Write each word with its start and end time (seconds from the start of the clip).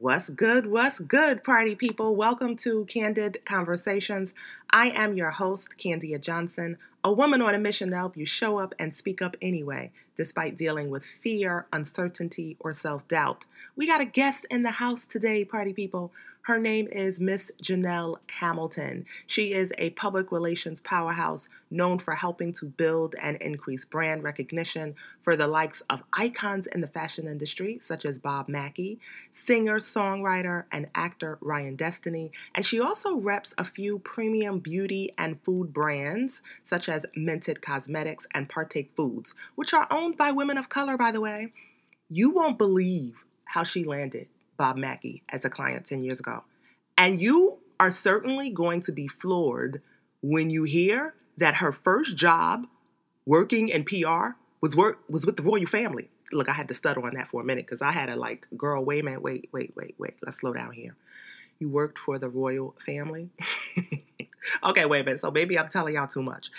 What's 0.00 0.30
good? 0.30 0.64
What's 0.64 0.98
good, 0.98 1.44
party 1.44 1.74
people? 1.74 2.16
Welcome 2.16 2.56
to 2.56 2.86
Candid 2.86 3.42
Conversations. 3.44 4.32
I 4.70 4.88
am 4.88 5.14
your 5.14 5.30
host, 5.30 5.76
Candia 5.76 6.18
Johnson, 6.18 6.78
a 7.04 7.12
woman 7.12 7.42
on 7.42 7.54
a 7.54 7.58
mission 7.58 7.90
to 7.90 7.96
help 7.96 8.16
you 8.16 8.24
show 8.24 8.58
up 8.58 8.74
and 8.78 8.94
speak 8.94 9.20
up 9.20 9.36
anyway, 9.42 9.92
despite 10.16 10.56
dealing 10.56 10.88
with 10.88 11.04
fear, 11.04 11.66
uncertainty, 11.70 12.56
or 12.60 12.72
self 12.72 13.06
doubt. 13.08 13.44
We 13.76 13.86
got 13.86 14.00
a 14.00 14.06
guest 14.06 14.46
in 14.50 14.62
the 14.62 14.70
house 14.70 15.04
today, 15.04 15.44
party 15.44 15.74
people. 15.74 16.12
Her 16.42 16.58
name 16.58 16.88
is 16.90 17.20
Miss 17.20 17.52
Janelle 17.62 18.16
Hamilton. 18.28 19.04
She 19.26 19.52
is 19.52 19.74
a 19.76 19.90
public 19.90 20.32
relations 20.32 20.80
powerhouse 20.80 21.50
known 21.70 21.98
for 21.98 22.14
helping 22.14 22.54
to 22.54 22.64
build 22.64 23.14
and 23.20 23.36
increase 23.42 23.84
brand 23.84 24.22
recognition 24.22 24.94
for 25.20 25.36
the 25.36 25.46
likes 25.46 25.82
of 25.90 26.02
icons 26.14 26.66
in 26.66 26.80
the 26.80 26.88
fashion 26.88 27.26
industry, 27.28 27.78
such 27.82 28.06
as 28.06 28.18
Bob 28.18 28.48
Mackie, 28.48 28.98
singer, 29.34 29.78
songwriter, 29.80 30.64
and 30.72 30.88
actor 30.94 31.36
Ryan 31.42 31.76
Destiny. 31.76 32.32
And 32.54 32.64
she 32.64 32.80
also 32.80 33.20
reps 33.20 33.54
a 33.58 33.64
few 33.64 33.98
premium 33.98 34.60
beauty 34.60 35.12
and 35.18 35.40
food 35.42 35.74
brands, 35.74 36.40
such 36.64 36.88
as 36.88 37.04
Mented 37.16 37.60
Cosmetics 37.60 38.26
and 38.32 38.48
Partake 38.48 38.92
Foods, 38.96 39.34
which 39.56 39.74
are 39.74 39.86
owned 39.90 40.16
by 40.16 40.30
women 40.30 40.56
of 40.56 40.70
color, 40.70 40.96
by 40.96 41.12
the 41.12 41.20
way. 41.20 41.52
You 42.08 42.30
won't 42.30 42.56
believe 42.56 43.24
how 43.44 43.62
she 43.62 43.84
landed 43.84 44.26
Bob 44.60 44.76
Mackie 44.76 45.22
as 45.30 45.46
a 45.46 45.48
client 45.48 45.86
10 45.86 46.04
years 46.04 46.20
ago. 46.20 46.44
And 46.98 47.18
you 47.18 47.60
are 47.80 47.90
certainly 47.90 48.50
going 48.50 48.82
to 48.82 48.92
be 48.92 49.08
floored 49.08 49.80
when 50.20 50.50
you 50.50 50.64
hear 50.64 51.14
that 51.38 51.54
her 51.54 51.72
first 51.72 52.14
job 52.14 52.66
working 53.24 53.68
in 53.68 53.84
PR 53.84 54.36
was 54.60 54.76
work 54.76 54.98
was 55.08 55.24
with 55.24 55.38
the 55.38 55.42
royal 55.42 55.64
family. 55.64 56.10
Look, 56.30 56.50
I 56.50 56.52
had 56.52 56.68
to 56.68 56.74
stutter 56.74 57.02
on 57.06 57.14
that 57.14 57.30
for 57.30 57.40
a 57.40 57.44
minute 57.44 57.64
because 57.64 57.80
I 57.80 57.90
had 57.90 58.10
a 58.10 58.16
like, 58.16 58.46
girl, 58.54 58.84
wait 58.84 59.00
a 59.00 59.04
minute, 59.04 59.22
wait, 59.22 59.48
wait, 59.50 59.72
wait, 59.74 59.94
wait. 59.96 60.16
Let's 60.22 60.40
slow 60.40 60.52
down 60.52 60.72
here. 60.72 60.94
You 61.58 61.70
worked 61.70 61.98
for 61.98 62.18
the 62.18 62.28
royal 62.28 62.74
family? 62.78 63.30
okay, 64.62 64.84
wait 64.84 65.00
a 65.00 65.04
minute. 65.04 65.20
So 65.20 65.30
maybe 65.30 65.58
I'm 65.58 65.70
telling 65.70 65.94
y'all 65.94 66.06
too 66.06 66.22
much. 66.22 66.50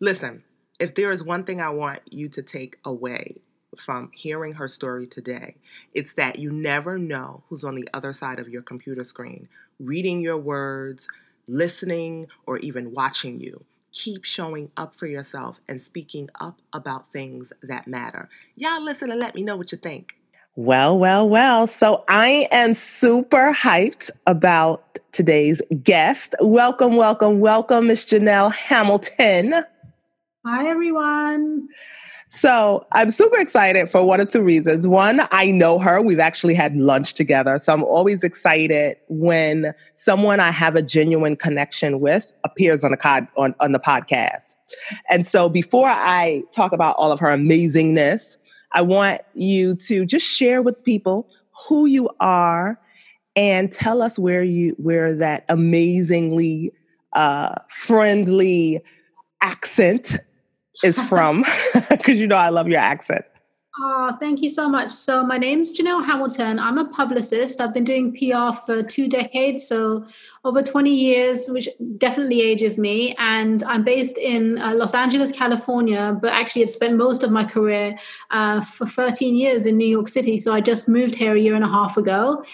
Listen, 0.00 0.42
if 0.80 0.94
there 0.94 1.12
is 1.12 1.22
one 1.22 1.44
thing 1.44 1.60
I 1.60 1.68
want 1.68 2.00
you 2.10 2.30
to 2.30 2.40
take 2.40 2.78
away 2.82 3.42
from 3.78 4.10
hearing 4.14 4.52
her 4.52 4.68
story 4.68 5.06
today. 5.06 5.56
It's 5.94 6.14
that 6.14 6.38
you 6.38 6.50
never 6.52 6.98
know 6.98 7.42
who's 7.48 7.64
on 7.64 7.74
the 7.74 7.88
other 7.94 8.12
side 8.12 8.38
of 8.38 8.48
your 8.48 8.62
computer 8.62 9.04
screen, 9.04 9.48
reading 9.80 10.20
your 10.20 10.36
words, 10.38 11.08
listening, 11.48 12.26
or 12.46 12.58
even 12.58 12.92
watching 12.92 13.40
you. 13.40 13.64
Keep 13.92 14.24
showing 14.24 14.70
up 14.76 14.94
for 14.94 15.06
yourself 15.06 15.60
and 15.68 15.80
speaking 15.80 16.28
up 16.40 16.58
about 16.72 17.12
things 17.12 17.52
that 17.62 17.86
matter. 17.86 18.28
Y'all 18.56 18.82
listen 18.82 19.10
and 19.10 19.20
let 19.20 19.34
me 19.34 19.42
know 19.42 19.56
what 19.56 19.72
you 19.72 19.78
think. 19.78 20.16
Well, 20.56 20.98
well, 20.98 21.28
well. 21.28 21.66
So 21.66 22.04
I 22.08 22.46
am 22.50 22.74
super 22.74 23.54
hyped 23.54 24.10
about 24.26 24.98
today's 25.12 25.62
guest. 25.82 26.34
Welcome, 26.40 26.96
welcome, 26.96 27.40
welcome, 27.40 27.86
Miss 27.86 28.04
Janelle 28.04 28.52
Hamilton. 28.52 29.64
Hi, 30.44 30.68
everyone. 30.68 31.68
So 32.34 32.86
I'm 32.92 33.10
super 33.10 33.38
excited 33.38 33.90
for 33.90 34.02
one 34.06 34.18
or 34.18 34.24
two 34.24 34.40
reasons. 34.40 34.88
One, 34.88 35.20
I 35.32 35.50
know 35.50 35.78
her. 35.78 36.00
We've 36.00 36.18
actually 36.18 36.54
had 36.54 36.74
lunch 36.74 37.12
together. 37.12 37.58
So 37.58 37.74
I'm 37.74 37.84
always 37.84 38.24
excited 38.24 38.96
when 39.08 39.74
someone 39.96 40.40
I 40.40 40.50
have 40.50 40.74
a 40.74 40.80
genuine 40.80 41.36
connection 41.36 42.00
with 42.00 42.32
appears 42.42 42.84
on 42.84 42.92
the, 42.92 42.96
cod, 42.96 43.28
on, 43.36 43.54
on 43.60 43.72
the 43.72 43.78
podcast. 43.78 44.54
And 45.10 45.26
so 45.26 45.50
before 45.50 45.90
I 45.90 46.42
talk 46.54 46.72
about 46.72 46.96
all 46.96 47.12
of 47.12 47.20
her 47.20 47.28
amazingness, 47.28 48.38
I 48.72 48.80
want 48.80 49.20
you 49.34 49.76
to 49.76 50.06
just 50.06 50.26
share 50.26 50.62
with 50.62 50.82
people 50.82 51.28
who 51.68 51.84
you 51.84 52.08
are 52.20 52.80
and 53.36 53.70
tell 53.70 54.00
us 54.00 54.18
where 54.18 54.42
you 54.42 54.74
where 54.78 55.14
that 55.14 55.44
amazingly 55.50 56.72
uh, 57.12 57.56
friendly 57.68 58.80
accent 59.42 60.16
is 60.82 60.98
from, 61.08 61.44
because 61.90 62.18
you 62.18 62.26
know 62.26 62.36
I 62.36 62.50
love 62.50 62.68
your 62.68 62.80
accent. 62.80 63.24
Oh, 63.80 64.14
thank 64.20 64.42
you 64.42 64.50
so 64.50 64.68
much. 64.68 64.92
So, 64.92 65.24
my 65.24 65.38
name's 65.38 65.72
Janelle 65.72 66.04
Hamilton. 66.04 66.58
I'm 66.58 66.76
a 66.76 66.84
publicist. 66.90 67.58
I've 67.58 67.72
been 67.72 67.84
doing 67.84 68.12
PR 68.12 68.52
for 68.66 68.82
two 68.82 69.08
decades, 69.08 69.66
so 69.66 70.06
over 70.44 70.62
20 70.62 70.94
years, 70.94 71.48
which 71.48 71.70
definitely 71.96 72.42
ages 72.42 72.76
me. 72.76 73.14
And 73.16 73.62
I'm 73.62 73.82
based 73.82 74.18
in 74.18 74.58
uh, 74.58 74.74
Los 74.74 74.92
Angeles, 74.92 75.32
California, 75.32 76.18
but 76.20 76.34
actually 76.34 76.64
I've 76.64 76.70
spent 76.70 76.98
most 76.98 77.22
of 77.22 77.30
my 77.30 77.46
career 77.46 77.96
uh, 78.30 78.60
for 78.60 78.86
13 78.86 79.34
years 79.34 79.64
in 79.64 79.78
New 79.78 79.88
York 79.88 80.08
City. 80.08 80.36
So, 80.36 80.52
I 80.52 80.60
just 80.60 80.86
moved 80.86 81.14
here 81.14 81.34
a 81.34 81.40
year 81.40 81.54
and 81.54 81.64
a 81.64 81.68
half 81.68 81.96
ago. 81.96 82.44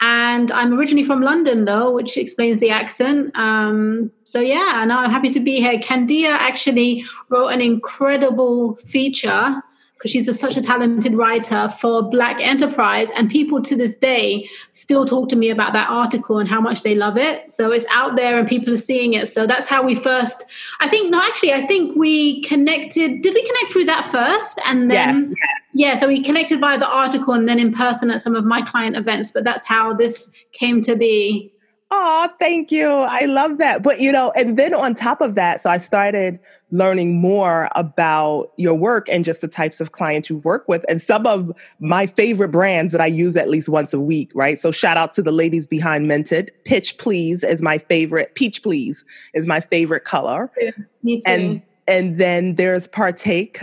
And 0.00 0.52
I'm 0.52 0.72
originally 0.72 1.04
from 1.04 1.22
London, 1.22 1.64
though, 1.64 1.90
which 1.90 2.16
explains 2.16 2.60
the 2.60 2.70
accent. 2.70 3.32
Um, 3.34 4.12
so, 4.24 4.40
yeah, 4.40 4.82
and 4.82 4.92
I'm 4.92 5.10
happy 5.10 5.30
to 5.30 5.40
be 5.40 5.56
here. 5.56 5.78
Candia 5.78 6.28
actually 6.28 7.04
wrote 7.28 7.48
an 7.48 7.60
incredible 7.60 8.76
feature 8.76 9.60
because 9.98 10.12
she's 10.12 10.28
a, 10.28 10.34
such 10.34 10.56
a 10.56 10.60
talented 10.60 11.12
writer 11.14 11.68
for 11.68 12.02
Black 12.08 12.40
Enterprise. 12.40 13.10
And 13.16 13.28
people 13.28 13.60
to 13.62 13.74
this 13.74 13.96
day 13.96 14.48
still 14.70 15.04
talk 15.04 15.28
to 15.30 15.36
me 15.36 15.50
about 15.50 15.72
that 15.72 15.90
article 15.90 16.38
and 16.38 16.48
how 16.48 16.60
much 16.60 16.82
they 16.82 16.94
love 16.94 17.18
it. 17.18 17.50
So 17.50 17.72
it's 17.72 17.84
out 17.90 18.14
there 18.14 18.38
and 18.38 18.46
people 18.46 18.72
are 18.72 18.78
seeing 18.78 19.14
it. 19.14 19.28
So 19.28 19.44
that's 19.44 19.66
how 19.66 19.82
we 19.82 19.96
first, 19.96 20.44
I 20.78 20.88
think, 20.88 21.10
no, 21.10 21.18
actually, 21.18 21.52
I 21.52 21.66
think 21.66 21.96
we 21.96 22.42
connected. 22.42 23.22
Did 23.22 23.34
we 23.34 23.42
connect 23.44 23.72
through 23.72 23.86
that 23.86 24.06
first? 24.06 24.60
And 24.66 24.88
then, 24.88 25.22
yes. 25.22 25.32
yeah, 25.72 25.96
so 25.96 26.06
we 26.06 26.22
connected 26.22 26.60
via 26.60 26.78
the 26.78 26.88
article 26.88 27.34
and 27.34 27.48
then 27.48 27.58
in 27.58 27.72
person 27.72 28.08
at 28.12 28.20
some 28.20 28.36
of 28.36 28.44
my 28.44 28.62
client 28.62 28.96
events. 28.96 29.32
But 29.32 29.42
that's 29.42 29.66
how 29.66 29.94
this 29.94 30.30
came 30.52 30.80
to 30.82 30.94
be. 30.94 31.52
Oh, 31.90 32.28
thank 32.38 32.70
you. 32.70 32.86
I 32.86 33.24
love 33.24 33.56
that. 33.58 33.82
But, 33.82 33.98
you 33.98 34.12
know, 34.12 34.30
and 34.36 34.58
then 34.58 34.74
on 34.74 34.92
top 34.92 35.22
of 35.22 35.34
that, 35.36 35.62
so 35.62 35.70
I 35.70 35.78
started 35.78 36.38
learning 36.70 37.18
more 37.18 37.70
about 37.74 38.52
your 38.58 38.74
work 38.74 39.08
and 39.08 39.24
just 39.24 39.40
the 39.40 39.48
types 39.48 39.80
of 39.80 39.92
clients 39.92 40.28
you 40.28 40.36
work 40.38 40.68
with 40.68 40.84
and 40.86 41.00
some 41.00 41.26
of 41.26 41.50
my 41.80 42.06
favorite 42.06 42.50
brands 42.50 42.92
that 42.92 43.00
I 43.00 43.06
use 43.06 43.38
at 43.38 43.48
least 43.48 43.70
once 43.70 43.94
a 43.94 44.00
week, 44.00 44.30
right? 44.34 44.60
So 44.60 44.70
shout 44.70 44.98
out 44.98 45.14
to 45.14 45.22
the 45.22 45.32
ladies 45.32 45.66
behind 45.66 46.10
Mented. 46.10 46.50
Pitch 46.66 46.98
Please 46.98 47.42
is 47.42 47.62
my 47.62 47.78
favorite. 47.78 48.34
Peach 48.34 48.62
Please 48.62 49.02
is 49.32 49.46
my 49.46 49.60
favorite 49.60 50.04
color. 50.04 50.50
Yeah, 50.60 50.72
me 51.02 51.22
too. 51.22 51.30
And 51.30 51.62
and 51.86 52.18
then 52.18 52.56
there's 52.56 52.86
Partake, 52.86 53.62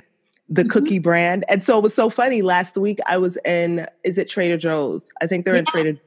the 0.49 0.63
mm-hmm. 0.63 0.69
cookie 0.69 0.99
brand. 0.99 1.45
And 1.47 1.63
so 1.63 1.77
it 1.77 1.83
was 1.83 1.93
so 1.93 2.09
funny. 2.09 2.41
Last 2.41 2.75
week 2.75 2.97
I 3.05 3.19
was 3.19 3.37
in, 3.45 3.87
is 4.03 4.17
it 4.17 4.29
Trader 4.29 4.57
Joe's? 4.57 5.11
I 5.21 5.27
think 5.27 5.45
they're 5.45 5.53
yeah. 5.53 5.59
in 5.59 5.65
Trader 5.65 5.99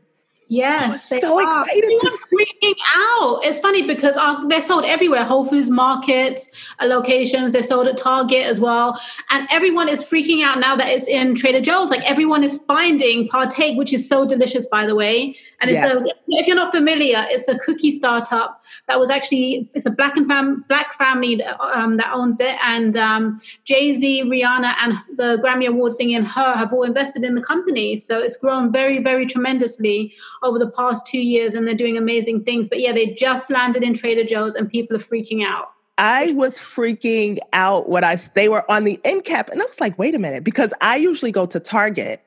Yes, 0.49 1.09
they 1.11 1.21
so 1.21 1.39
are. 1.39 1.43
excited 1.43 1.83
to 2.01 2.19
freaking 2.33 2.75
out. 2.97 3.41
It's 3.45 3.59
funny 3.59 3.87
because 3.87 4.17
uh, 4.17 4.47
they're 4.47 4.63
sold 4.63 4.85
everywhere: 4.85 5.23
Whole 5.23 5.45
Foods 5.45 5.69
markets, 5.69 6.49
uh, 6.81 6.87
locations. 6.87 7.53
They're 7.53 7.63
sold 7.63 7.87
at 7.87 7.99
Target 7.99 8.47
as 8.47 8.59
well, 8.59 8.99
and 9.29 9.47
everyone 9.51 9.91
is 9.91 10.03
freaking 10.03 10.43
out 10.43 10.59
now 10.59 10.75
that 10.75 10.89
it's 10.89 11.07
in 11.07 11.35
Trader 11.35 11.61
Joe's. 11.61 11.91
Like 11.91 12.03
everyone 12.09 12.45
is 12.45 12.57
finding 12.67 13.29
Partake, 13.29 13.77
which 13.77 13.93
is 13.93 14.09
so 14.09 14.27
delicious, 14.27 14.67
by 14.67 14.87
the 14.87 14.95
way. 14.95 15.37
And 15.61 15.71
it's 15.71 15.81
a, 15.81 16.05
if 16.29 16.47
you're 16.47 16.55
not 16.55 16.73
familiar, 16.73 17.27
it's 17.31 17.49
a 17.49 17.59
cookie 17.59 17.91
startup 17.91 18.63
that 18.87 19.01
was 19.01 19.11
actually 19.11 19.69
it's 19.75 19.87
a 19.87 19.91
black 19.91 20.17
and 20.17 20.29
fam, 20.29 20.65
black 20.69 20.93
family 20.93 21.35
that, 21.37 21.61
um, 21.61 21.97
that 21.97 22.13
owns 22.13 22.39
it, 22.39 22.57
and 22.63 22.97
um, 22.97 23.39
Jay 23.65 23.93
Z, 23.95 24.23
Rihanna, 24.25 24.75
and 24.81 24.95
the 25.17 25.39
Grammy 25.43 25.67
Award 25.67 25.95
singer 25.95 26.19
and 26.19 26.27
H.E.R. 26.27 26.57
have 26.57 26.73
all 26.73 26.85
invested 26.85 27.25
in 27.25 27.35
the 27.35 27.43
company. 27.43 27.97
So 27.97 28.21
it's 28.21 28.37
grown 28.37 28.71
very, 28.71 28.99
very 29.03 29.27
tremendously 29.27 30.15
over 30.45 30.61
the 30.61 30.71
past 30.71 31.07
two 31.07 31.21
years, 31.21 31.55
and 31.57 31.67
they're 31.67 31.75
doing 31.75 31.97
amazing 31.97 32.45
things. 32.45 32.69
But 32.69 32.79
yeah, 32.79 32.93
they 32.93 33.15
just 33.15 33.51
landed 33.51 33.83
in 33.83 33.95
Trader 33.95 34.25
Joe's, 34.25 34.55
and 34.55 34.71
people 34.71 34.97
are 34.97 35.01
freaking 35.01 35.43
out. 35.43 35.73
I 35.99 36.33
was 36.35 36.57
freaking 36.59 37.39
out 37.53 37.89
when 37.89 38.05
I 38.05 38.15
they 38.35 38.49
were 38.49 38.71
on 38.71 38.85
the 38.85 39.01
end 39.05 39.25
cap, 39.25 39.49
and 39.49 39.61
I 39.61 39.65
was 39.65 39.81
like, 39.81 39.99
wait 39.99 40.15
a 40.15 40.21
minute, 40.21 40.45
because 40.45 40.73
I 40.81 40.97
usually 40.97 41.33
go 41.33 41.47
to 41.47 41.59
Target 41.59 42.23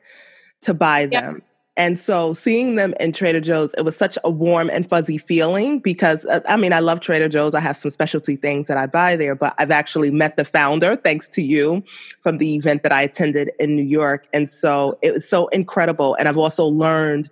to 0.61 0.73
buy 0.73 1.05
them. 1.05 1.41
And 1.77 1.97
so 1.97 2.33
seeing 2.33 2.75
them 2.75 2.93
in 2.99 3.13
Trader 3.13 3.39
Joe's, 3.39 3.73
it 3.75 3.83
was 3.83 3.95
such 3.95 4.17
a 4.25 4.29
warm 4.29 4.69
and 4.69 4.87
fuzzy 4.89 5.17
feeling 5.17 5.79
because 5.79 6.25
uh, 6.25 6.41
I 6.47 6.57
mean, 6.57 6.73
I 6.73 6.79
love 6.79 6.99
Trader 6.99 7.29
Joe's. 7.29 7.55
I 7.55 7.61
have 7.61 7.77
some 7.77 7.91
specialty 7.91 8.35
things 8.35 8.67
that 8.67 8.77
I 8.77 8.87
buy 8.87 9.15
there, 9.15 9.35
but 9.35 9.55
I've 9.57 9.71
actually 9.71 10.11
met 10.11 10.35
the 10.35 10.43
founder 10.43 10.97
thanks 10.97 11.29
to 11.29 11.41
you 11.41 11.81
from 12.21 12.39
the 12.39 12.55
event 12.55 12.83
that 12.83 12.91
I 12.91 13.01
attended 13.03 13.51
in 13.57 13.75
New 13.75 13.85
York. 13.85 14.27
And 14.33 14.49
so 14.49 14.97
it 15.01 15.13
was 15.13 15.27
so 15.27 15.47
incredible. 15.47 16.15
And 16.15 16.27
I've 16.27 16.37
also 16.37 16.65
learned, 16.65 17.29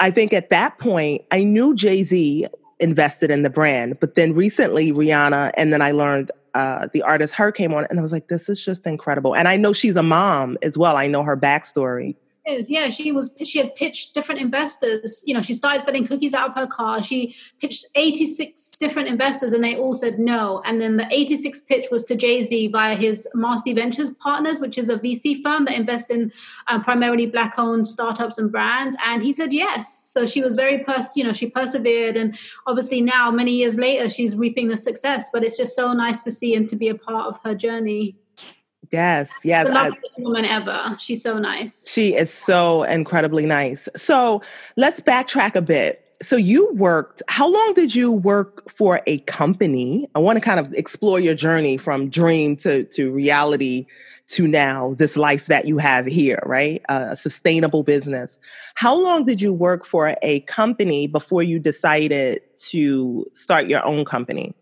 I 0.00 0.10
think 0.10 0.32
at 0.32 0.48
that 0.48 0.78
point, 0.78 1.22
I 1.30 1.44
knew 1.44 1.74
Jay 1.74 2.02
Z 2.02 2.46
invested 2.80 3.30
in 3.30 3.42
the 3.42 3.50
brand, 3.50 4.00
but 4.00 4.14
then 4.14 4.32
recently 4.32 4.90
Rihanna, 4.90 5.50
and 5.56 5.72
then 5.72 5.82
I 5.82 5.90
learned 5.90 6.30
uh, 6.54 6.88
the 6.94 7.02
artist 7.02 7.34
H.E.R. 7.34 7.52
came 7.52 7.74
on, 7.74 7.86
and 7.90 7.98
I 7.98 8.02
was 8.02 8.12
like, 8.12 8.28
this 8.28 8.48
is 8.48 8.64
just 8.64 8.86
incredible. 8.86 9.36
And 9.36 9.46
I 9.46 9.58
know 9.58 9.74
she's 9.74 9.96
a 9.96 10.02
mom 10.02 10.56
as 10.62 10.78
well. 10.78 10.96
I 10.96 11.06
know 11.06 11.22
her 11.22 11.36
backstory 11.36 12.16
is. 12.46 12.70
Yeah, 12.70 12.88
she 12.88 13.12
was. 13.12 13.34
She 13.44 13.58
had 13.58 13.74
pitched 13.74 14.14
different 14.14 14.40
investors. 14.40 15.22
You 15.26 15.34
know, 15.34 15.40
she 15.40 15.54
started 15.54 15.82
selling 15.82 16.06
cookies 16.06 16.34
out 16.34 16.48
of 16.48 16.54
her 16.54 16.66
car. 16.66 17.02
She 17.02 17.36
pitched 17.60 17.86
86 17.94 18.72
different 18.72 19.08
investors, 19.08 19.52
and 19.52 19.62
they 19.62 19.76
all 19.76 19.94
said 19.94 20.18
no. 20.18 20.62
And 20.64 20.80
then 20.80 20.96
the 20.96 21.04
86th 21.04 21.66
pitch 21.66 21.86
was 21.90 22.04
to 22.06 22.16
Jay 22.16 22.42
Z 22.42 22.68
via 22.68 22.94
his 22.94 23.28
Marcy 23.34 23.72
Ventures 23.72 24.10
Partners, 24.12 24.60
which 24.60 24.78
is 24.78 24.88
a 24.88 24.98
VC 24.98 25.42
firm 25.42 25.64
that 25.66 25.74
invests 25.74 26.10
in 26.10 26.32
um, 26.68 26.82
primarily 26.82 27.26
black-owned 27.26 27.86
startups 27.86 28.38
and 28.38 28.50
brands. 28.50 28.96
And 29.04 29.22
he 29.22 29.32
said 29.32 29.52
yes. 29.52 30.10
So 30.10 30.26
she 30.26 30.42
was 30.42 30.54
very, 30.54 30.84
pers- 30.84 31.16
you 31.16 31.24
know, 31.24 31.32
she 31.32 31.48
persevered, 31.48 32.16
and 32.16 32.38
obviously 32.66 33.00
now, 33.00 33.30
many 33.30 33.52
years 33.52 33.76
later, 33.76 34.08
she's 34.08 34.36
reaping 34.36 34.68
the 34.68 34.76
success. 34.76 35.30
But 35.32 35.44
it's 35.44 35.56
just 35.56 35.76
so 35.76 35.92
nice 35.92 36.24
to 36.24 36.30
see 36.30 36.54
and 36.54 36.66
to 36.68 36.76
be 36.76 36.88
a 36.88 36.94
part 36.94 37.26
of 37.26 37.38
her 37.44 37.54
journey. 37.54 38.16
Yes, 38.92 39.30
yes. 39.44 39.66
The 39.66 39.72
loveliest 39.72 40.18
woman 40.18 40.44
ever. 40.44 40.96
She's 40.98 41.22
so 41.22 41.38
nice. 41.38 41.88
She 41.88 42.14
is 42.14 42.32
so 42.32 42.82
incredibly 42.84 43.46
nice. 43.46 43.88
So 43.96 44.42
let's 44.76 45.00
backtrack 45.00 45.54
a 45.56 45.62
bit. 45.62 46.02
So 46.22 46.36
you 46.36 46.72
worked, 46.72 47.22
how 47.28 47.46
long 47.46 47.74
did 47.74 47.94
you 47.94 48.10
work 48.10 48.70
for 48.70 49.02
a 49.06 49.18
company? 49.20 50.08
I 50.14 50.18
want 50.18 50.36
to 50.38 50.40
kind 50.40 50.58
of 50.58 50.72
explore 50.72 51.20
your 51.20 51.34
journey 51.34 51.76
from 51.76 52.08
dream 52.08 52.56
to, 52.58 52.84
to 52.84 53.10
reality 53.10 53.86
to 54.28 54.48
now, 54.48 54.94
this 54.94 55.16
life 55.16 55.46
that 55.46 55.66
you 55.66 55.78
have 55.78 56.06
here, 56.06 56.42
right? 56.46 56.82
A 56.88 57.16
sustainable 57.16 57.82
business. 57.82 58.38
How 58.76 58.98
long 58.98 59.24
did 59.24 59.42
you 59.42 59.52
work 59.52 59.84
for 59.84 60.16
a 60.22 60.40
company 60.40 61.06
before 61.06 61.42
you 61.42 61.58
decided 61.58 62.40
to 62.70 63.26
start 63.34 63.68
your 63.68 63.84
own 63.84 64.04
company? 64.06 64.54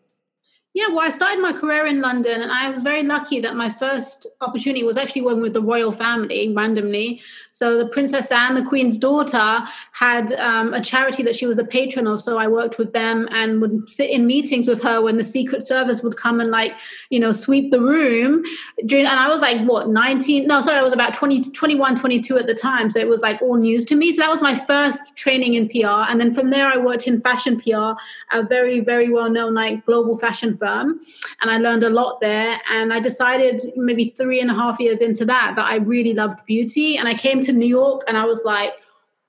Yeah, 0.77 0.89
well, 0.89 1.07
I 1.07 1.11
started 1.11 1.41
my 1.41 1.53
career 1.53 1.87
in 1.87 2.01
London, 2.01 2.43
and 2.43 2.51
I 2.51 2.69
was 2.69 2.83
very 2.83 3.05
lucky 3.05 3.39
that 3.39 3.55
my 3.55 3.71
first 3.71 4.27
opportunity 4.41 4.83
was 4.83 4.97
actually 4.97 5.23
working 5.23 5.41
with 5.41 5.55
the 5.55 5.63
royal 5.63 5.93
family 5.93 6.53
randomly. 6.53 7.23
So, 7.53 7.79
the 7.79 7.87
Princess 7.87 8.33
Anne, 8.33 8.55
the 8.55 8.65
Queen's 8.65 8.99
daughter, 8.99 9.63
had 9.93 10.33
um, 10.33 10.75
a 10.75 10.81
charity 10.81 11.23
that 11.23 11.37
she 11.37 11.47
was 11.47 11.61
a 11.61 11.65
patron 11.65 12.09
of. 12.09 12.21
So, 12.21 12.39
I 12.39 12.49
worked 12.49 12.77
with 12.77 12.93
them 12.93 13.29
and 13.31 13.61
would 13.61 13.89
sit 13.89 14.11
in 14.11 14.27
meetings 14.27 14.67
with 14.67 14.83
her 14.83 15.01
when 15.01 15.17
the 15.17 15.23
Secret 15.23 15.63
Service 15.63 16.03
would 16.03 16.17
come 16.17 16.41
and, 16.41 16.51
like, 16.51 16.73
you 17.09 17.21
know, 17.21 17.31
sweep 17.31 17.71
the 17.71 17.81
room. 17.81 18.43
During, 18.85 19.07
and 19.07 19.21
I 19.21 19.29
was 19.29 19.43
like, 19.43 19.65
what, 19.69 19.91
19? 19.91 20.49
No, 20.49 20.61
sorry, 20.61 20.79
I 20.79 20.83
was 20.83 20.93
about 20.93 21.15
20, 21.15 21.53
21, 21.53 21.95
22 21.95 22.37
at 22.37 22.49
the 22.49 22.55
time. 22.55 22.91
So, 22.91 22.99
it 22.99 23.07
was 23.07 23.23
like 23.23 23.41
all 23.41 23.59
news 23.59 23.85
to 23.85 23.95
me. 23.95 24.13
So, 24.13 24.23
that 24.23 24.29
was 24.29 24.43
my 24.43 24.57
first 24.57 25.15
training 25.15 25.55
in 25.55 25.69
PR. 25.69 26.11
And 26.11 26.21
then 26.21 26.35
from 26.35 26.51
there, 26.51 26.67
I 26.67 26.79
worked 26.79 27.07
in 27.07 27.21
fashion 27.21 27.61
PR, 27.61 27.93
a 28.33 28.43
very, 28.43 28.81
very 28.81 29.09
well 29.09 29.31
known, 29.31 29.55
like, 29.55 29.87
global 29.87 30.19
fashion 30.19 30.59
firm. 30.65 31.01
And 31.41 31.51
I 31.51 31.59
learned 31.59 31.85
a 31.85 31.91
lot 31.91 32.21
there. 32.21 32.61
And 32.71 32.93
I 32.93 33.01
decided 33.01 33.61
maybe 33.77 34.11
three 34.11 34.41
and 34.41 34.51
a 34.51 34.55
half 34.55 34.81
years 34.81 35.01
into 35.03 35.25
that 35.27 35.55
that 35.57 35.67
I 35.67 35.77
really 35.77 36.15
loved 36.15 36.45
beauty. 36.47 36.97
And 36.97 37.09
I 37.09 37.15
came 37.15 37.41
to 37.43 37.53
New 37.53 37.67
York 37.67 38.03
and 38.09 38.17
I 38.17 38.25
was 38.25 38.45
like, 38.45 38.73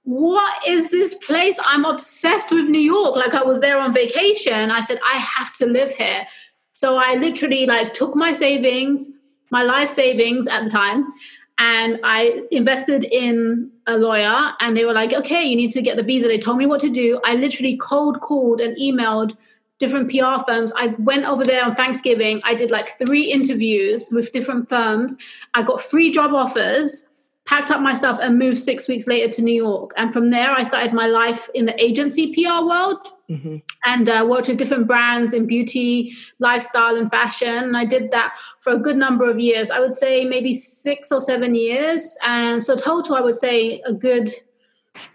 what 0.04 0.68
is 0.68 0.92
this 0.92 1.16
place? 1.16 1.60
I'm 1.66 1.84
obsessed 1.84 2.52
with 2.52 2.66
New 2.66 2.86
York. 2.96 3.16
Like 3.16 3.34
I 3.34 3.44
was 3.44 3.60
there 3.60 3.80
on 3.80 3.94
vacation. 3.94 4.72
I 4.72 4.82
said, 4.82 5.00
I 5.14 5.18
have 5.18 5.52
to 5.56 5.66
live 5.66 5.92
here. 5.94 6.28
So 6.76 6.98
I 6.98 7.16
literally 7.16 7.66
like 7.66 7.94
took 7.94 8.16
my 8.16 8.34
savings, 8.34 9.10
my 9.50 9.64
life 9.64 9.90
savings 9.90 10.48
at 10.48 10.64
the 10.64 10.70
time, 10.70 11.08
and 11.58 12.00
I 12.04 12.44
invested 12.52 13.06
in 13.06 13.72
a 13.88 13.98
lawyer 13.98 14.52
and 14.60 14.76
they 14.76 14.86
were 14.86 14.94
like, 14.94 15.14
okay, 15.14 15.44
you 15.44 15.56
need 15.56 15.72
to 15.72 15.81
get 15.81 15.96
the 15.96 16.04
visa. 16.04 16.28
They 16.28 16.38
told 16.38 16.58
me 16.58 16.66
what 16.66 16.81
to 16.81 16.90
do. 16.90 17.20
I 17.24 17.36
literally 17.36 17.78
cold 17.78 18.20
called 18.20 18.60
and 18.60 18.76
emailed 18.78 19.38
different 19.80 20.10
PR 20.10 20.44
firms. 20.45 20.72
I 20.75 20.95
went 21.00 21.25
over 21.25 21.44
there 21.44 21.63
on 21.66 21.75
Thanksgiving. 21.75 22.42
I 22.44 22.56
did 22.56 22.72
like 22.72 22.98
three 22.98 23.31
interviews 23.31 24.10
with 24.12 24.31
different 24.31 24.69
firms. 24.69 25.16
I 25.54 25.63
got 25.63 25.81
free 25.81 26.12
job 26.12 26.33
offers, 26.33 27.07
packed 27.45 27.72
up 27.72 27.81
my 27.81 27.94
stuff, 27.94 28.18
and 28.22 28.39
moved 28.39 28.57
six 28.57 28.88
weeks 28.88 29.06
later 29.06 29.31
to 29.33 29.42
New 29.42 29.54
York. 29.54 29.92
And 29.98 30.13
from 30.13 30.31
there, 30.31 30.51
I 30.51 30.63
started 30.63 30.94
my 30.94 31.07
life 31.07 31.50
in 31.54 31.66
the 31.66 31.83
agency 31.83 32.33
PR 32.33 32.66
world 32.66 33.06
mm-hmm. 33.30 33.57
and 33.86 34.10
uh, 34.10 34.25
worked 34.27 34.48
with 34.48 34.57
different 34.57 34.88
brands 34.88 35.33
in 35.33 35.45
beauty, 35.45 36.13
lifestyle, 36.39 36.95
and 36.95 37.12
fashion. 37.12 37.66
And 37.66 37.78
I 37.78 37.83
did 37.83 38.12
that 38.12 38.36
for 38.62 38.71
a 38.71 38.80
good 38.80 38.98
number 38.98 39.30
of 39.30 39.39
years. 39.39 39.69
I 39.71 39.80
would 39.80 39.94
say 39.94 40.25
maybe 40.25 40.56
six 40.56 41.12
or 41.12 41.19
seven 41.19 41.54
years. 41.54 42.18
And 42.25 42.63
so, 42.63 42.78
total, 42.78 43.16
I 43.16 43.21
would 43.21 43.36
say 43.36 43.81
a 43.86 43.94
good 43.94 44.30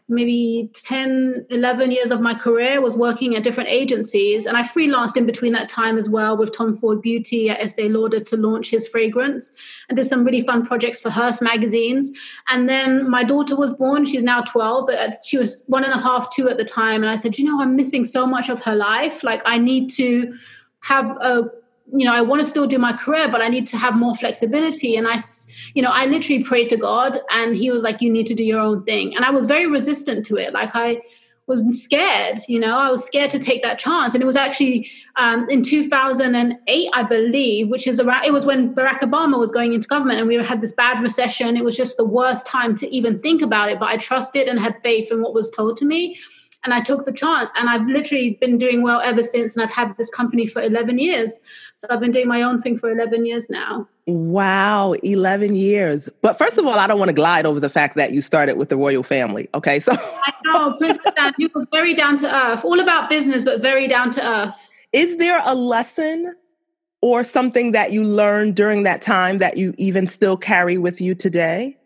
maybe 0.09 0.71
10 0.75 1.47
11 1.51 1.91
years 1.91 2.11
of 2.11 2.21
my 2.21 2.35
career 2.35 2.81
was 2.81 2.97
working 2.97 3.37
at 3.37 3.43
different 3.43 3.69
agencies 3.71 4.47
and 4.47 4.57
i 4.57 4.63
freelanced 4.63 5.17
in 5.17 5.27
between 5.27 5.53
that 5.53 5.69
time 5.69 5.99
as 5.99 6.09
well 6.09 6.37
with 6.37 6.57
tom 6.57 6.77
ford 6.77 7.01
beauty 7.01 7.49
at 7.49 7.61
estee 7.61 7.89
lauder 7.89 8.21
to 8.21 8.37
launch 8.37 8.71
his 8.71 8.87
fragrance 8.89 9.53
and 9.89 9.97
did 9.97 10.05
some 10.05 10.25
really 10.25 10.43
fun 10.43 10.65
projects 10.65 11.01
for 11.01 11.11
hearst 11.11 11.43
magazines. 11.43 12.11
And 12.49 12.69
then 12.69 13.09
my 13.09 13.25
daughter 13.25 13.57
was 13.57 13.73
born 13.73 14.05
she's 14.05 14.25
now 14.25 14.41
12 14.43 14.87
but 14.87 15.15
she 15.25 15.39
was 15.39 15.65
one 15.67 15.85
and 15.85 15.93
a 15.93 15.99
half 15.99 16.33
two 16.35 16.49
at 16.49 16.57
the 16.57 16.65
time 16.65 17.03
and 17.03 17.11
i 17.11 17.17
said 17.17 17.39
you 17.39 17.45
know 17.45 17.61
i'm 17.61 17.77
missing 17.77 18.05
so 18.05 18.27
much 18.27 18.49
of 18.49 18.63
her 18.63 18.75
life. 18.75 19.23
Like 19.23 19.43
i 19.45 19.59
need 19.59 19.91
to 19.91 20.35
have 20.83 21.11
a 21.21 21.45
you 21.93 22.05
know, 22.05 22.13
I 22.13 22.21
want 22.21 22.41
to 22.41 22.49
still 22.49 22.67
do 22.67 22.79
my 22.79 22.93
career, 22.93 23.29
but 23.29 23.43
I 23.43 23.49
need 23.49 23.67
to 23.69 23.77
have 23.77 23.97
more 23.97 24.15
flexibility. 24.15 24.97
And 24.97 25.09
I, 25.09 25.19
you 25.75 25.83
know, 25.83 25.91
I 25.91 26.07
literally 26.07 26.43
prayed 26.43 26.69
to 26.71 26.77
God 26.77 27.21
and 27.31 27.57
he 27.57 27.71
was 27.71 27.83
like, 27.83 28.01
you 28.01 28.11
need 28.11 28.27
to 28.27 28.35
do 28.35 28.45
your 28.45 28.61
own 28.61 28.85
thing. 28.85 29.15
And 29.17 29.25
I 29.25 29.31
was 29.31 29.47
very 29.47 29.67
resistant 29.67 30.27
to 30.27 30.37
it. 30.37 30.53
Like 30.53 30.71
I 30.75 31.03
was 31.47 31.83
scared, 31.83 32.39
you 32.47 32.61
know, 32.61 32.77
I 32.77 32.91
was 32.91 33.05
scared 33.05 33.31
to 33.33 33.39
take 33.39 33.63
that 33.65 33.79
chance. 33.79 34.15
And 34.15 34.23
it 34.23 34.27
was 34.27 34.37
actually 34.37 34.89
um, 35.17 35.49
in 35.51 35.63
2008, 35.63 36.91
I 36.93 37.03
believe, 37.03 37.69
which 37.69 37.89
is 37.89 37.99
around, 37.99 38.25
it 38.25 38.33
was 38.33 38.47
when 38.47 38.73
Barack 38.75 39.01
Obama 39.01 39.39
was 39.39 39.51
going 39.51 39.73
into 39.73 39.89
government 39.89 40.21
and 40.21 40.29
we 40.29 40.37
had 40.37 40.61
this 40.61 40.73
bad 40.73 41.03
recession. 41.03 41.57
It 41.57 41.65
was 41.65 41.77
just 41.77 41.97
the 41.97 42.05
worst 42.05 42.47
time 42.47 42.77
to 42.77 42.95
even 42.95 43.19
think 43.19 43.43
about 43.43 43.71
it. 43.71 43.81
But 43.81 43.89
I 43.89 43.97
trusted 43.97 44.49
and 44.49 44.61
had 44.61 44.81
faith 44.83 45.11
in 45.11 45.23
what 45.23 45.35
was 45.35 45.51
told 45.51 45.77
to 45.79 45.85
me 45.85 46.17
and 46.65 46.75
I 46.75 46.81
took 46.81 47.07
the 47.07 47.13
chance. 47.13 47.51
And 47.57 47.69
I've 47.69 47.87
literally 47.87 48.39
been 48.41 48.59
doing 48.59 48.83
well 48.83 49.01
ever 49.01 49.25
since. 49.25 49.57
And 49.57 49.63
I've 49.63 49.71
had 49.71 49.97
this 49.97 50.11
company 50.11 50.47
for 50.47 50.63
11 50.63 50.99
years. 50.99 51.41
So 51.75 51.87
I've 51.91 52.01
been 52.01 52.13
doing 52.13 52.29
my 52.29 52.43
own 52.43 52.61
thing 52.61 52.77
for 52.77 52.91
11 52.91 53.25
years 53.25 53.49
now. 53.49 53.89
Wow, 54.07 54.93
11 55.03 55.55
years. 55.55 56.09
But 56.21 56.37
first 56.37 56.59
of 56.59 56.67
all, 56.67 56.79
I 56.79 56.87
don't 56.87 56.99
want 56.99 57.09
to 57.09 57.15
glide 57.15 57.47
over 57.47 57.61
the 57.61 57.71
fact 57.71 57.97
that 57.97 58.13
you 58.13 58.21
started 58.21 58.57
with 58.57 58.69
the 58.69 58.77
royal 58.77 59.03
family. 59.03 59.49
Okay. 59.55 59.81
So 59.81 59.93
I 59.95 60.33
know, 60.45 60.75
Princess 60.75 61.13
Anne, 61.19 61.35
you 61.39 61.51
was 61.55 61.67
very 61.73 61.95
down 61.95 62.17
to 62.19 62.35
earth, 62.35 62.65
all 62.65 62.81
about 62.81 63.09
business, 63.09 63.45
but 63.45 63.63
very 63.63 63.89
down 63.89 64.11
to 64.13 64.27
earth. 64.27 64.71
Is 64.93 65.17
there 65.17 65.41
a 65.45 65.55
lesson 65.55 66.35
or 67.01 67.25
something 67.25 67.73
that 67.73 67.93
you 67.93 68.05
learned 68.05 68.57
during 68.57 68.83
that 68.83 69.01
time 69.01 69.39
that 69.39 69.57
you 69.57 69.73
even 69.79 70.07
still 70.07 70.37
carry 70.37 70.77
with 70.77 71.01
you 71.01 71.15
today? 71.15 71.77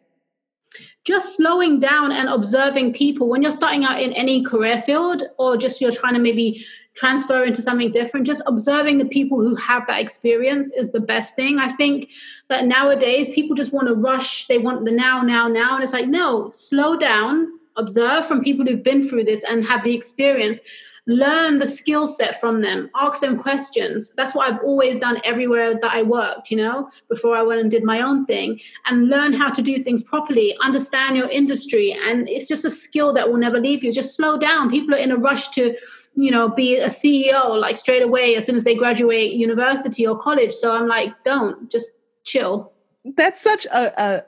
Just 1.05 1.37
slowing 1.37 1.79
down 1.79 2.13
and 2.13 2.29
observing 2.29 2.93
people 2.93 3.29
when 3.29 3.43
you're 3.43 3.53
starting 3.53 3.85
out 3.85 4.01
in 4.01 4.13
any 4.15 4.43
career 4.43 4.81
field 4.81 5.23
or 5.39 5.57
just 5.57 5.81
you're 5.81 5.93
trying 5.93 6.15
to 6.15 6.21
maybe 6.21 6.65
transfer 6.95 7.43
into 7.45 7.61
something 7.61 7.91
different 7.91 8.27
just 8.27 8.41
observing 8.47 8.99
the 8.99 9.05
people 9.05 9.41
who 9.41 9.55
have 9.57 9.87
that 9.87 10.01
experience 10.01 10.73
is 10.73 10.93
the 10.93 11.01
best 11.01 11.37
thing. 11.37 11.59
I 11.59 11.69
think 11.69 12.09
that 12.49 12.67
nowadays 12.67 13.31
people 13.35 13.57
just 13.57 13.73
want 13.73 13.89
to 13.89 13.95
rush. 13.95 14.47
They 14.47 14.59
want 14.59 14.85
the 14.85 14.93
now 14.93 15.23
now 15.23 15.49
now. 15.49 15.75
And 15.75 15.83
it's 15.83 15.93
like 15.93 16.09
no 16.09 16.51
slow 16.53 16.97
down 16.97 17.59
observe 17.77 18.25
from 18.25 18.43
people 18.43 18.65
who've 18.65 18.85
been 18.85 19.07
through 19.09 19.25
this 19.25 19.45
and 19.45 19.65
have 19.65 19.83
the 19.83 19.95
experience 19.95 20.61
learn 21.07 21.59
the 21.59 21.69
skill 21.69 22.07
set 22.07 22.41
from 22.41 22.63
them, 22.63 22.91
ask 22.95 23.21
them 23.21 23.39
questions. 23.39 24.13
That's 24.17 24.35
what 24.35 24.51
I've 24.51 24.61
always 24.61 24.99
done 24.99 25.21
everywhere 25.23 25.75
that 25.75 25.93
I 25.93 26.03
worked, 26.03 26.51
you 26.51 26.57
know, 26.57 26.89
before 27.09 27.37
I 27.37 27.43
went 27.43 27.61
and 27.61 27.71
did 27.71 27.85
my 27.85 28.01
own 28.01 28.25
thing 28.25 28.61
and 28.87 29.09
learn 29.09 29.35
how 29.35 29.51
to 29.51 29.61
do 29.61 29.83
things 29.83 30.03
properly, 30.03 30.57
understand 30.63 31.17
your 31.17 31.29
industry. 31.29 31.97
And 32.07 32.29
it's 32.29 32.49
just 32.49 32.65
a 32.65 32.71
skill 32.71 33.13
that 33.15 33.29
will 33.29 33.37
never 33.37 33.61
leave 33.61 33.85
you. 33.85 33.93
Just 33.93 34.17
slow 34.17 34.39
down. 34.39 34.71
People 34.71 34.95
are 34.95 34.99
in 34.99 35.11
a 35.11 35.17
rush 35.17 35.49
to, 35.49 35.77
you 36.15 36.31
know, 36.31 36.49
be 36.49 36.79
a 36.79 36.89
CEO 36.89 37.61
like 37.61 37.77
straight 37.77 38.03
away 38.03 38.37
as 38.37 38.47
soon 38.47 38.57
as 38.57 38.65
they 38.65 38.75
graduate 38.75 39.33
university 39.33 40.07
or 40.07 40.17
college. 40.17 40.53
So 40.53 40.73
I'm 40.73 40.89
like, 40.89 41.13
don't 41.23 41.71
just 41.71 41.93
chill. 42.25 42.73
That's 43.05 43.43
such 43.43 43.67
a, 43.67 44.03
a 44.03 44.25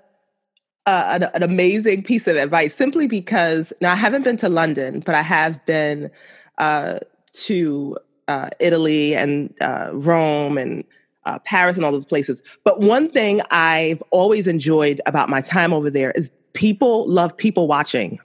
uh, 0.88 1.18
an, 1.21 1.25
an, 1.35 1.42
amazing 1.42 2.00
piece 2.00 2.28
of 2.28 2.37
advice 2.37 2.73
simply 2.73 3.09
because 3.09 3.73
now 3.80 3.90
I 3.90 3.97
haven't 3.97 4.23
been 4.23 4.37
to 4.37 4.49
London, 4.49 5.00
but 5.00 5.16
I 5.16 5.23
have 5.23 5.64
been 5.66 6.12
uh, 6.58 6.98
to 7.32 7.96
uh, 8.28 8.50
Italy 8.60 9.14
and 9.14 9.52
uh, 9.60 9.90
Rome 9.92 10.58
and 10.58 10.84
uh, 11.25 11.38
Paris 11.40 11.76
and 11.76 11.84
all 11.84 11.92
those 11.92 12.06
places. 12.06 12.40
But 12.64 12.80
one 12.80 13.10
thing 13.10 13.40
I've 13.50 14.02
always 14.10 14.46
enjoyed 14.46 15.00
about 15.06 15.28
my 15.28 15.40
time 15.40 15.72
over 15.72 15.90
there 15.90 16.12
is 16.12 16.30
people 16.54 17.08
love 17.08 17.36
people 17.36 17.68
watching. 17.68 18.18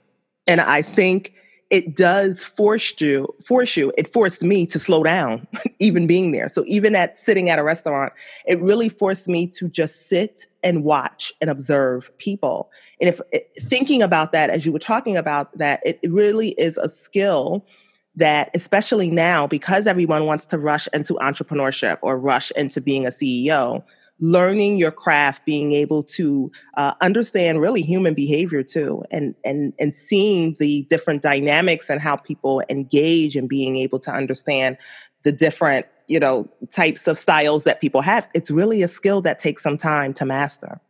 And 0.46 0.60
I 0.60 0.82
think 0.82 1.34
it 1.70 1.96
does 1.96 2.44
force 2.44 3.00
you, 3.00 3.34
force 3.42 3.78
you, 3.78 3.92
it 3.96 4.06
forced 4.06 4.42
me 4.42 4.66
to 4.66 4.78
slow 4.78 5.02
down, 5.02 5.46
even 5.78 6.06
being 6.06 6.30
there. 6.30 6.48
So 6.48 6.64
even 6.66 6.94
at 6.94 7.18
sitting 7.18 7.48
at 7.48 7.58
a 7.58 7.62
restaurant, 7.62 8.12
it 8.46 8.60
really 8.60 8.90
forced 8.90 9.26
me 9.26 9.46
to 9.48 9.68
just 9.68 10.08
sit 10.08 10.46
and 10.62 10.84
watch 10.84 11.32
and 11.40 11.48
observe 11.48 12.16
people. 12.18 12.70
And 13.00 13.08
if 13.08 13.20
thinking 13.58 14.02
about 14.02 14.32
that, 14.32 14.50
as 14.50 14.66
you 14.66 14.72
were 14.72 14.78
talking 14.78 15.16
about 15.16 15.56
that, 15.56 15.80
it 15.84 15.98
really 16.04 16.50
is 16.50 16.76
a 16.76 16.90
skill 16.90 17.64
that 18.16 18.50
especially 18.54 19.10
now 19.10 19.46
because 19.46 19.86
everyone 19.86 20.26
wants 20.26 20.44
to 20.46 20.58
rush 20.58 20.86
into 20.92 21.14
entrepreneurship 21.14 21.98
or 22.02 22.18
rush 22.18 22.50
into 22.52 22.80
being 22.80 23.06
a 23.06 23.10
CEO 23.10 23.82
learning 24.22 24.76
your 24.76 24.92
craft, 24.92 25.44
being 25.44 25.72
able 25.72 26.04
to 26.04 26.50
uh, 26.76 26.94
understand 27.00 27.60
really 27.60 27.82
human 27.82 28.14
behavior 28.14 28.62
too, 28.62 29.02
and 29.10 29.34
and 29.44 29.74
and 29.78 29.94
seeing 29.94 30.56
the 30.58 30.82
different 30.88 31.22
dynamics 31.22 31.90
and 31.90 32.00
how 32.00 32.16
people 32.16 32.62
engage, 32.70 33.36
and 33.36 33.48
being 33.48 33.76
able 33.76 33.98
to 33.98 34.10
understand 34.10 34.78
the 35.24 35.32
different 35.32 35.86
you 36.06 36.20
know 36.20 36.48
types 36.70 37.06
of 37.06 37.18
styles 37.18 37.64
that 37.64 37.80
people 37.80 38.00
have. 38.00 38.28
It's 38.32 38.50
really 38.50 38.82
a 38.82 38.88
skill 38.88 39.20
that 39.22 39.38
takes 39.38 39.62
some 39.62 39.76
time 39.76 40.14
to 40.14 40.24
master. 40.24 40.80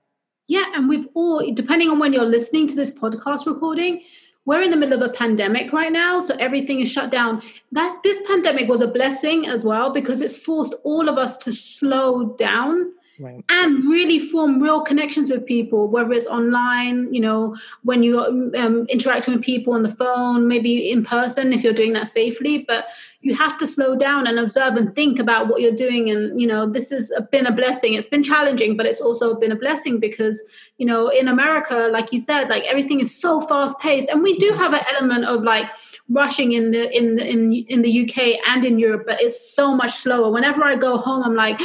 Yeah, 0.48 0.64
and 0.74 0.88
we've 0.88 1.06
all, 1.14 1.50
depending 1.54 1.88
on 1.88 1.98
when 1.98 2.12
you're 2.12 2.24
listening 2.24 2.66
to 2.68 2.74
this 2.74 2.90
podcast 2.90 3.46
recording, 3.46 4.02
we're 4.44 4.62
in 4.62 4.70
the 4.70 4.76
middle 4.76 5.00
of 5.00 5.08
a 5.08 5.12
pandemic 5.12 5.72
right 5.72 5.92
now 5.92 6.20
so 6.20 6.34
everything 6.38 6.80
is 6.80 6.90
shut 6.90 7.10
down. 7.10 7.42
That 7.70 8.00
this 8.02 8.20
pandemic 8.26 8.68
was 8.68 8.80
a 8.80 8.86
blessing 8.88 9.46
as 9.46 9.64
well 9.64 9.92
because 9.92 10.20
it's 10.20 10.36
forced 10.36 10.74
all 10.84 11.08
of 11.08 11.18
us 11.18 11.36
to 11.38 11.52
slow 11.52 12.34
down 12.36 12.92
Right. 13.20 13.44
and 13.50 13.84
really 13.84 14.18
form 14.18 14.60
real 14.60 14.80
connections 14.80 15.30
with 15.30 15.44
people 15.44 15.88
whether 15.88 16.12
it's 16.12 16.26
online 16.26 17.12
you 17.12 17.20
know 17.20 17.56
when 17.82 18.02
you're 18.02 18.26
um, 18.56 18.86
interacting 18.88 19.34
with 19.34 19.44
people 19.44 19.74
on 19.74 19.82
the 19.82 19.94
phone 19.94 20.48
maybe 20.48 20.90
in 20.90 21.04
person 21.04 21.52
if 21.52 21.62
you're 21.62 21.72
doing 21.72 21.92
that 21.92 22.08
safely. 22.08 22.64
But 22.66 22.86
you 23.20 23.36
have 23.36 23.56
to 23.58 23.66
slow 23.68 23.94
down 23.94 24.26
and 24.26 24.38
observe 24.38 24.74
and 24.74 24.92
think 24.96 25.20
about 25.20 25.46
what 25.46 25.60
you're 25.60 25.70
doing. 25.70 26.10
And 26.10 26.40
you 26.40 26.46
know 26.46 26.66
this 26.68 26.90
has 26.90 27.12
been 27.30 27.46
a 27.46 27.52
blessing. 27.52 27.94
It's 27.94 28.08
been 28.08 28.22
challenging 28.22 28.76
but 28.76 28.86
it's 28.86 29.00
also 29.00 29.34
been 29.38 29.52
a 29.52 29.56
blessing 29.56 29.98
because 29.98 30.42
you 30.78 30.86
know 30.86 31.08
in 31.08 31.28
america 31.28 31.88
like 31.92 32.12
you 32.12 32.20
said 32.20 32.48
like 32.48 32.64
everything 32.64 33.00
is 33.00 33.14
so 33.14 33.40
fast 33.40 33.78
paced 33.80 34.08
and 34.08 34.22
we 34.22 34.36
do 34.38 34.50
mm-hmm. 34.50 34.62
have 34.62 34.74
an 34.74 34.84
element 34.94 35.24
of 35.24 35.42
like 35.42 35.68
rushing 36.08 36.52
in 36.52 36.70
the 36.70 36.96
in 36.96 37.16
the 37.16 37.28
in, 37.28 37.52
in 37.68 37.82
the 37.82 38.02
uk 38.02 38.18
and 38.48 38.64
in 38.64 38.78
europe 38.78 39.04
but 39.06 39.20
it's 39.20 39.54
so 39.54 39.74
much 39.74 39.92
slower. 39.92 40.30
Whenever 40.30 40.64
i 40.64 40.76
go 40.76 40.96
home 40.96 41.22
i'm 41.22 41.34
like 41.34 41.60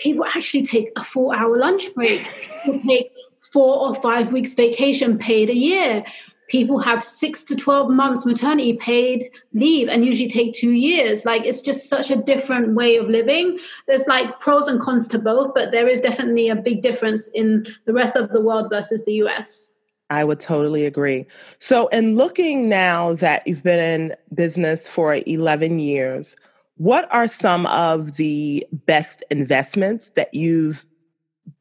people 0.00 0.24
actually 0.24 0.62
take 0.62 0.90
a 0.96 1.04
four 1.04 1.36
hour 1.36 1.56
lunch 1.56 1.94
break. 1.94 2.24
People 2.64 2.78
take 2.78 3.12
four 3.52 3.78
or 3.78 3.94
five 3.94 4.32
weeks 4.32 4.54
vacation 4.54 5.18
paid 5.18 5.50
a 5.50 5.54
year. 5.54 6.04
People 6.48 6.80
have 6.80 7.00
six 7.00 7.44
to 7.44 7.54
12 7.54 7.90
months 7.90 8.26
maternity 8.26 8.76
paid 8.76 9.24
leave 9.52 9.88
and 9.88 10.04
usually 10.04 10.28
take 10.28 10.52
two 10.52 10.72
years. 10.72 11.24
Like 11.24 11.44
it's 11.44 11.62
just 11.62 11.88
such 11.88 12.10
a 12.10 12.16
different 12.16 12.74
way 12.74 12.96
of 12.96 13.08
living. 13.08 13.60
There's 13.86 14.06
like 14.08 14.40
pros 14.40 14.66
and 14.66 14.80
cons 14.80 15.06
to 15.08 15.18
both, 15.18 15.54
but 15.54 15.70
there 15.70 15.86
is 15.86 16.00
definitely 16.00 16.48
a 16.48 16.56
big 16.56 16.82
difference 16.82 17.28
in 17.28 17.66
the 17.84 17.92
rest 17.92 18.16
of 18.16 18.30
the 18.30 18.40
world 18.40 18.68
versus 18.68 19.04
the 19.04 19.12
US. 19.24 19.78
I 20.10 20.24
would 20.24 20.40
totally 20.40 20.86
agree. 20.86 21.24
So, 21.60 21.86
in 21.88 22.16
looking 22.16 22.68
now 22.68 23.14
that 23.14 23.46
you've 23.46 23.62
been 23.62 23.78
in 23.78 24.16
business 24.34 24.88
for 24.88 25.14
11 25.24 25.78
years, 25.78 26.34
what 26.80 27.06
are 27.12 27.28
some 27.28 27.66
of 27.66 28.16
the 28.16 28.66
best 28.72 29.22
investments 29.30 30.12
that 30.12 30.32
you've 30.32 30.86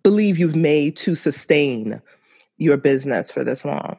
believe 0.01 0.38
you've 0.38 0.55
made 0.55 0.95
to 0.95 1.13
sustain 1.13 2.01
your 2.57 2.77
business 2.77 3.29
for 3.29 3.43
this 3.43 3.65
long? 3.65 3.97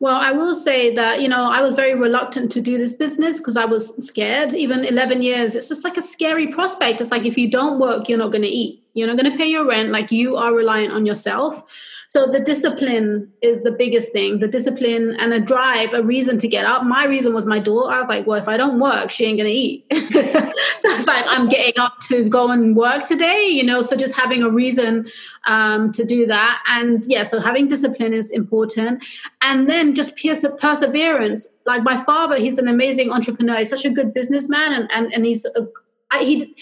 Well, 0.00 0.16
I 0.16 0.30
will 0.30 0.56
say 0.56 0.94
that, 0.94 1.22
you 1.22 1.28
know, 1.28 1.44
I 1.44 1.62
was 1.62 1.72
very 1.72 1.94
reluctant 1.94 2.52
to 2.52 2.60
do 2.60 2.76
this 2.76 2.92
business 2.92 3.38
because 3.38 3.56
I 3.56 3.64
was 3.64 3.96
scared. 4.06 4.52
Even 4.52 4.84
11 4.84 5.22
years, 5.22 5.54
it's 5.54 5.70
just 5.70 5.84
like 5.84 5.96
a 5.96 6.02
scary 6.02 6.48
prospect. 6.48 7.00
It's 7.00 7.10
like 7.10 7.24
if 7.24 7.38
you 7.38 7.50
don't 7.50 7.80
work, 7.80 8.06
you're 8.06 8.18
not 8.18 8.30
going 8.30 8.42
to 8.42 8.48
eat. 8.48 8.83
You're 8.94 9.08
not 9.08 9.16
going 9.16 9.30
to 9.30 9.36
pay 9.36 9.46
your 9.46 9.66
rent. 9.66 9.90
Like 9.90 10.10
you 10.10 10.36
are 10.36 10.54
reliant 10.54 10.92
on 10.92 11.04
yourself. 11.04 11.62
So 12.14 12.28
the 12.28 12.38
discipline 12.38 13.32
is 13.42 13.62
the 13.62 13.72
biggest 13.72 14.12
thing. 14.12 14.38
The 14.38 14.46
discipline 14.46 15.16
and 15.18 15.32
a 15.32 15.40
drive, 15.40 15.94
a 15.94 16.02
reason 16.02 16.38
to 16.38 16.46
get 16.46 16.64
up. 16.64 16.84
My 16.84 17.06
reason 17.06 17.34
was 17.34 17.44
my 17.44 17.58
daughter. 17.58 17.92
I 17.92 17.98
was 17.98 18.08
like, 18.08 18.24
well, 18.24 18.40
if 18.40 18.46
I 18.46 18.56
don't 18.56 18.78
work, 18.78 19.10
she 19.10 19.24
ain't 19.24 19.38
gonna 19.38 19.50
eat. 19.50 19.84
so 19.92 20.90
it's 20.90 21.08
like 21.08 21.24
I'm 21.26 21.48
getting 21.48 21.76
up 21.80 21.98
to 22.08 22.28
go 22.28 22.50
and 22.50 22.76
work 22.76 23.04
today, 23.04 23.48
you 23.48 23.64
know. 23.64 23.82
So 23.82 23.96
just 23.96 24.14
having 24.14 24.44
a 24.44 24.48
reason 24.48 25.08
um, 25.46 25.90
to 25.90 26.04
do 26.04 26.24
that, 26.26 26.62
and 26.68 27.04
yeah, 27.06 27.24
so 27.24 27.40
having 27.40 27.66
discipline 27.66 28.12
is 28.12 28.30
important, 28.30 29.04
and 29.42 29.68
then 29.68 29.96
just 29.96 30.16
perseverance. 30.60 31.48
Like 31.66 31.82
my 31.82 31.96
father, 31.96 32.36
he's 32.36 32.58
an 32.58 32.68
amazing 32.68 33.10
entrepreneur. 33.10 33.56
He's 33.56 33.70
such 33.70 33.84
a 33.84 33.90
good 33.90 34.14
businessman, 34.14 34.72
and 34.72 34.88
and, 34.92 35.12
and 35.12 35.26
he's 35.26 35.44
a, 35.46 36.18
he 36.20 36.54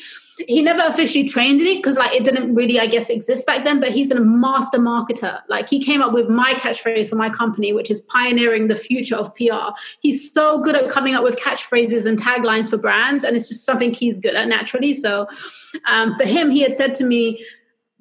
he 0.49 0.63
never 0.63 0.83
officially 0.87 1.29
trained 1.29 1.61
in 1.61 1.67
it 1.67 1.77
because 1.77 1.97
like 1.97 2.13
it 2.13 2.25
didn't 2.25 2.55
really 2.55 2.79
i 2.79 2.87
guess 2.87 3.11
exist 3.11 3.47
back 3.47 3.65
then 3.65 3.81
but 3.81 3.91
he's 3.91 4.11
a 4.11 4.21
master 4.21 4.79
marketer. 4.79 5.41
Like 5.49 5.69
he 5.69 5.83
came 5.83 6.03
up 6.03 6.13
with 6.13 6.29
my 6.29 6.55
catchphrase 6.55 7.09
for 7.09 7.17
my 7.17 7.31
company 7.31 7.73
which 7.73 7.91
is 7.91 8.01
pioneering 8.01 8.69
the 8.69 8.75
future 8.75 9.17
of 9.17 9.35
pr 9.35 9.71
he's 10.01 10.33
so 10.33 10.61
good 10.61 10.75
at 10.75 10.89
coming 10.89 11.15
up 11.15 11.23
with 11.23 11.37
catchphrases 11.37 12.07
and 12.07 12.21
taglines 12.21 12.71
for 12.71 12.77
brands 12.77 13.25
and 13.25 13.37
it's 13.37 13.49
just 13.49 13.65
something 13.65 13.93
he's 13.93 14.19
good 14.19 14.35
at 14.35 14.49
naturally. 14.49 14.95
So 14.95 15.29
um, 15.87 16.15
for 16.17 16.25
him 16.25 16.51
he 16.51 16.61
had 16.61 16.75
said 16.75 16.95
to 16.95 17.05
me 17.05 17.45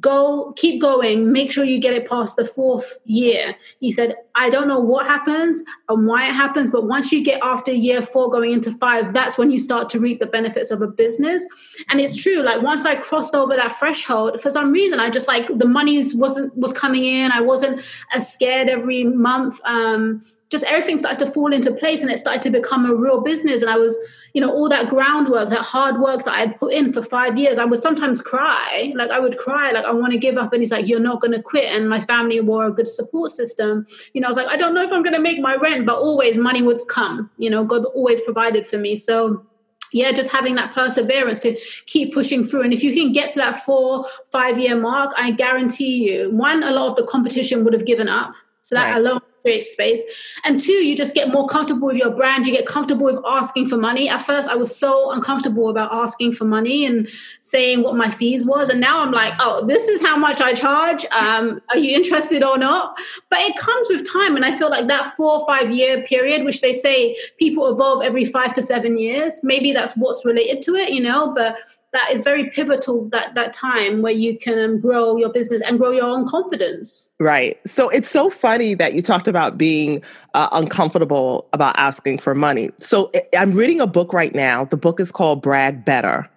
go 0.02 0.54
keep 0.58 0.82
going 0.82 1.32
make 1.32 1.52
sure 1.52 1.64
you 1.64 1.80
get 1.80 1.94
it 1.94 2.10
past 2.10 2.36
the 2.36 2.44
fourth 2.44 3.00
year. 3.06 3.56
He 3.80 3.92
said 3.92 4.16
i 4.36 4.50
don't 4.50 4.68
know 4.68 4.80
what 4.80 5.06
happens 5.06 5.64
and 5.90 6.08
why 6.08 6.28
it 6.28 6.34
happens 6.34 6.70
but 6.70 6.88
once 6.88 7.12
you 7.12 7.24
get 7.24 7.40
after 7.44 7.72
year 7.72 8.02
four 8.02 8.30
going 8.30 8.52
into 8.52 8.72
five 8.72 9.14
that's 9.14 9.38
when 9.38 9.52
you 9.52 9.60
start 9.60 9.90
to 9.90 10.00
reap 10.00 10.20
the 10.20 10.26
benefits 10.26 10.72
of 10.72 10.82
a 10.82 10.88
business. 10.88 11.46
And 11.90 12.02
it's 12.02 12.16
true 12.16 12.42
like 12.42 12.62
once 12.62 12.86
i 12.86 12.96
crossed 12.96 13.36
over 13.36 13.56
that 13.56 13.78
threshold 13.78 14.42
for 14.42 14.50
some 14.50 14.72
reason 14.72 15.00
i 15.00 15.10
just 15.10 15.28
like 15.28 15.48
the 15.58 15.68
money 15.68 16.04
wasn't 16.16 16.56
was 16.58 16.74
coming 16.74 17.06
in. 17.06 17.32
I 17.32 17.42
wasn't 17.42 17.82
as 18.12 18.32
scared 18.32 18.68
every 18.70 19.04
month. 19.04 19.60
Um 19.66 20.24
just 20.50 20.66
everything 20.66 20.98
started 20.98 21.26
to 21.26 21.32
fall 21.32 21.54
into 21.54 21.72
place 21.72 22.02
and 22.02 22.12
it 22.12 22.20
started 22.20 22.42
to 22.42 22.50
become 22.50 22.86
a 22.86 22.94
real 22.94 23.22
business. 23.22 23.62
And 23.62 23.72
i 23.72 23.78
was 23.78 23.98
you 24.34 24.42
know, 24.42 24.52
all 24.52 24.70
that 24.70 24.90
groundwork, 24.90 25.50
that 25.50 25.66
hard 25.66 26.00
work 26.00 26.24
that 26.24 26.34
I 26.34 26.40
had 26.40 26.58
put 26.58 26.74
in 26.74 26.94
for 26.94 27.02
five 27.02 27.38
years, 27.38 27.58
I 27.58 27.66
would 27.66 27.80
sometimes 27.80 28.22
cry. 28.22 28.94
Like 28.96 29.10
I 29.10 29.20
would 29.20 29.38
cry, 29.38 29.72
like 29.72 29.86
I 29.86 29.92
want 29.92 30.14
to 30.14 30.20
give 30.20 30.38
up. 30.38 30.54
And 30.54 30.62
he's 30.62 30.72
like, 30.72 30.88
You're 30.88 31.00
not 31.00 31.22
going 31.22 31.34
to 31.34 31.42
quit. 31.42 31.66
And 31.66 31.90
my 31.90 32.00
family 32.00 32.40
were 32.40 32.68
a 32.68 32.72
good 32.72 32.88
support 32.88 33.32
system. 33.32 33.86
You 34.14 34.22
know, 34.22 34.28
I 34.28 34.30
was 34.30 34.38
like, 34.38 34.48
I 34.48 34.58
don't 34.58 34.74
know 34.74 34.84
if 34.84 34.92
I'm 34.92 35.04
going 35.04 35.16
to 35.16 35.22
make 35.22 35.40
my 35.40 35.56
rent, 35.56 35.86
but 35.86 36.00
always 36.00 36.38
money 36.38 36.62
would 36.62 36.88
come. 36.88 37.30
You 37.38 37.50
know, 37.50 37.64
God 37.64 37.86
always 37.86 38.22
provided 38.22 38.66
for 38.66 38.78
me. 38.78 38.96
So 38.96 39.46
yeah, 39.94 40.12
just 40.12 40.32
having 40.32 40.56
that 40.56 40.74
perseverance 40.74 41.40
to 41.40 41.58
keep 41.86 42.14
pushing 42.14 42.44
through. 42.44 42.62
And 42.62 42.74
if 42.74 42.84
you 42.84 42.94
can 42.94 43.12
get 43.12 43.32
to 43.32 43.40
that 43.40 43.58
four, 43.66 44.06
five 44.32 44.58
year 44.58 44.80
mark, 44.80 45.12
I 45.18 45.32
guarantee 45.32 46.10
you, 46.10 46.32
one, 46.32 46.64
a 46.64 46.72
lot 46.72 46.90
of 46.92 46.96
the 46.96 47.04
competition 47.04 47.64
would 47.64 47.74
have 47.74 47.86
given 47.86 48.08
up. 48.08 48.34
So 48.62 48.76
that 48.76 48.92
right. 48.92 48.98
alone 48.98 49.22
create 49.42 49.66
space. 49.66 50.02
And 50.44 50.60
two, 50.60 50.72
you 50.72 50.96
just 50.96 51.16
get 51.16 51.30
more 51.30 51.48
comfortable 51.48 51.88
with 51.88 51.98
your 51.98 52.12
brand. 52.12 52.46
You 52.46 52.54
get 52.54 52.66
comfortable 52.66 53.06
with 53.06 53.20
asking 53.26 53.68
for 53.68 53.78
money. 53.78 54.10
At 54.10 54.20
first, 54.20 54.50
I 54.50 54.56
was 54.56 54.76
so 54.76 55.12
uncomfortable 55.12 55.70
about 55.70 55.94
asking 55.94 56.34
for 56.34 56.46
money 56.46 56.86
and 56.86 57.08
saying 57.42 57.84
what 57.84 57.96
my 57.96 58.10
fees 58.10 58.46
was. 58.46 58.70
And 58.70 58.80
now 58.80 59.02
I'm 59.02 59.12
like, 59.12 59.34
oh, 59.40 59.66
this 59.66 59.88
is 59.88 60.02
how 60.02 60.18
much 60.18 60.42
I 60.42 60.54
charge. 60.54 61.06
Um, 61.12 61.62
are 61.70 61.78
you 61.78 61.96
interested 61.96 62.44
or 62.44 62.58
not? 62.58 62.98
But 63.30 63.40
it 63.40 63.58
comes 63.58 63.88
with 63.90 64.12
time. 64.12 64.36
And 64.36 64.46
I 64.46 64.58
feel 64.58 64.70
like 64.70 64.88
that 64.88 65.16
four 65.16 65.40
or 65.40 65.46
five 65.48 65.72
year 65.72 66.04
period, 66.04 66.46
which 66.46 66.62
they 66.62 66.74
say 66.74 67.16
people 67.38 67.72
evolve 67.72 68.04
every 68.04 68.26
five 68.26 68.54
to 68.56 68.64
seven 68.64 68.98
years, 68.98 69.42
maybe 69.44 69.74
that's 69.74 69.96
what's 69.98 70.26
related 70.26 70.62
to 70.64 70.76
it, 70.76 70.92
you 70.92 71.02
know, 71.02 71.34
but 71.34 71.58
that 71.94 72.10
is 72.12 72.24
very 72.24 72.50
pivotal 72.50 73.08
that 73.10 73.36
that 73.36 73.54
time 73.54 74.02
where 74.02 74.12
you 74.12 74.38
can 74.38 74.58
um, 74.58 74.80
grow 74.80 75.18
your 75.18 75.30
business 75.30 75.62
and 75.62 75.78
grow 75.78 75.92
your 75.92 76.06
own 76.06 76.28
confidence 76.28 77.10
right 77.20 77.60
so 77.66 77.90
it's 77.90 78.10
so 78.10 78.30
funny 78.30 78.74
that 78.74 78.94
you 78.94 79.02
talked 79.02 79.28
about 79.28 79.58
being 79.58 80.02
uh, 80.34 80.50
uncomfortable 80.52 81.48
about 81.54 81.78
asking 81.78 82.18
for 82.18 82.34
money 82.34 82.70
so 82.80 83.12
i'm 83.38 83.52
reading 83.52 83.82
a 83.82 83.88
book 83.88 84.14
right 84.14 84.34
now 84.36 84.66
the 84.66 84.78
book 84.78 85.00
is 85.00 85.12
called 85.12 85.42
brag 85.42 85.84
better 85.86 86.30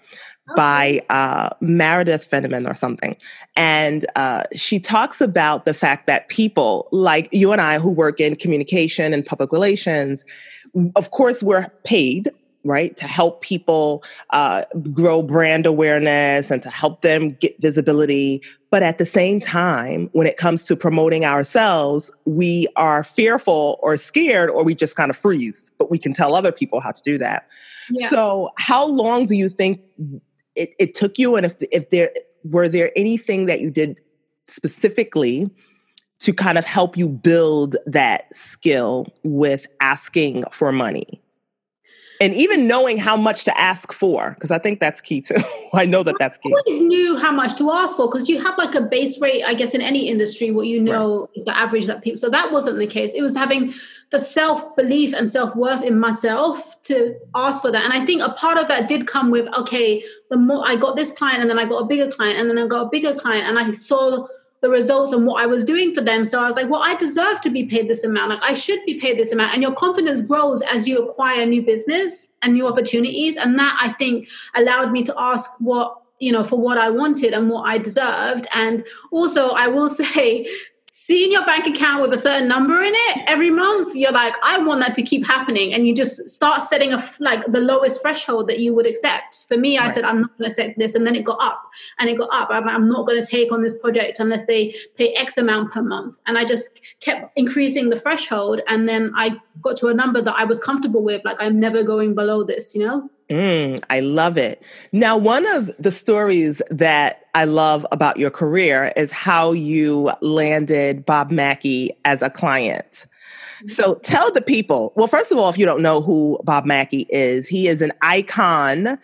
okay. 0.51 0.57
by 0.57 1.01
uh, 1.11 1.51
Meredith 1.61 2.29
Fineman 2.31 2.69
or 2.69 2.75
something. 2.75 3.17
And 3.57 4.07
uh, 4.17 4.45
she 4.55 4.79
talks 4.79 5.21
about 5.21 5.65
the 5.65 5.75
fact 5.75 6.07
that 6.07 6.29
people 6.29 6.89
like 6.93 7.29
you 7.33 7.53
and 7.53 7.61
I 7.61 7.79
who 7.79 7.91
work 7.91 8.21
in 8.21 8.37
communication 8.37 9.15
and 9.15 9.25
public 9.25 9.53
relations, 9.53 10.25
of 10.97 11.11
course, 11.11 11.43
we're 11.43 11.69
paid 11.85 12.31
right? 12.65 12.97
To 12.97 13.07
help 13.07 13.43
people 13.43 14.03
uh, 14.31 14.65
grow 14.93 15.23
brand 15.23 15.67
awareness 15.67 16.51
and 16.51 16.63
to 16.63 16.71
help 16.71 17.03
them 17.03 17.31
get 17.41 17.61
visibility. 17.61 18.43
But 18.71 18.83
at 18.83 18.99
the 18.99 19.07
same 19.07 19.39
time, 19.39 20.09
when 20.13 20.27
it 20.27 20.37
comes 20.37 20.65
to 20.65 20.77
promoting 20.77 21.25
ourselves, 21.25 22.11
we 22.25 22.67
are 22.77 23.05
fearful 23.05 23.79
or 23.83 23.97
scared 23.97 24.51
or 24.51 24.65
we 24.65 24.75
just 24.75 24.97
kind 24.97 25.11
of 25.11 25.17
freeze, 25.17 25.71
but 25.79 25.91
we 25.91 25.99
can 25.99 26.15
tell 26.15 26.35
other 26.35 26.51
people 26.51 26.81
how 26.81 26.91
to 26.91 27.03
do 27.05 27.19
that. 27.19 27.47
Yeah. 27.91 28.09
So, 28.09 28.51
how 28.57 28.87
long 28.87 29.27
do 29.27 29.35
you 29.35 29.49
think 29.49 29.81
it, 30.57 30.71
it 30.79 30.95
took 30.95 31.19
you? 31.19 31.37
And 31.37 31.45
if, 31.47 31.55
if 31.71 31.91
there 31.91 32.11
were 32.45 32.69
there 32.69 32.91
anything 32.97 33.47
that 33.47 33.61
you 33.61 33.71
did 33.71 33.99
specifically 34.47 35.51
to 36.21 36.33
kind 36.33 36.57
of 36.57 36.65
help 36.65 36.97
you 36.97 37.09
build 37.09 37.77
that 37.87 38.35
skill 38.35 39.07
with 39.23 39.67
asking 39.81 40.45
for 40.51 40.73
money? 40.73 41.23
And 42.21 42.35
even 42.35 42.67
knowing 42.67 42.99
how 42.99 43.17
much 43.17 43.45
to 43.45 43.59
ask 43.59 43.93
for 43.93 44.31
because 44.35 44.51
i 44.51 44.59
think 44.59 44.81
that's 44.81 45.01
key 45.01 45.21
too. 45.21 45.35
I 45.75 45.87
know 45.87 46.05
that 46.05 46.15
that's 46.21 46.39
key. 46.39 46.55
I 46.55 46.63
always 46.67 46.87
knew 46.87 47.17
how 47.17 47.33
much 47.33 47.57
to 47.57 47.73
ask 47.73 47.97
for 47.97 48.07
because 48.07 48.29
you 48.29 48.41
have 48.41 48.57
like 48.57 48.75
a 48.75 48.81
base 48.81 49.21
rate 49.21 49.43
i 49.45 49.55
guess 49.55 49.75
in 49.75 49.81
any 49.81 50.09
industry 50.09 50.51
what 50.51 50.67
you 50.67 50.81
know 50.81 51.21
right. 51.21 51.31
is 51.35 51.45
the 51.45 51.57
average 51.57 51.87
that 51.87 52.03
people 52.03 52.19
so 52.19 52.31
that 52.31 52.53
wasn't 52.53 52.79
the 52.79 52.87
case. 52.87 53.13
It 53.13 53.23
was 53.23 53.37
having 53.37 53.75
the 54.11 54.21
self 54.21 54.75
belief 54.77 55.13
and 55.15 55.31
self 55.31 55.55
worth 55.57 55.83
in 55.83 55.99
myself 55.99 56.81
to 56.83 57.15
ask 57.35 57.63
for 57.63 57.71
that. 57.71 57.85
And 57.85 57.93
i 57.93 58.05
think 58.05 58.23
a 58.23 58.31
part 58.31 58.59
of 58.59 58.69
that 58.69 58.89
did 58.89 59.07
come 59.07 59.31
with 59.31 59.47
okay 59.55 60.03
the 60.31 60.37
more 60.37 60.67
i 60.67 60.77
got 60.77 60.97
this 60.97 61.13
client 61.13 61.41
and 61.41 61.51
then 61.51 61.59
i 61.59 61.65
got 61.65 61.83
a 61.83 61.87
bigger 61.87 62.11
client 62.11 62.39
and 62.39 62.49
then 62.49 62.59
i 62.59 62.67
got 62.67 62.87
a 62.87 62.91
bigger 62.91 63.15
client 63.15 63.47
and 63.47 63.59
i 63.59 63.73
saw 63.73 64.27
the 64.65 64.71
results 64.71 65.13
and 65.13 65.27
what 65.27 65.43
I 65.43 65.47
was 65.47 65.63
doing 65.63 65.95
for 65.95 66.01
them. 66.01 66.25
So 66.25 66.43
I 66.43 66.47
was 66.47 66.57
like, 66.57 66.71
well, 66.71 66.81
I 66.83 66.95
deserve 66.95 67.43
to 67.43 67.51
be 67.51 67.67
paid 67.67 67.87
this 67.87 68.03
amount. 68.03 68.31
Like 68.31 68.43
I 68.43 68.55
should 68.55 68.83
be 68.87 68.99
paid 68.99 69.19
this 69.19 69.31
amount. 69.31 69.53
And 69.53 69.63
your 69.63 69.75
confidence 69.75 70.23
grows 70.23 70.63
as 70.63 70.89
you 70.89 71.05
acquire 71.07 71.45
new 71.45 71.61
business 71.61 72.33
and 72.41 72.55
new 72.55 72.67
opportunities. 72.67 73.37
And 73.37 73.59
that 73.59 73.79
I 73.79 73.93
think 73.93 74.27
allowed 74.55 74.91
me 74.91 75.05
to 75.05 75.15
ask 75.19 75.51
what 75.59 76.01
you 76.21 76.31
know 76.31 76.45
for 76.45 76.61
what 76.61 76.79
i 76.79 76.89
wanted 76.89 77.35
and 77.35 77.51
what 77.51 77.63
i 77.63 77.77
deserved 77.77 78.47
and 78.55 78.85
also 79.11 79.49
i 79.49 79.67
will 79.67 79.89
say 80.03 80.47
seeing 80.97 81.33
your 81.33 81.45
bank 81.45 81.67
account 81.67 82.01
with 82.01 82.13
a 82.13 82.19
certain 82.19 82.47
number 82.47 82.81
in 82.81 82.93
it 82.95 83.25
every 83.27 83.51
month 83.51 83.93
you're 83.97 84.13
like 84.13 84.33
i 84.45 84.57
want 84.59 84.81
that 84.81 84.95
to 84.95 85.03
keep 85.03 85.27
happening. 85.27 85.75
And 85.75 85.89
you 85.89 85.95
just 85.95 86.31
start 86.31 86.63
setting 86.63 86.93
a 86.93 87.05
like 87.19 87.45
the 87.51 87.61
lowest 87.61 88.01
threshold 88.01 88.47
that 88.47 88.61
you 88.61 88.73
would 88.77 88.87
accept. 88.87 89.45
For 89.49 89.57
me 89.57 89.77
i 89.77 89.87
right. 89.87 89.93
said 89.93 90.05
i'm 90.05 90.21
not 90.21 90.39
going 90.39 90.49
to 90.49 90.55
accept 90.55 90.79
this 90.79 90.95
and 90.95 91.05
then 91.05 91.17
it 91.17 91.25
got 91.25 91.39
up 91.41 91.61
and 91.99 92.09
it 92.09 92.17
got 92.17 92.29
up. 92.33 92.49
I'm, 92.53 92.69
I'm 92.69 92.89
not 92.89 93.09
going 93.09 93.21
to 93.21 93.29
take 93.29 93.51
on 93.51 93.61
this 93.65 93.77
project 93.81 94.21
unless 94.21 94.47
they 94.47 94.73
pay 94.97 95.13
x 95.15 95.37
amount 95.37 95.73
per 95.73 95.83
month. 95.83 96.21
And 96.27 96.39
i 96.39 96.45
just 96.45 96.81
kept 97.01 97.37
increasing 97.37 97.91
the 97.91 97.99
threshold 97.99 98.61
and 98.69 98.89
then 98.89 99.13
i 99.17 99.37
got 99.61 99.77
to 99.79 99.89
a 99.89 99.95
number 99.95 100.23
that 100.23 100.37
i 100.37 100.45
was 100.45 100.61
comfortable 100.61 101.03
with 101.03 101.25
like 101.25 101.39
i'm 101.41 101.59
never 101.59 101.83
going 101.83 102.15
below 102.15 102.45
this 102.45 102.73
you 102.73 102.87
know 102.87 103.11
Mm, 103.35 103.83
I 103.91 103.99
love 103.99 104.39
it. 104.39 104.63
Now, 104.93 105.17
one 105.17 105.45
of 105.57 105.69
the 105.77 105.91
stories 105.91 106.63
that 106.71 107.27
I 107.35 107.47
love 107.47 107.85
about 107.91 108.17
your 108.17 108.31
career 108.31 108.93
is 108.97 109.11
how 109.11 109.51
you 109.51 110.13
landed 110.21 111.05
Bob 111.05 111.33
Mackie 111.33 111.91
as 112.05 112.23
a 112.23 112.31
client. 112.31 113.07
So 113.67 113.97
tell 113.97 114.31
the 114.31 114.41
people, 114.41 114.93
well, 114.95 115.09
first 115.09 115.33
of 115.33 115.39
all, 115.39 115.51
if 115.51 115.59
you 115.59 115.67
don't 115.67 115.83
know 115.83 116.01
who 116.01 116.39
Bob 116.45 116.65
Mackie 116.65 117.07
is, 117.09 117.49
he 117.49 117.67
is 117.67 117.83
an 117.83 117.93
icon 118.03 118.99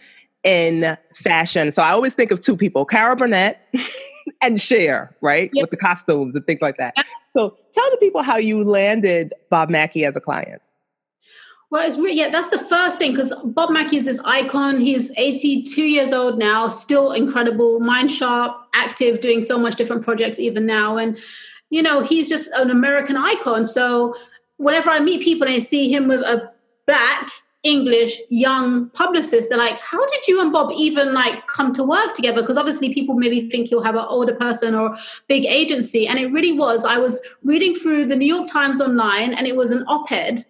in 0.44 0.96
fashion. 1.16 1.72
So 1.72 1.82
I 1.82 1.90
always 1.90 2.14
think 2.14 2.30
of 2.30 2.40
two 2.40 2.56
people, 2.56 2.84
Carol 2.84 3.16
Burnett 3.16 3.60
and 4.40 4.60
Cher, 4.60 5.12
right? 5.22 5.50
Yep. 5.52 5.62
With 5.64 5.70
the 5.70 5.76
costumes 5.76 6.37
and 6.37 6.46
things 6.46 6.62
like 6.62 6.76
that. 6.76 6.94
So 7.34 7.56
tell 7.72 7.90
the 7.90 7.96
people 7.96 8.22
how 8.22 8.37
you 8.37 8.62
landed 8.62 9.34
Bob 9.50 9.70
Mackie 9.70 10.04
as 10.04 10.14
a 10.14 10.20
client. 10.20 10.62
Well, 11.71 11.87
it's 11.87 11.97
really, 11.97 12.17
yeah, 12.17 12.31
that's 12.31 12.49
the 12.49 12.59
first 12.59 12.99
thing 12.99 13.12
because 13.12 13.33
Bob 13.45 13.71
Mackie 13.71 13.97
is 13.97 14.05
this 14.05 14.21
icon. 14.25 14.81
He's 14.81 15.12
82 15.17 15.85
years 15.85 16.12
old 16.12 16.37
now, 16.37 16.69
still 16.69 17.12
incredible, 17.12 17.79
mind 17.79 18.11
sharp, 18.11 18.57
active, 18.75 19.21
doing 19.21 19.41
so 19.41 19.57
much 19.57 19.77
different 19.77 20.03
projects 20.03 20.41
even 20.41 20.67
now. 20.67 20.97
And, 20.97 21.17
you 21.71 21.81
know, 21.81 22.00
he's 22.00 22.29
just 22.29 22.50
an 22.53 22.71
American 22.71 23.17
icon. 23.17 23.67
So 23.67 24.17
whenever 24.57 24.91
I 24.91 24.99
meet 24.99 25.23
people 25.23 25.47
and 25.47 25.55
I 25.55 25.61
see 25.61 25.93
him 25.93 26.09
with 26.09 26.23
a 26.23 26.50
black, 26.87 27.31
English 27.62 28.19
young 28.31 28.89
publicist, 28.91 29.50
they're 29.50 29.59
like, 29.59 29.79
how 29.79 30.05
did 30.07 30.27
you 30.27 30.41
and 30.41 30.50
Bob 30.50 30.73
even 30.75 31.12
like 31.12 31.47
come 31.47 31.73
to 31.75 31.85
work 31.85 32.15
together? 32.15 32.41
Because 32.41 32.57
obviously 32.57 32.93
people 32.93 33.15
maybe 33.15 33.49
think 33.49 33.71
you'll 33.71 33.83
have 33.83 33.95
an 33.95 34.07
older 34.09 34.35
person 34.35 34.75
or 34.75 34.97
big 35.29 35.45
agency. 35.45 36.09
And 36.09 36.19
it 36.19 36.33
really 36.33 36.53
was. 36.53 36.85
I 36.85 36.97
was 36.97 37.21
reading 37.45 37.77
through 37.77 38.07
the 38.07 38.17
New 38.17 38.27
York 38.27 38.49
Times 38.50 38.81
online 38.81 39.35
and 39.35 39.47
it 39.47 39.55
was 39.55 39.71
an 39.71 39.85
op-ed 39.87 40.45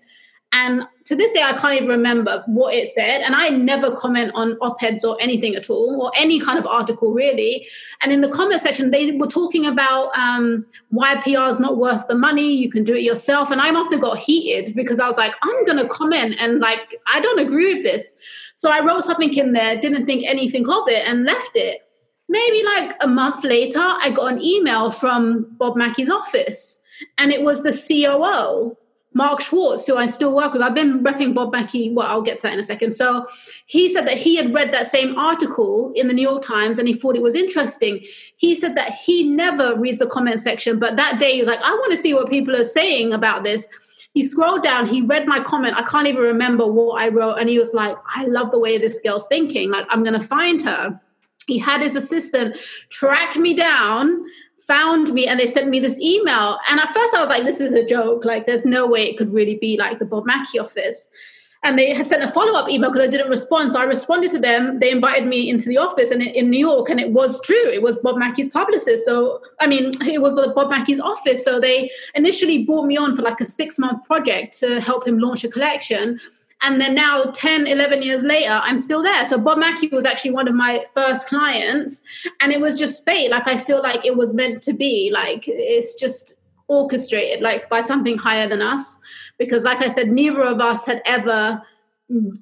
and 0.52 0.86
to 1.04 1.14
this 1.14 1.32
day, 1.32 1.42
I 1.42 1.52
can't 1.52 1.74
even 1.74 1.88
remember 1.88 2.42
what 2.46 2.74
it 2.74 2.88
said. 2.88 3.22
And 3.22 3.34
I 3.34 3.50
never 3.50 3.94
comment 3.94 4.32
on 4.34 4.56
op 4.60 4.82
eds 4.82 5.04
or 5.04 5.16
anything 5.20 5.54
at 5.54 5.70
all, 5.70 6.02
or 6.02 6.12
any 6.16 6.40
kind 6.40 6.58
of 6.58 6.66
article 6.66 7.12
really. 7.12 7.66
And 8.00 8.12
in 8.12 8.20
the 8.20 8.28
comment 8.28 8.60
section, 8.60 8.90
they 8.90 9.12
were 9.12 9.28
talking 9.28 9.66
about 9.66 10.10
um, 10.16 10.66
why 10.88 11.16
PR 11.16 11.48
is 11.50 11.60
not 11.60 11.78
worth 11.78 12.06
the 12.08 12.16
money. 12.16 12.52
You 12.52 12.70
can 12.70 12.82
do 12.82 12.94
it 12.94 13.02
yourself. 13.02 13.50
And 13.50 13.60
I 13.60 13.70
must 13.70 13.92
have 13.92 14.00
got 14.00 14.18
heated 14.18 14.74
because 14.74 14.98
I 14.98 15.06
was 15.06 15.16
like, 15.16 15.34
I'm 15.42 15.64
going 15.66 15.78
to 15.78 15.88
comment 15.88 16.36
and 16.40 16.58
like, 16.58 16.96
I 17.06 17.20
don't 17.20 17.40
agree 17.40 17.74
with 17.74 17.84
this. 17.84 18.14
So 18.56 18.70
I 18.70 18.84
wrote 18.84 19.04
something 19.04 19.32
in 19.34 19.52
there, 19.52 19.78
didn't 19.78 20.06
think 20.06 20.24
anything 20.24 20.68
of 20.68 20.88
it, 20.88 21.06
and 21.06 21.24
left 21.24 21.52
it. 21.54 21.80
Maybe 22.28 22.62
like 22.64 22.96
a 23.00 23.08
month 23.08 23.42
later, 23.44 23.80
I 23.80 24.10
got 24.10 24.32
an 24.32 24.42
email 24.42 24.90
from 24.90 25.46
Bob 25.58 25.76
Mackie's 25.76 26.10
office, 26.10 26.80
and 27.18 27.32
it 27.32 27.42
was 27.42 27.62
the 27.62 27.72
COO 27.72 28.76
Mark 29.12 29.40
Schwartz, 29.40 29.86
who 29.86 29.96
I 29.96 30.06
still 30.06 30.34
work 30.34 30.52
with, 30.52 30.62
I've 30.62 30.74
been 30.74 31.02
repping 31.02 31.34
Bob 31.34 31.52
Mackie. 31.52 31.92
Well, 31.92 32.06
I'll 32.06 32.22
get 32.22 32.36
to 32.38 32.42
that 32.44 32.52
in 32.52 32.60
a 32.60 32.64
second. 32.64 32.92
So 32.92 33.26
he 33.66 33.92
said 33.92 34.06
that 34.06 34.16
he 34.16 34.36
had 34.36 34.54
read 34.54 34.72
that 34.72 34.86
same 34.86 35.18
article 35.18 35.92
in 35.96 36.06
the 36.06 36.14
New 36.14 36.22
York 36.22 36.42
Times 36.42 36.78
and 36.78 36.86
he 36.86 36.94
thought 36.94 37.16
it 37.16 37.22
was 37.22 37.34
interesting. 37.34 38.04
He 38.36 38.54
said 38.54 38.76
that 38.76 38.92
he 38.92 39.24
never 39.24 39.74
reads 39.74 39.98
the 39.98 40.06
comment 40.06 40.40
section, 40.40 40.78
but 40.78 40.96
that 40.96 41.18
day 41.18 41.32
he 41.32 41.40
was 41.40 41.48
like, 41.48 41.60
I 41.60 41.72
want 41.72 41.90
to 41.90 41.98
see 41.98 42.14
what 42.14 42.30
people 42.30 42.54
are 42.54 42.64
saying 42.64 43.12
about 43.12 43.42
this. 43.42 43.68
He 44.14 44.24
scrolled 44.24 44.62
down, 44.62 44.86
he 44.86 45.02
read 45.02 45.26
my 45.26 45.40
comment. 45.40 45.76
I 45.76 45.82
can't 45.82 46.06
even 46.06 46.22
remember 46.22 46.66
what 46.66 47.00
I 47.00 47.08
wrote. 47.08 47.34
And 47.34 47.48
he 47.48 47.58
was 47.58 47.74
like, 47.74 47.96
I 48.14 48.26
love 48.26 48.50
the 48.50 48.58
way 48.58 48.78
this 48.78 49.00
girl's 49.00 49.28
thinking. 49.28 49.70
Like, 49.70 49.86
I'm 49.88 50.02
going 50.02 50.18
to 50.18 50.24
find 50.24 50.62
her. 50.62 51.00
He 51.46 51.58
had 51.58 51.82
his 51.82 51.96
assistant 51.96 52.56
track 52.90 53.36
me 53.36 53.54
down 53.54 54.24
found 54.70 55.12
me 55.12 55.26
and 55.26 55.40
they 55.40 55.48
sent 55.48 55.68
me 55.68 55.80
this 55.80 55.98
email. 56.00 56.56
And 56.70 56.78
at 56.78 56.94
first 56.94 57.12
I 57.12 57.20
was 57.20 57.28
like, 57.28 57.42
this 57.42 57.60
is 57.60 57.72
a 57.72 57.84
joke. 57.84 58.24
Like, 58.24 58.46
there's 58.46 58.64
no 58.64 58.86
way 58.86 59.02
it 59.02 59.18
could 59.18 59.32
really 59.32 59.56
be 59.56 59.76
like 59.76 59.98
the 59.98 60.04
Bob 60.04 60.26
Mackie 60.26 60.60
office. 60.60 61.08
And 61.64 61.76
they 61.76 61.92
had 61.92 62.06
sent 62.06 62.22
a 62.22 62.28
follow 62.28 62.56
up 62.56 62.70
email 62.70 62.88
because 62.88 63.02
I 63.02 63.10
didn't 63.10 63.30
respond. 63.30 63.72
So 63.72 63.80
I 63.80 63.82
responded 63.82 64.30
to 64.30 64.38
them. 64.38 64.78
They 64.78 64.92
invited 64.92 65.26
me 65.26 65.50
into 65.50 65.68
the 65.68 65.76
office 65.76 66.12
and 66.12 66.22
in 66.22 66.48
New 66.50 66.64
York, 66.70 66.88
and 66.88 67.00
it 67.00 67.10
was 67.10 67.42
true. 67.42 67.66
It 67.66 67.82
was 67.82 67.98
Bob 67.98 68.16
Mackie's 68.16 68.48
publicist. 68.48 69.04
So, 69.04 69.42
I 69.58 69.66
mean, 69.66 69.92
it 70.06 70.22
was 70.22 70.32
Bob 70.54 70.70
Mackie's 70.70 71.00
office. 71.00 71.44
So 71.44 71.60
they 71.60 71.90
initially 72.14 72.64
brought 72.64 72.86
me 72.86 72.96
on 72.96 73.14
for 73.16 73.22
like 73.22 73.40
a 73.40 73.44
six 73.44 73.76
month 73.76 74.06
project 74.06 74.58
to 74.60 74.80
help 74.80 75.06
him 75.06 75.18
launch 75.18 75.42
a 75.44 75.48
collection 75.48 76.18
and 76.62 76.80
then 76.80 76.94
now 76.94 77.24
10 77.24 77.66
11 77.66 78.02
years 78.02 78.22
later 78.22 78.60
i'm 78.62 78.78
still 78.78 79.02
there. 79.02 79.26
So 79.26 79.38
bob 79.38 79.58
mackie 79.58 79.88
was 79.88 80.04
actually 80.04 80.32
one 80.32 80.48
of 80.48 80.54
my 80.54 80.84
first 80.94 81.26
clients. 81.26 82.02
And 82.40 82.52
it 82.52 82.60
was 82.60 82.78
just 82.78 83.04
fate. 83.04 83.30
Like 83.30 83.46
i 83.46 83.56
feel 83.56 83.82
like 83.82 84.04
it 84.04 84.16
was 84.16 84.34
meant 84.34 84.62
to 84.64 84.72
be. 84.72 85.10
Like 85.12 85.44
it's 85.46 85.94
just 85.94 86.38
orchestrated 86.68 87.42
like 87.42 87.68
by 87.68 87.80
something 87.80 88.18
higher 88.18 88.48
than 88.48 88.62
us. 88.62 89.00
Because 89.38 89.64
like 89.64 89.82
i 89.82 89.88
said 89.88 90.08
neither 90.08 90.42
of 90.42 90.60
us 90.60 90.86
had 90.86 91.02
ever 91.04 91.62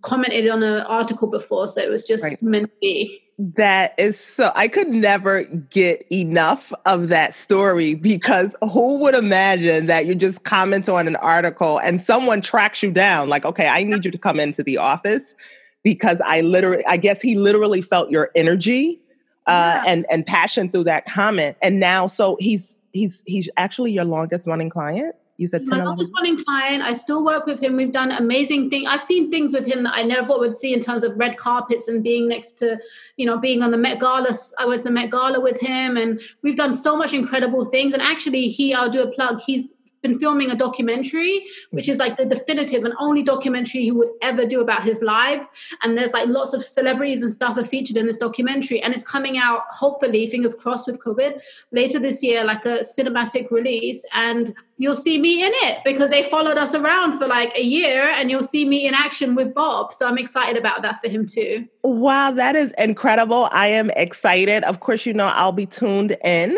commented 0.02 0.48
on 0.48 0.62
an 0.62 0.82
article 0.86 1.28
before. 1.28 1.68
So 1.68 1.80
it 1.80 1.90
was 1.90 2.06
just 2.06 2.24
right. 2.24 2.42
meant 2.42 2.66
to 2.66 2.76
be 2.80 3.22
that 3.38 3.94
is 3.98 4.18
so, 4.18 4.50
I 4.56 4.66
could 4.66 4.88
never 4.88 5.44
get 5.44 6.06
enough 6.10 6.72
of 6.86 7.08
that 7.08 7.34
story 7.34 7.94
because 7.94 8.56
who 8.72 8.98
would 8.98 9.14
imagine 9.14 9.86
that 9.86 10.06
you 10.06 10.16
just 10.16 10.42
comment 10.42 10.88
on 10.88 11.06
an 11.06 11.16
article 11.16 11.78
and 11.78 12.00
someone 12.00 12.40
tracks 12.40 12.82
you 12.82 12.90
down? 12.90 13.28
Like, 13.28 13.44
okay, 13.44 13.68
I 13.68 13.84
need 13.84 14.04
you 14.04 14.10
to 14.10 14.18
come 14.18 14.40
into 14.40 14.64
the 14.64 14.76
office 14.76 15.36
because 15.84 16.20
I 16.24 16.40
literally, 16.40 16.84
I 16.86 16.96
guess 16.96 17.22
he 17.22 17.36
literally 17.36 17.80
felt 17.80 18.10
your 18.10 18.30
energy 18.34 19.00
uh, 19.46 19.82
yeah. 19.82 19.90
and 19.90 20.06
and 20.10 20.26
passion 20.26 20.68
through 20.68 20.84
that 20.84 21.06
comment. 21.06 21.56
And 21.62 21.80
now, 21.80 22.06
so 22.06 22.36
he's 22.38 22.78
he's 22.92 23.22
he's 23.26 23.48
actually 23.56 23.92
your 23.92 24.04
longest 24.04 24.46
running 24.46 24.68
client. 24.68 25.14
You 25.38 25.46
said 25.46 25.68
my 25.68 25.84
longest 25.84 26.10
running 26.16 26.42
client. 26.44 26.82
I 26.82 26.94
still 26.94 27.24
work 27.24 27.46
with 27.46 27.60
him. 27.62 27.76
We've 27.76 27.92
done 27.92 28.10
amazing 28.10 28.70
things. 28.70 28.88
I've 28.90 29.04
seen 29.04 29.30
things 29.30 29.52
with 29.52 29.66
him 29.66 29.84
that 29.84 29.94
I 29.94 30.02
never 30.02 30.36
would 30.36 30.56
see 30.56 30.74
in 30.74 30.80
terms 30.80 31.04
of 31.04 31.16
red 31.16 31.36
carpets 31.36 31.86
and 31.86 32.02
being 32.02 32.26
next 32.26 32.54
to, 32.54 32.76
you 33.16 33.24
know, 33.24 33.38
being 33.38 33.62
on 33.62 33.70
the 33.70 33.78
Met 33.78 34.00
Gala. 34.00 34.34
I 34.58 34.64
was 34.64 34.82
the 34.82 34.90
Met 34.90 35.12
Gala 35.12 35.38
with 35.38 35.60
him, 35.60 35.96
and 35.96 36.20
we've 36.42 36.56
done 36.56 36.74
so 36.74 36.96
much 36.96 37.14
incredible 37.14 37.64
things. 37.64 37.92
And 37.92 38.02
actually, 38.02 38.48
he, 38.48 38.74
I'll 38.74 38.90
do 38.90 39.00
a 39.00 39.12
plug. 39.12 39.40
He's 39.46 39.74
been 40.02 40.18
filming 40.18 40.50
a 40.50 40.56
documentary, 40.56 41.46
which 41.70 41.88
is 41.88 41.98
like 41.98 42.16
the 42.16 42.24
definitive 42.24 42.84
and 42.84 42.94
only 42.98 43.22
documentary 43.22 43.82
he 43.82 43.92
would 43.92 44.08
ever 44.22 44.44
do 44.44 44.60
about 44.60 44.84
his 44.84 45.02
life. 45.02 45.42
And 45.82 45.96
there's 45.96 46.12
like 46.12 46.28
lots 46.28 46.52
of 46.52 46.62
celebrities 46.62 47.22
and 47.22 47.32
stuff 47.32 47.56
are 47.56 47.64
featured 47.64 47.96
in 47.96 48.06
this 48.06 48.18
documentary. 48.18 48.80
And 48.80 48.94
it's 48.94 49.04
coming 49.04 49.38
out, 49.38 49.62
hopefully, 49.70 50.26
fingers 50.28 50.54
crossed 50.54 50.86
with 50.86 51.00
COVID, 51.00 51.40
later 51.72 51.98
this 51.98 52.22
year, 52.22 52.44
like 52.44 52.64
a 52.64 52.80
cinematic 52.80 53.50
release. 53.50 54.04
And 54.12 54.54
you'll 54.78 54.94
see 54.94 55.18
me 55.18 55.44
in 55.44 55.52
it 55.54 55.78
because 55.84 56.10
they 56.10 56.22
followed 56.22 56.56
us 56.56 56.74
around 56.74 57.18
for 57.18 57.26
like 57.26 57.56
a 57.56 57.62
year 57.62 58.02
and 58.14 58.30
you'll 58.30 58.42
see 58.42 58.64
me 58.64 58.86
in 58.86 58.94
action 58.94 59.34
with 59.34 59.52
Bob. 59.52 59.92
So 59.92 60.06
I'm 60.06 60.18
excited 60.18 60.56
about 60.56 60.82
that 60.82 61.00
for 61.02 61.08
him 61.08 61.26
too. 61.26 61.66
Wow, 61.82 62.30
that 62.32 62.54
is 62.56 62.72
incredible. 62.78 63.48
I 63.50 63.68
am 63.68 63.90
excited. 63.96 64.62
Of 64.64 64.80
course, 64.80 65.04
you 65.04 65.12
know, 65.12 65.26
I'll 65.26 65.52
be 65.52 65.66
tuned 65.66 66.16
in. 66.24 66.56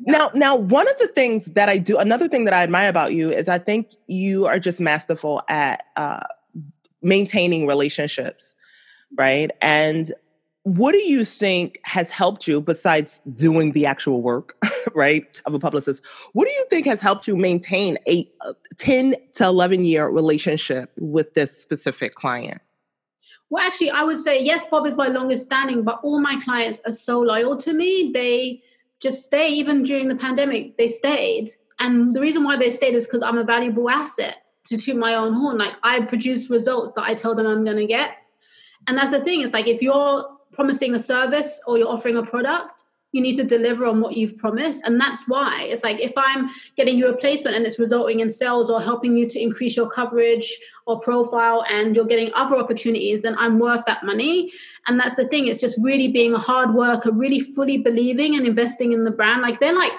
Now, 0.00 0.30
now, 0.34 0.56
one 0.56 0.88
of 0.88 0.98
the 0.98 1.08
things 1.08 1.46
that 1.46 1.68
I 1.68 1.78
do, 1.78 1.98
another 1.98 2.28
thing 2.28 2.44
that 2.44 2.54
I 2.54 2.62
admire 2.62 2.88
about 2.88 3.12
you 3.12 3.30
is 3.30 3.48
I 3.48 3.58
think 3.58 3.92
you 4.06 4.46
are 4.46 4.58
just 4.58 4.80
masterful 4.80 5.42
at 5.48 5.84
uh, 5.96 6.20
maintaining 7.02 7.66
relationships, 7.66 8.54
right? 9.16 9.50
And 9.62 10.12
what 10.64 10.92
do 10.92 10.98
you 10.98 11.24
think 11.24 11.78
has 11.84 12.10
helped 12.10 12.48
you 12.48 12.60
besides 12.60 13.22
doing 13.34 13.72
the 13.72 13.86
actual 13.86 14.20
work, 14.20 14.56
right, 14.94 15.24
of 15.46 15.54
a 15.54 15.58
publicist? 15.58 16.02
What 16.32 16.46
do 16.46 16.52
you 16.52 16.66
think 16.68 16.86
has 16.86 17.00
helped 17.00 17.28
you 17.28 17.36
maintain 17.36 17.98
a 18.08 18.28
10 18.76 19.14
to 19.36 19.44
11 19.44 19.84
year 19.84 20.08
relationship 20.08 20.92
with 20.98 21.34
this 21.34 21.56
specific 21.56 22.14
client? 22.16 22.60
Well, 23.48 23.64
actually, 23.64 23.90
I 23.90 24.02
would 24.02 24.18
say 24.18 24.42
yes, 24.42 24.66
Bob 24.68 24.86
is 24.86 24.96
my 24.96 25.06
longest 25.06 25.44
standing, 25.44 25.84
but 25.84 26.00
all 26.02 26.20
my 26.20 26.40
clients 26.44 26.80
are 26.84 26.92
so 26.92 27.20
loyal 27.20 27.56
to 27.58 27.72
me. 27.72 28.10
They 28.12 28.60
just 29.00 29.24
stay, 29.24 29.48
even 29.48 29.84
during 29.84 30.08
the 30.08 30.16
pandemic, 30.16 30.76
they 30.76 30.88
stayed. 30.88 31.50
And 31.78 32.14
the 32.14 32.20
reason 32.20 32.44
why 32.44 32.56
they 32.56 32.70
stayed 32.70 32.94
is 32.94 33.06
because 33.06 33.22
I'm 33.22 33.38
a 33.38 33.44
valuable 33.44 33.90
asset 33.90 34.38
to 34.66 34.76
toot 34.76 34.96
my 34.96 35.14
own 35.14 35.34
horn. 35.34 35.58
Like 35.58 35.74
I 35.82 36.00
produce 36.02 36.50
results 36.50 36.94
that 36.94 37.04
I 37.04 37.14
tell 37.14 37.34
them 37.34 37.46
I'm 37.46 37.64
going 37.64 37.76
to 37.76 37.86
get. 37.86 38.16
And 38.86 38.96
that's 38.96 39.10
the 39.10 39.20
thing. 39.20 39.42
It's 39.42 39.52
like 39.52 39.66
if 39.66 39.82
you're 39.82 40.26
promising 40.52 40.94
a 40.94 41.00
service 41.00 41.60
or 41.66 41.76
you're 41.76 41.88
offering 41.88 42.16
a 42.16 42.22
product, 42.22 42.84
you 43.16 43.22
need 43.22 43.36
to 43.36 43.44
deliver 43.44 43.86
on 43.86 44.00
what 44.00 44.16
you've 44.16 44.36
promised. 44.36 44.82
And 44.84 45.00
that's 45.00 45.26
why 45.26 45.64
it's 45.64 45.82
like 45.82 45.98
if 46.00 46.12
I'm 46.16 46.50
getting 46.76 46.98
you 46.98 47.08
a 47.08 47.16
placement 47.16 47.56
and 47.56 47.66
it's 47.66 47.78
resulting 47.78 48.20
in 48.20 48.30
sales 48.30 48.70
or 48.70 48.80
helping 48.80 49.16
you 49.16 49.26
to 49.28 49.40
increase 49.40 49.76
your 49.76 49.88
coverage 49.88 50.56
or 50.84 51.00
profile 51.00 51.64
and 51.68 51.96
you're 51.96 52.04
getting 52.04 52.30
other 52.34 52.56
opportunities, 52.56 53.22
then 53.22 53.34
I'm 53.38 53.58
worth 53.58 53.84
that 53.86 54.04
money. 54.04 54.52
And 54.86 55.00
that's 55.00 55.16
the 55.16 55.26
thing. 55.26 55.48
It's 55.48 55.60
just 55.60 55.78
really 55.80 56.08
being 56.08 56.34
a 56.34 56.38
hard 56.38 56.74
worker, 56.74 57.10
really 57.10 57.40
fully 57.40 57.78
believing 57.78 58.36
and 58.36 58.46
investing 58.46 58.92
in 58.92 59.04
the 59.04 59.10
brand. 59.10 59.42
Like 59.42 59.58
they're 59.58 59.74
like 59.74 59.98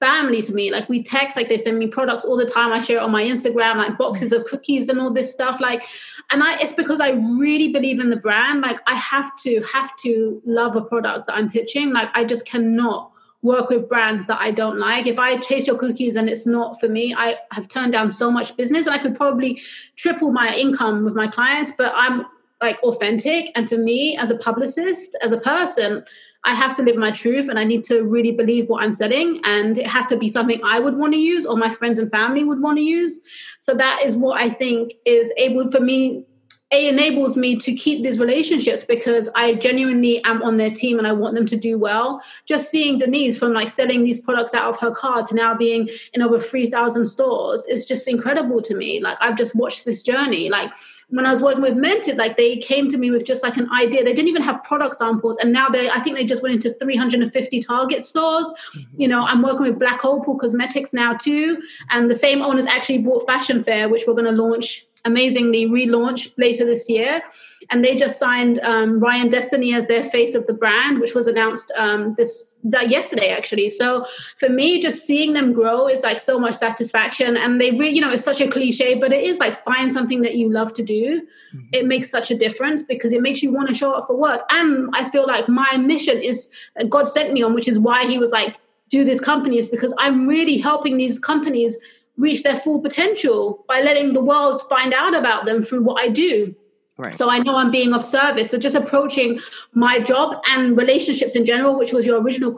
family 0.00 0.42
to 0.42 0.52
me. 0.52 0.70
Like 0.70 0.88
we 0.88 1.02
text, 1.02 1.36
like 1.36 1.48
they 1.48 1.58
send 1.58 1.78
me 1.78 1.86
products 1.86 2.24
all 2.24 2.36
the 2.36 2.46
time. 2.46 2.72
I 2.72 2.80
share 2.80 2.98
it 2.98 3.02
on 3.02 3.10
my 3.10 3.22
Instagram, 3.22 3.76
like 3.76 3.96
boxes 3.96 4.32
of 4.32 4.44
cookies 4.44 4.88
and 4.88 5.00
all 5.00 5.10
this 5.10 5.32
stuff. 5.32 5.60
Like, 5.60 5.84
and 6.30 6.42
I 6.42 6.58
it's 6.60 6.72
because 6.72 7.00
I 7.00 7.10
really 7.10 7.72
believe 7.72 8.00
in 8.00 8.10
the 8.10 8.16
brand. 8.16 8.60
Like 8.60 8.80
I 8.86 8.94
have 8.94 9.36
to 9.38 9.62
have 9.72 9.96
to 9.98 10.40
love 10.44 10.76
a 10.76 10.82
product 10.82 11.26
that 11.26 11.36
I'm 11.36 11.50
pitching. 11.50 11.92
Like 11.92 12.10
I 12.14 12.24
just 12.24 12.46
cannot 12.46 13.12
work 13.42 13.70
with 13.70 13.88
brands 13.88 14.26
that 14.26 14.40
I 14.40 14.50
don't 14.50 14.78
like. 14.78 15.06
If 15.06 15.18
I 15.18 15.36
taste 15.36 15.66
your 15.66 15.76
cookies 15.76 16.16
and 16.16 16.28
it's 16.28 16.46
not 16.46 16.80
for 16.80 16.88
me, 16.88 17.14
I 17.16 17.36
have 17.52 17.68
turned 17.68 17.92
down 17.92 18.10
so 18.10 18.30
much 18.30 18.56
business 18.56 18.86
and 18.86 18.94
I 18.94 18.98
could 18.98 19.14
probably 19.14 19.60
triple 19.94 20.32
my 20.32 20.54
income 20.54 21.04
with 21.04 21.14
my 21.14 21.28
clients, 21.28 21.72
but 21.76 21.92
I'm 21.94 22.26
like 22.60 22.82
authentic. 22.82 23.50
And 23.54 23.68
for 23.68 23.76
me 23.76 24.16
as 24.16 24.30
a 24.30 24.36
publicist, 24.36 25.16
as 25.22 25.32
a 25.32 25.38
person, 25.38 26.04
I 26.44 26.54
have 26.54 26.76
to 26.76 26.82
live 26.82 26.96
my 26.96 27.10
truth 27.10 27.48
and 27.48 27.58
I 27.58 27.64
need 27.64 27.82
to 27.84 28.04
really 28.04 28.30
believe 28.30 28.68
what 28.68 28.84
I'm 28.84 28.92
setting. 28.92 29.40
And 29.44 29.76
it 29.76 29.86
has 29.86 30.06
to 30.06 30.16
be 30.16 30.28
something 30.28 30.60
I 30.64 30.78
would 30.78 30.96
want 30.96 31.12
to 31.12 31.18
use 31.18 31.44
or 31.44 31.56
my 31.56 31.70
friends 31.70 31.98
and 31.98 32.10
family 32.10 32.44
would 32.44 32.62
want 32.62 32.78
to 32.78 32.84
use. 32.84 33.20
So 33.60 33.74
that 33.74 34.02
is 34.04 34.16
what 34.16 34.40
I 34.40 34.50
think 34.50 34.94
is 35.04 35.32
able 35.36 35.70
for 35.70 35.80
me. 35.80 36.24
It 36.70 36.92
enables 36.92 37.36
me 37.36 37.56
to 37.56 37.72
keep 37.74 38.02
these 38.02 38.18
relationships 38.18 38.84
because 38.84 39.28
I 39.36 39.54
genuinely 39.54 40.22
am 40.24 40.42
on 40.42 40.56
their 40.56 40.70
team 40.70 40.98
and 40.98 41.06
I 41.06 41.12
want 41.12 41.36
them 41.36 41.46
to 41.46 41.56
do 41.56 41.78
well. 41.78 42.20
Just 42.46 42.70
seeing 42.70 42.98
Denise 42.98 43.38
from 43.38 43.52
like 43.52 43.68
selling 43.68 44.02
these 44.02 44.20
products 44.20 44.54
out 44.54 44.68
of 44.68 44.80
her 44.80 44.90
car 44.90 45.24
to 45.24 45.34
now 45.34 45.54
being 45.54 45.88
in 46.12 46.22
over 46.22 46.40
3,000 46.40 47.06
stores 47.06 47.64
is 47.66 47.86
just 47.86 48.08
incredible 48.08 48.60
to 48.62 48.74
me. 48.74 49.00
Like 49.00 49.16
I've 49.20 49.36
just 49.36 49.54
watched 49.54 49.84
this 49.84 50.02
journey. 50.02 50.48
Like 50.48 50.72
when 51.08 51.24
I 51.24 51.30
was 51.30 51.40
working 51.40 51.62
with 51.62 51.74
Mented, 51.74 52.18
like 52.18 52.36
they 52.36 52.56
came 52.56 52.88
to 52.88 52.98
me 52.98 53.10
with 53.10 53.24
just 53.24 53.42
like 53.42 53.56
an 53.56 53.70
idea. 53.72 54.02
They 54.02 54.12
didn't 54.12 54.28
even 54.28 54.42
have 54.42 54.62
product 54.64 54.96
samples, 54.96 55.38
and 55.38 55.52
now 55.52 55.68
they, 55.68 55.88
I 55.88 56.00
think 56.00 56.16
they 56.16 56.24
just 56.24 56.42
went 56.42 56.54
into 56.54 56.76
350 56.78 57.60
Target 57.60 58.04
stores. 58.04 58.46
Mm-hmm. 58.76 59.00
You 59.00 59.08
know, 59.08 59.22
I'm 59.22 59.42
working 59.42 59.66
with 59.66 59.78
Black 59.78 60.04
Opal 60.04 60.36
Cosmetics 60.36 60.92
now 60.92 61.14
too, 61.14 61.62
and 61.90 62.10
the 62.10 62.16
same 62.16 62.42
owners 62.42 62.66
actually 62.66 62.98
bought 62.98 63.26
Fashion 63.26 63.62
Fair, 63.62 63.88
which 63.88 64.04
we're 64.06 64.14
going 64.14 64.24
to 64.24 64.32
launch 64.42 64.86
amazingly 65.06 65.66
relaunch 65.66 66.32
later 66.36 66.66
this 66.66 66.90
year. 66.90 67.22
And 67.70 67.84
they 67.84 67.96
just 67.96 68.18
signed 68.18 68.58
um, 68.62 69.00
Ryan 69.00 69.28
Destiny 69.28 69.72
as 69.72 69.86
their 69.86 70.04
face 70.04 70.34
of 70.34 70.46
the 70.46 70.52
brand, 70.52 71.00
which 71.00 71.14
was 71.14 71.26
announced 71.26 71.72
um, 71.76 72.14
this 72.18 72.58
that 72.64 72.90
yesterday 72.90 73.30
actually. 73.30 73.70
So 73.70 74.04
for 74.38 74.48
me, 74.48 74.80
just 74.80 75.06
seeing 75.06 75.32
them 75.32 75.52
grow 75.52 75.88
is 75.88 76.02
like 76.02 76.20
so 76.20 76.38
much 76.38 76.54
satisfaction. 76.54 77.36
And 77.36 77.60
they 77.60 77.70
really, 77.70 77.94
you 77.94 78.00
know, 78.00 78.10
it's 78.10 78.24
such 78.24 78.40
a 78.40 78.48
cliche, 78.48 78.94
but 78.94 79.12
it 79.12 79.24
is 79.24 79.38
like 79.38 79.56
find 79.56 79.90
something 79.90 80.22
that 80.22 80.36
you 80.36 80.50
love 80.50 80.74
to 80.74 80.82
do. 80.82 81.22
Mm-hmm. 81.54 81.68
It 81.72 81.86
makes 81.86 82.10
such 82.10 82.30
a 82.30 82.36
difference 82.36 82.82
because 82.82 83.12
it 83.12 83.22
makes 83.22 83.42
you 83.42 83.52
want 83.52 83.68
to 83.68 83.74
show 83.74 83.92
up 83.92 84.06
for 84.06 84.16
work. 84.16 84.42
And 84.50 84.90
I 84.92 85.08
feel 85.10 85.26
like 85.26 85.48
my 85.48 85.76
mission 85.78 86.18
is 86.18 86.50
God 86.88 87.08
sent 87.08 87.32
me 87.32 87.42
on, 87.42 87.54
which 87.54 87.68
is 87.68 87.78
why 87.78 88.06
He 88.06 88.18
was 88.18 88.32
like, 88.32 88.56
do 88.88 89.04
this 89.04 89.20
company 89.20 89.58
is 89.58 89.68
because 89.68 89.92
I'm 89.98 90.26
really 90.26 90.58
helping 90.58 90.96
these 90.96 91.18
companies 91.18 91.76
reach 92.16 92.42
their 92.42 92.56
full 92.56 92.80
potential 92.80 93.64
by 93.68 93.80
letting 93.80 94.12
the 94.12 94.20
world 94.20 94.62
find 94.68 94.94
out 94.94 95.14
about 95.14 95.44
them 95.44 95.62
through 95.62 95.82
what 95.82 96.02
I 96.02 96.08
do. 96.08 96.54
Right. 96.98 97.14
So 97.14 97.28
I 97.28 97.40
know 97.40 97.56
I'm 97.56 97.70
being 97.70 97.92
of 97.92 98.02
service. 98.02 98.50
So 98.50 98.58
just 98.58 98.74
approaching 98.74 99.40
my 99.74 99.98
job 99.98 100.42
and 100.48 100.76
relationships 100.76 101.36
in 101.36 101.44
general, 101.44 101.76
which 101.78 101.92
was 101.92 102.06
your 102.06 102.20
original 102.22 102.52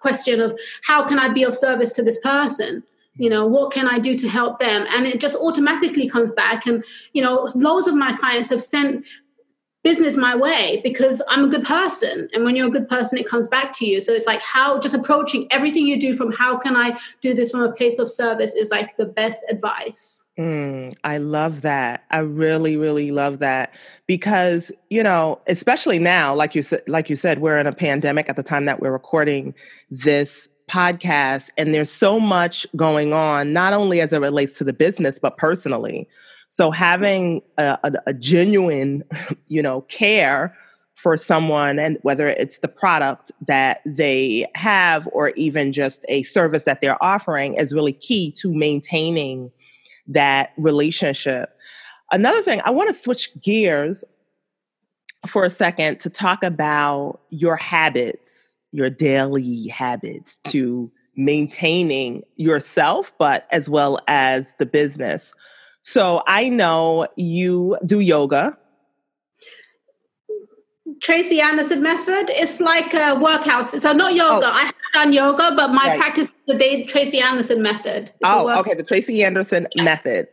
question 0.00 0.40
of 0.40 0.58
how 0.82 1.06
can 1.06 1.18
I 1.18 1.30
be 1.30 1.42
of 1.42 1.54
service 1.54 1.94
to 1.94 2.02
this 2.02 2.18
person? 2.20 2.82
You 3.16 3.30
know, 3.30 3.46
what 3.46 3.72
can 3.72 3.88
I 3.88 3.98
do 3.98 4.14
to 4.14 4.28
help 4.28 4.60
them? 4.60 4.86
And 4.90 5.06
it 5.06 5.20
just 5.20 5.36
automatically 5.36 6.08
comes 6.08 6.30
back. 6.32 6.66
And, 6.66 6.84
you 7.14 7.22
know, 7.22 7.48
loads 7.54 7.88
of 7.88 7.94
my 7.94 8.12
clients 8.14 8.50
have 8.50 8.62
sent 8.62 9.04
business 9.84 10.16
my 10.16 10.34
way 10.34 10.80
because 10.82 11.22
I'm 11.28 11.44
a 11.44 11.48
good 11.48 11.64
person. 11.64 12.28
And 12.34 12.44
when 12.44 12.56
you're 12.56 12.66
a 12.66 12.70
good 12.70 12.88
person, 12.88 13.18
it 13.18 13.28
comes 13.28 13.46
back 13.48 13.72
to 13.74 13.86
you. 13.86 14.00
So 14.00 14.12
it's 14.12 14.26
like 14.26 14.40
how 14.40 14.80
just 14.80 14.94
approaching 14.94 15.46
everything 15.50 15.86
you 15.86 16.00
do 16.00 16.14
from 16.14 16.32
how 16.32 16.58
can 16.58 16.76
I 16.76 16.98
do 17.20 17.32
this 17.32 17.52
from 17.52 17.62
a 17.62 17.72
place 17.72 17.98
of 17.98 18.10
service 18.10 18.54
is 18.54 18.70
like 18.70 18.96
the 18.96 19.06
best 19.06 19.44
advice. 19.48 20.26
Mm, 20.38 20.94
I 21.04 21.18
love 21.18 21.62
that. 21.62 22.04
I 22.10 22.18
really, 22.18 22.76
really 22.76 23.10
love 23.10 23.38
that 23.38 23.74
because 24.06 24.72
you 24.90 25.02
know, 25.02 25.40
especially 25.46 25.98
now, 25.98 26.34
like 26.34 26.54
you 26.54 26.62
said, 26.62 26.82
like 26.88 27.08
you 27.08 27.16
said, 27.16 27.40
we're 27.40 27.58
in 27.58 27.66
a 27.66 27.72
pandemic 27.72 28.28
at 28.28 28.36
the 28.36 28.42
time 28.42 28.64
that 28.66 28.80
we're 28.80 28.92
recording 28.92 29.54
this 29.90 30.48
podcast, 30.68 31.48
and 31.56 31.74
there's 31.74 31.90
so 31.90 32.20
much 32.20 32.66
going 32.76 33.12
on, 33.12 33.52
not 33.52 33.72
only 33.72 34.00
as 34.00 34.12
it 34.12 34.20
relates 34.20 34.58
to 34.58 34.64
the 34.64 34.72
business, 34.72 35.18
but 35.18 35.36
personally. 35.36 36.08
So 36.50 36.70
having 36.70 37.42
a, 37.56 37.78
a, 37.84 37.92
a 38.08 38.14
genuine, 38.14 39.04
you 39.48 39.62
know, 39.62 39.82
care 39.82 40.56
for 40.94 41.16
someone 41.16 41.78
and 41.78 41.96
whether 42.02 42.28
it's 42.28 42.58
the 42.58 42.66
product 42.66 43.30
that 43.46 43.80
they 43.86 44.44
have 44.56 45.08
or 45.12 45.28
even 45.30 45.72
just 45.72 46.04
a 46.08 46.24
service 46.24 46.64
that 46.64 46.80
they're 46.80 47.02
offering 47.02 47.54
is 47.54 47.72
really 47.72 47.92
key 47.92 48.32
to 48.32 48.52
maintaining 48.52 49.52
that 50.08 50.52
relationship. 50.56 51.56
Another 52.10 52.42
thing, 52.42 52.60
I 52.64 52.70
want 52.70 52.88
to 52.88 52.94
switch 52.94 53.30
gears 53.40 54.02
for 55.26 55.44
a 55.44 55.50
second 55.50 56.00
to 56.00 56.10
talk 56.10 56.42
about 56.42 57.20
your 57.30 57.54
habits, 57.54 58.56
your 58.72 58.90
daily 58.90 59.68
habits 59.68 60.38
to 60.48 60.90
maintaining 61.16 62.22
yourself, 62.36 63.12
but 63.18 63.46
as 63.50 63.68
well 63.68 64.00
as 64.08 64.54
the 64.58 64.66
business. 64.66 65.32
So 65.90 66.22
I 66.26 66.50
know 66.50 67.08
you 67.16 67.78
do 67.86 68.00
yoga. 68.00 68.58
Tracy 71.00 71.40
Anderson 71.40 71.80
method. 71.80 72.28
It's 72.28 72.60
like 72.60 72.92
a 72.92 73.14
workout. 73.14 73.70
So 73.70 73.92
not 73.94 74.12
yoga. 74.12 74.48
Oh. 74.48 74.52
I 74.52 74.64
have 74.64 74.74
done 74.92 75.14
yoga, 75.14 75.54
but 75.56 75.68
my 75.68 75.86
right. 75.86 75.98
practice 75.98 76.28
is 76.46 76.58
the 76.58 76.84
Tracy 76.84 77.20
Anderson 77.20 77.62
method. 77.62 78.10
It's 78.10 78.16
oh, 78.22 78.50
okay. 78.60 78.74
The 78.74 78.82
Tracy 78.82 79.24
Anderson 79.24 79.66
yeah. 79.74 79.82
method. 79.82 80.28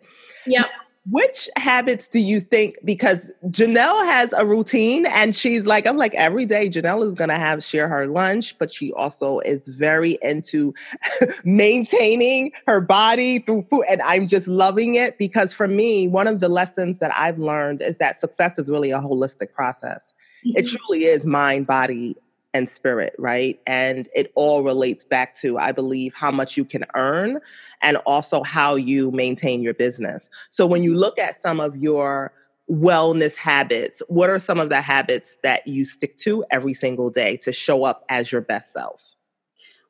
Yep. 0.46 0.66
Which 1.10 1.50
habits 1.56 2.08
do 2.08 2.20
you 2.20 2.40
think? 2.40 2.78
Because 2.84 3.32
Janelle 3.48 4.04
has 4.06 4.34
a 4.34 4.46
routine 4.46 5.06
and 5.06 5.36
she's 5.36 5.68
like, 5.68 5.86
I'm 5.86 5.98
like, 5.98 6.16
every 6.16 6.46
day 6.46 6.68
Janelle 6.68 7.08
is 7.08 7.14
going 7.14 7.30
to 7.30 7.38
have 7.38 7.64
share 7.64 7.88
her 7.88 8.08
lunch, 8.08 8.58
but 8.58 8.74
she 8.74 8.92
also 8.94 9.40
is 9.40 9.68
very 9.68 10.18
into 10.24 10.74
maintaining 11.44 12.52
her 12.66 12.82
body 12.82 13.40
through 13.40 13.68
food. 13.70 13.86
And 13.88 14.02
I'm 14.02 14.28
just 14.28 14.48
loving 14.48 14.96
it 14.96 15.20
because 15.20 15.54
for 15.54 15.68
me, 15.68 16.08
one 16.08 16.26
of 16.28 16.40
the 16.40 16.50
lessons 16.50 16.98
that 17.00 17.16
I've 17.16 17.38
learned 17.38 17.84
is 17.84 18.00
that 18.00 18.18
success 18.18 18.58
is 18.58 18.68
really 18.68 18.90
a 18.90 19.00
holistic 19.00 19.54
process. 19.54 20.14
Mm-hmm. 20.46 20.58
It 20.58 20.68
truly 20.68 21.04
is 21.06 21.26
mind, 21.28 21.68
body, 21.68 22.16
and 22.56 22.70
spirit, 22.70 23.14
right? 23.20 23.60
And 23.68 24.08
it 24.16 24.32
all 24.34 24.64
relates 24.64 25.04
back 25.04 25.36
to, 25.42 25.58
I 25.60 25.74
believe, 25.74 26.14
how 26.14 26.32
much 26.32 26.56
you 26.56 26.64
can 26.64 26.86
earn 26.96 27.40
and 27.82 27.98
also 27.98 28.44
how 28.44 28.76
you 28.76 29.12
maintain 29.12 29.62
your 29.62 29.74
business. 29.74 30.30
So 30.52 30.66
when 30.66 30.82
you 30.82 30.96
look 30.96 31.20
at 31.20 31.38
some 31.38 31.60
of 31.60 31.76
your 31.76 32.32
wellness 32.72 33.36
habits, 33.36 34.02
what 34.08 34.30
are 34.30 34.40
some 34.40 34.58
of 34.58 34.70
the 34.70 34.80
habits 34.80 35.38
that 35.44 35.68
you 35.68 35.84
stick 35.84 36.18
to 36.20 36.46
every 36.50 36.74
single 36.74 37.10
day 37.10 37.36
to 37.38 37.52
show 37.52 37.84
up 37.84 38.06
as 38.08 38.32
your 38.32 38.42
best 38.42 38.72
self? 38.72 39.12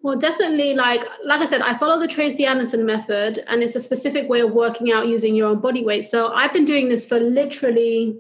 Well, 0.02 0.18
definitely, 0.18 0.74
like 0.74 1.04
like 1.24 1.42
I 1.42 1.46
said, 1.46 1.62
I 1.62 1.76
follow 1.76 2.00
the 2.00 2.08
Tracy 2.08 2.46
Anderson 2.46 2.86
method, 2.86 3.44
and 3.48 3.64
it's 3.64 3.76
a 3.76 3.82
specific 3.82 4.30
way 4.30 4.42
of 4.42 4.52
working 4.52 4.92
out 4.92 5.08
using 5.08 5.34
your 5.34 5.48
own 5.48 5.60
body 5.60 5.84
weight. 5.84 6.06
So 6.06 6.32
I've 6.32 6.54
been 6.54 6.66
doing 6.66 6.90
this 6.90 7.08
for 7.08 7.20
literally 7.20 8.20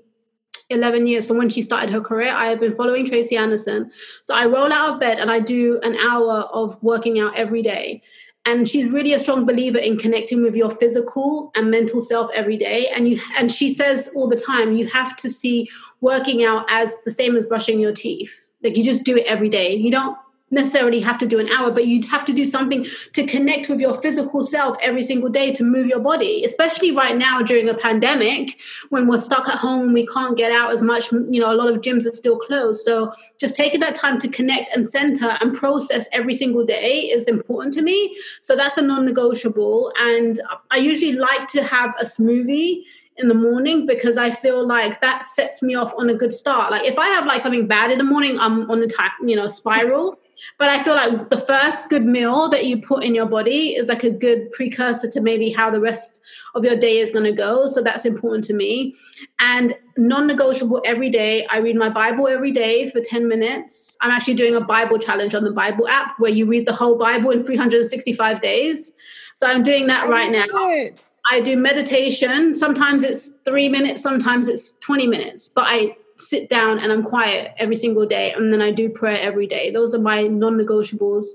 11 0.69 1.07
years 1.07 1.25
from 1.27 1.37
when 1.37 1.49
she 1.49 1.61
started 1.61 1.91
her 1.91 2.01
career, 2.01 2.31
I 2.31 2.47
have 2.47 2.59
been 2.59 2.75
following 2.75 3.05
Tracy 3.05 3.37
Anderson. 3.37 3.91
So 4.23 4.33
I 4.33 4.45
roll 4.45 4.73
out 4.73 4.93
of 4.93 4.99
bed 4.99 5.19
and 5.19 5.29
I 5.29 5.39
do 5.39 5.79
an 5.83 5.95
hour 5.95 6.49
of 6.51 6.81
working 6.81 7.19
out 7.19 7.37
every 7.37 7.61
day. 7.61 8.01
And 8.47 8.69
she's 8.69 8.87
really 8.87 9.13
a 9.13 9.19
strong 9.19 9.45
believer 9.45 9.79
in 9.79 9.97
connecting 9.97 10.43
with 10.43 10.55
your 10.55 10.69
physical 10.69 11.51
and 11.55 11.71
mental 11.71 12.01
self 12.01 12.29
every 12.33 12.57
day. 12.57 12.87
And 12.95 13.09
you 13.09 13.19
and 13.37 13.51
she 13.51 13.73
says 13.73 14.09
all 14.15 14.27
the 14.27 14.35
time, 14.35 14.73
you 14.73 14.87
have 14.87 15.15
to 15.17 15.29
see 15.29 15.67
working 16.01 16.43
out 16.43 16.65
as 16.69 16.97
the 17.05 17.11
same 17.11 17.35
as 17.35 17.45
brushing 17.45 17.79
your 17.79 17.93
teeth. 17.93 18.45
Like 18.63 18.77
you 18.77 18.83
just 18.83 19.03
do 19.03 19.17
it 19.17 19.25
every 19.25 19.49
day. 19.49 19.73
You 19.73 19.89
don't 19.89 20.17
necessarily 20.51 20.99
have 20.99 21.17
to 21.17 21.25
do 21.25 21.39
an 21.39 21.49
hour, 21.49 21.71
but 21.71 21.87
you'd 21.87 22.05
have 22.05 22.23
to 22.25 22.33
do 22.33 22.45
something 22.45 22.85
to 23.13 23.25
connect 23.25 23.67
with 23.67 23.79
your 23.79 23.99
physical 24.01 24.43
self 24.43 24.77
every 24.81 25.01
single 25.01 25.29
day 25.29 25.51
to 25.51 25.63
move 25.63 25.87
your 25.87 25.99
body, 25.99 26.43
especially 26.45 26.91
right 26.91 27.17
now 27.17 27.41
during 27.41 27.67
a 27.67 27.73
pandemic 27.73 28.59
when 28.89 29.07
we're 29.07 29.17
stuck 29.17 29.47
at 29.49 29.57
home 29.57 29.83
and 29.83 29.93
we 29.93 30.05
can't 30.05 30.37
get 30.37 30.51
out 30.51 30.71
as 30.71 30.83
much. 30.83 31.11
You 31.11 31.41
know, 31.41 31.51
a 31.51 31.55
lot 31.55 31.69
of 31.69 31.81
gyms 31.81 32.05
are 32.05 32.13
still 32.13 32.37
closed. 32.37 32.81
So 32.81 33.11
just 33.39 33.55
taking 33.55 33.79
that 33.79 33.95
time 33.95 34.19
to 34.19 34.27
connect 34.27 34.75
and 34.75 34.87
center 34.87 35.37
and 35.41 35.53
process 35.53 36.07
every 36.13 36.35
single 36.35 36.65
day 36.65 37.01
is 37.01 37.27
important 37.27 37.73
to 37.75 37.81
me. 37.81 38.15
So 38.41 38.55
that's 38.55 38.77
a 38.77 38.81
non 38.81 39.05
negotiable. 39.05 39.91
And 39.99 40.39
I 40.69 40.77
usually 40.77 41.13
like 41.13 41.47
to 41.49 41.63
have 41.63 41.93
a 41.99 42.05
smoothie 42.05 42.83
in 43.17 43.29
the 43.29 43.33
morning 43.33 43.85
because 43.85 44.17
I 44.17 44.29
feel 44.29 44.67
like 44.67 44.99
that 45.01 45.25
sets 45.25 45.63
me 45.63 45.73
off 45.73 45.93
on 45.97 46.09
a 46.09 46.13
good 46.13 46.33
start. 46.33 46.71
Like 46.71 46.85
if 46.85 46.99
I 46.99 47.07
have 47.07 47.25
like 47.25 47.41
something 47.41 47.65
bad 47.65 47.91
in 47.91 47.97
the 47.97 48.03
morning, 48.03 48.37
I'm 48.39 48.69
on 48.69 48.81
the 48.81 49.11
you 49.25 49.35
know, 49.35 49.47
spiral. 49.47 50.19
But 50.57 50.69
I 50.69 50.83
feel 50.83 50.95
like 50.95 51.29
the 51.29 51.37
first 51.37 51.89
good 51.89 52.05
meal 52.05 52.49
that 52.49 52.65
you 52.65 52.81
put 52.81 53.03
in 53.03 53.15
your 53.15 53.25
body 53.25 53.75
is 53.75 53.89
like 53.89 54.03
a 54.03 54.09
good 54.09 54.51
precursor 54.51 55.09
to 55.09 55.21
maybe 55.21 55.49
how 55.49 55.69
the 55.69 55.79
rest 55.79 56.21
of 56.55 56.63
your 56.63 56.75
day 56.75 56.99
is 56.99 57.11
going 57.11 57.25
to 57.25 57.31
go. 57.31 57.67
So 57.67 57.81
that's 57.81 58.05
important 58.05 58.43
to 58.45 58.53
me. 58.53 58.95
And 59.39 59.73
non 59.97 60.27
negotiable 60.27 60.81
every 60.85 61.09
day. 61.09 61.45
I 61.47 61.57
read 61.57 61.75
my 61.75 61.89
Bible 61.89 62.27
every 62.27 62.51
day 62.51 62.89
for 62.89 63.01
10 63.01 63.27
minutes. 63.27 63.97
I'm 64.01 64.11
actually 64.11 64.33
doing 64.33 64.55
a 64.55 64.61
Bible 64.61 64.99
challenge 64.99 65.33
on 65.35 65.43
the 65.43 65.51
Bible 65.51 65.87
app 65.87 66.19
where 66.19 66.31
you 66.31 66.45
read 66.45 66.65
the 66.65 66.73
whole 66.73 66.97
Bible 66.97 67.31
in 67.31 67.43
365 67.43 68.41
days. 68.41 68.93
So 69.35 69.47
I'm 69.47 69.63
doing 69.63 69.87
that 69.87 70.05
oh, 70.05 70.09
right 70.09 70.31
now. 70.31 70.91
I 71.31 71.39
do 71.39 71.57
meditation. 71.57 72.55
Sometimes 72.55 73.03
it's 73.03 73.29
three 73.45 73.67
minutes, 73.67 74.01
sometimes 74.01 74.47
it's 74.47 74.77
20 74.77 75.07
minutes, 75.07 75.49
but 75.49 75.65
I 75.67 75.97
sit 76.17 76.49
down 76.49 76.79
and 76.79 76.91
I'm 76.91 77.03
quiet 77.03 77.53
every 77.57 77.75
single 77.75 78.05
day. 78.05 78.31
And 78.31 78.51
then 78.53 78.61
I 78.61 78.71
do 78.71 78.89
prayer 78.89 79.19
every 79.19 79.47
day. 79.47 79.71
Those 79.71 79.93
are 79.93 79.99
my 79.99 80.23
non 80.27 80.57
negotiables 80.57 81.25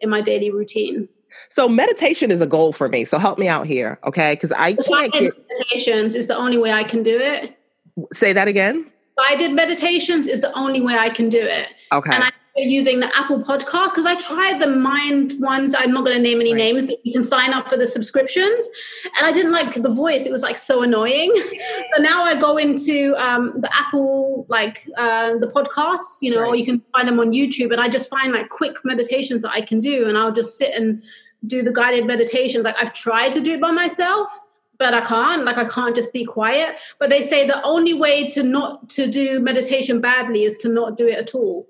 in 0.00 0.10
my 0.10 0.20
daily 0.20 0.50
routine. 0.50 1.08
So 1.48 1.68
meditation 1.68 2.30
is 2.30 2.40
a 2.40 2.46
goal 2.46 2.72
for 2.72 2.88
me. 2.88 3.04
So 3.04 3.18
help 3.18 3.38
me 3.38 3.48
out 3.48 3.66
here, 3.66 3.98
okay? 4.04 4.32
Because 4.32 4.52
I 4.52 4.74
can't 4.74 5.12
get 5.12 5.34
meditations 5.48 6.14
is 6.14 6.26
the 6.26 6.36
only 6.36 6.58
way 6.58 6.72
I 6.72 6.84
can 6.84 7.02
do 7.02 7.18
it. 7.18 7.56
Say 8.12 8.32
that 8.32 8.48
again. 8.48 8.90
I 9.18 9.36
did 9.36 9.52
meditations 9.52 10.26
is 10.26 10.40
the 10.40 10.52
only 10.58 10.80
way 10.80 10.96
I 10.96 11.10
can 11.10 11.28
do 11.28 11.40
it. 11.40 11.68
Okay. 11.92 12.14
And 12.14 12.24
I 12.24 12.30
using 12.56 13.00
the 13.00 13.16
Apple 13.16 13.40
podcast 13.40 13.90
because 13.90 14.06
I 14.06 14.14
tried 14.16 14.60
the 14.60 14.66
Mind 14.66 15.34
ones. 15.40 15.74
I'm 15.76 15.92
not 15.92 16.04
going 16.04 16.16
to 16.16 16.22
name 16.22 16.40
any 16.40 16.52
right. 16.52 16.58
names 16.58 16.90
you 17.04 17.12
can 17.12 17.22
sign 17.22 17.52
up 17.52 17.68
for 17.68 17.76
the 17.76 17.86
subscriptions, 17.86 18.68
and 19.04 19.26
I 19.26 19.32
didn't 19.32 19.52
like 19.52 19.74
the 19.74 19.88
voice. 19.88 20.26
It 20.26 20.32
was 20.32 20.42
like 20.42 20.56
so 20.56 20.82
annoying. 20.82 21.32
so 21.94 22.02
now 22.02 22.24
I 22.24 22.38
go 22.38 22.56
into 22.56 23.14
um, 23.16 23.54
the 23.60 23.70
Apple 23.74 24.46
like 24.48 24.88
uh, 24.96 25.36
the 25.38 25.48
podcasts, 25.48 26.18
you 26.20 26.30
know, 26.30 26.40
right. 26.40 26.48
or 26.48 26.56
you 26.56 26.64
can 26.64 26.82
find 26.92 27.08
them 27.08 27.20
on 27.20 27.30
YouTube, 27.30 27.72
and 27.72 27.80
I 27.80 27.88
just 27.88 28.10
find 28.10 28.32
like 28.32 28.48
quick 28.48 28.76
meditations 28.84 29.42
that 29.42 29.52
I 29.52 29.60
can 29.60 29.80
do, 29.80 30.08
and 30.08 30.18
I'll 30.18 30.32
just 30.32 30.58
sit 30.58 30.74
and 30.74 31.02
do 31.46 31.62
the 31.62 31.72
guided 31.72 32.06
meditations. 32.06 32.64
Like 32.64 32.76
I've 32.80 32.92
tried 32.92 33.32
to 33.34 33.40
do 33.40 33.54
it 33.54 33.60
by 33.60 33.70
myself 33.70 34.28
but 34.80 34.94
I 34.94 35.02
can't. 35.02 35.44
Like 35.44 35.58
I 35.58 35.66
can't 35.66 35.94
just 35.94 36.10
be 36.10 36.24
quiet. 36.24 36.76
But 36.98 37.10
they 37.10 37.22
say 37.22 37.46
the 37.46 37.62
only 37.62 37.92
way 37.92 38.28
to 38.30 38.42
not 38.42 38.88
to 38.90 39.06
do 39.06 39.38
meditation 39.38 40.00
badly 40.00 40.44
is 40.44 40.56
to 40.56 40.70
not 40.70 40.96
do 40.96 41.06
it 41.06 41.18
at 41.18 41.34
all. 41.34 41.68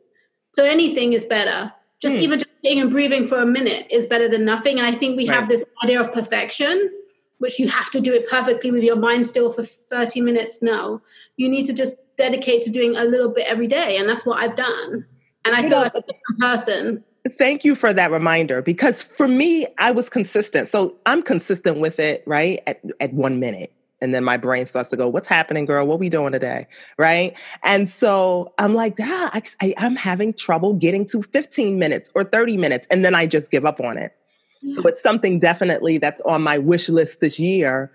So 0.52 0.64
anything 0.64 1.12
is 1.12 1.24
better. 1.24 1.72
Just 2.00 2.16
mm. 2.16 2.22
even 2.22 2.38
just 2.38 2.50
sitting 2.62 2.80
and 2.80 2.90
breathing 2.90 3.26
for 3.26 3.38
a 3.38 3.46
minute 3.46 3.86
is 3.90 4.06
better 4.06 4.28
than 4.28 4.44
nothing. 4.44 4.78
And 4.78 4.86
I 4.86 4.92
think 4.92 5.16
we 5.16 5.28
right. 5.28 5.38
have 5.38 5.48
this 5.48 5.64
idea 5.84 6.00
of 6.00 6.12
perfection, 6.12 6.90
which 7.38 7.58
you 7.58 7.68
have 7.68 7.90
to 7.92 8.00
do 8.00 8.12
it 8.12 8.28
perfectly 8.28 8.70
with 8.70 8.82
your 8.82 8.96
mind 8.96 9.26
still 9.26 9.52
for 9.52 9.62
30 9.62 10.20
minutes. 10.20 10.62
No, 10.62 11.02
you 11.36 11.48
need 11.48 11.66
to 11.66 11.72
just 11.72 11.96
dedicate 12.16 12.62
to 12.62 12.70
doing 12.70 12.96
a 12.96 13.04
little 13.04 13.28
bit 13.28 13.46
every 13.46 13.66
day. 13.66 13.96
And 13.96 14.08
that's 14.08 14.26
what 14.26 14.42
I've 14.42 14.56
done. 14.56 15.06
And 15.44 15.54
I 15.54 15.60
you 15.60 15.68
feel 15.68 15.78
know, 15.78 15.82
like 15.84 15.94
a 15.94 16.00
different 16.00 16.40
person. 16.40 17.04
Thank 17.28 17.64
you 17.64 17.74
for 17.74 17.92
that 17.92 18.10
reminder 18.10 18.62
because 18.62 19.02
for 19.02 19.28
me, 19.28 19.66
I 19.78 19.90
was 19.92 20.08
consistent. 20.08 20.68
So 20.68 20.96
I'm 21.04 21.22
consistent 21.22 21.78
with 21.78 21.98
it, 21.98 22.22
right? 22.26 22.62
At, 22.66 22.80
at 22.98 23.12
one 23.12 23.40
minute 23.40 23.72
and 24.00 24.14
then 24.14 24.24
my 24.24 24.36
brain 24.36 24.66
starts 24.66 24.88
to 24.90 24.96
go 24.96 25.08
what's 25.08 25.28
happening 25.28 25.64
girl? 25.64 25.86
What 25.86 25.98
we 25.98 26.08
doing 26.08 26.32
today? 26.32 26.66
Right? 26.98 27.38
And 27.62 27.88
so 27.88 28.52
i'm 28.58 28.74
like 28.74 28.96
ah, 29.00 29.30
I, 29.32 29.42
I, 29.60 29.74
i'm 29.78 29.96
having 29.96 30.32
trouble 30.32 30.74
getting 30.74 31.06
to 31.08 31.22
15 31.22 31.78
minutes 31.78 32.10
or 32.14 32.24
30 32.24 32.56
minutes 32.56 32.86
and 32.90 33.04
then 33.04 33.14
i 33.14 33.26
just 33.26 33.50
give 33.50 33.64
up 33.64 33.80
on 33.80 33.98
it. 33.98 34.12
Yeah. 34.62 34.74
so 34.74 34.82
it's 34.82 35.02
something 35.02 35.38
definitely 35.38 35.98
that's 35.98 36.20
on 36.22 36.42
my 36.42 36.58
wish 36.58 36.88
list 36.88 37.20
this 37.20 37.38
year 37.38 37.90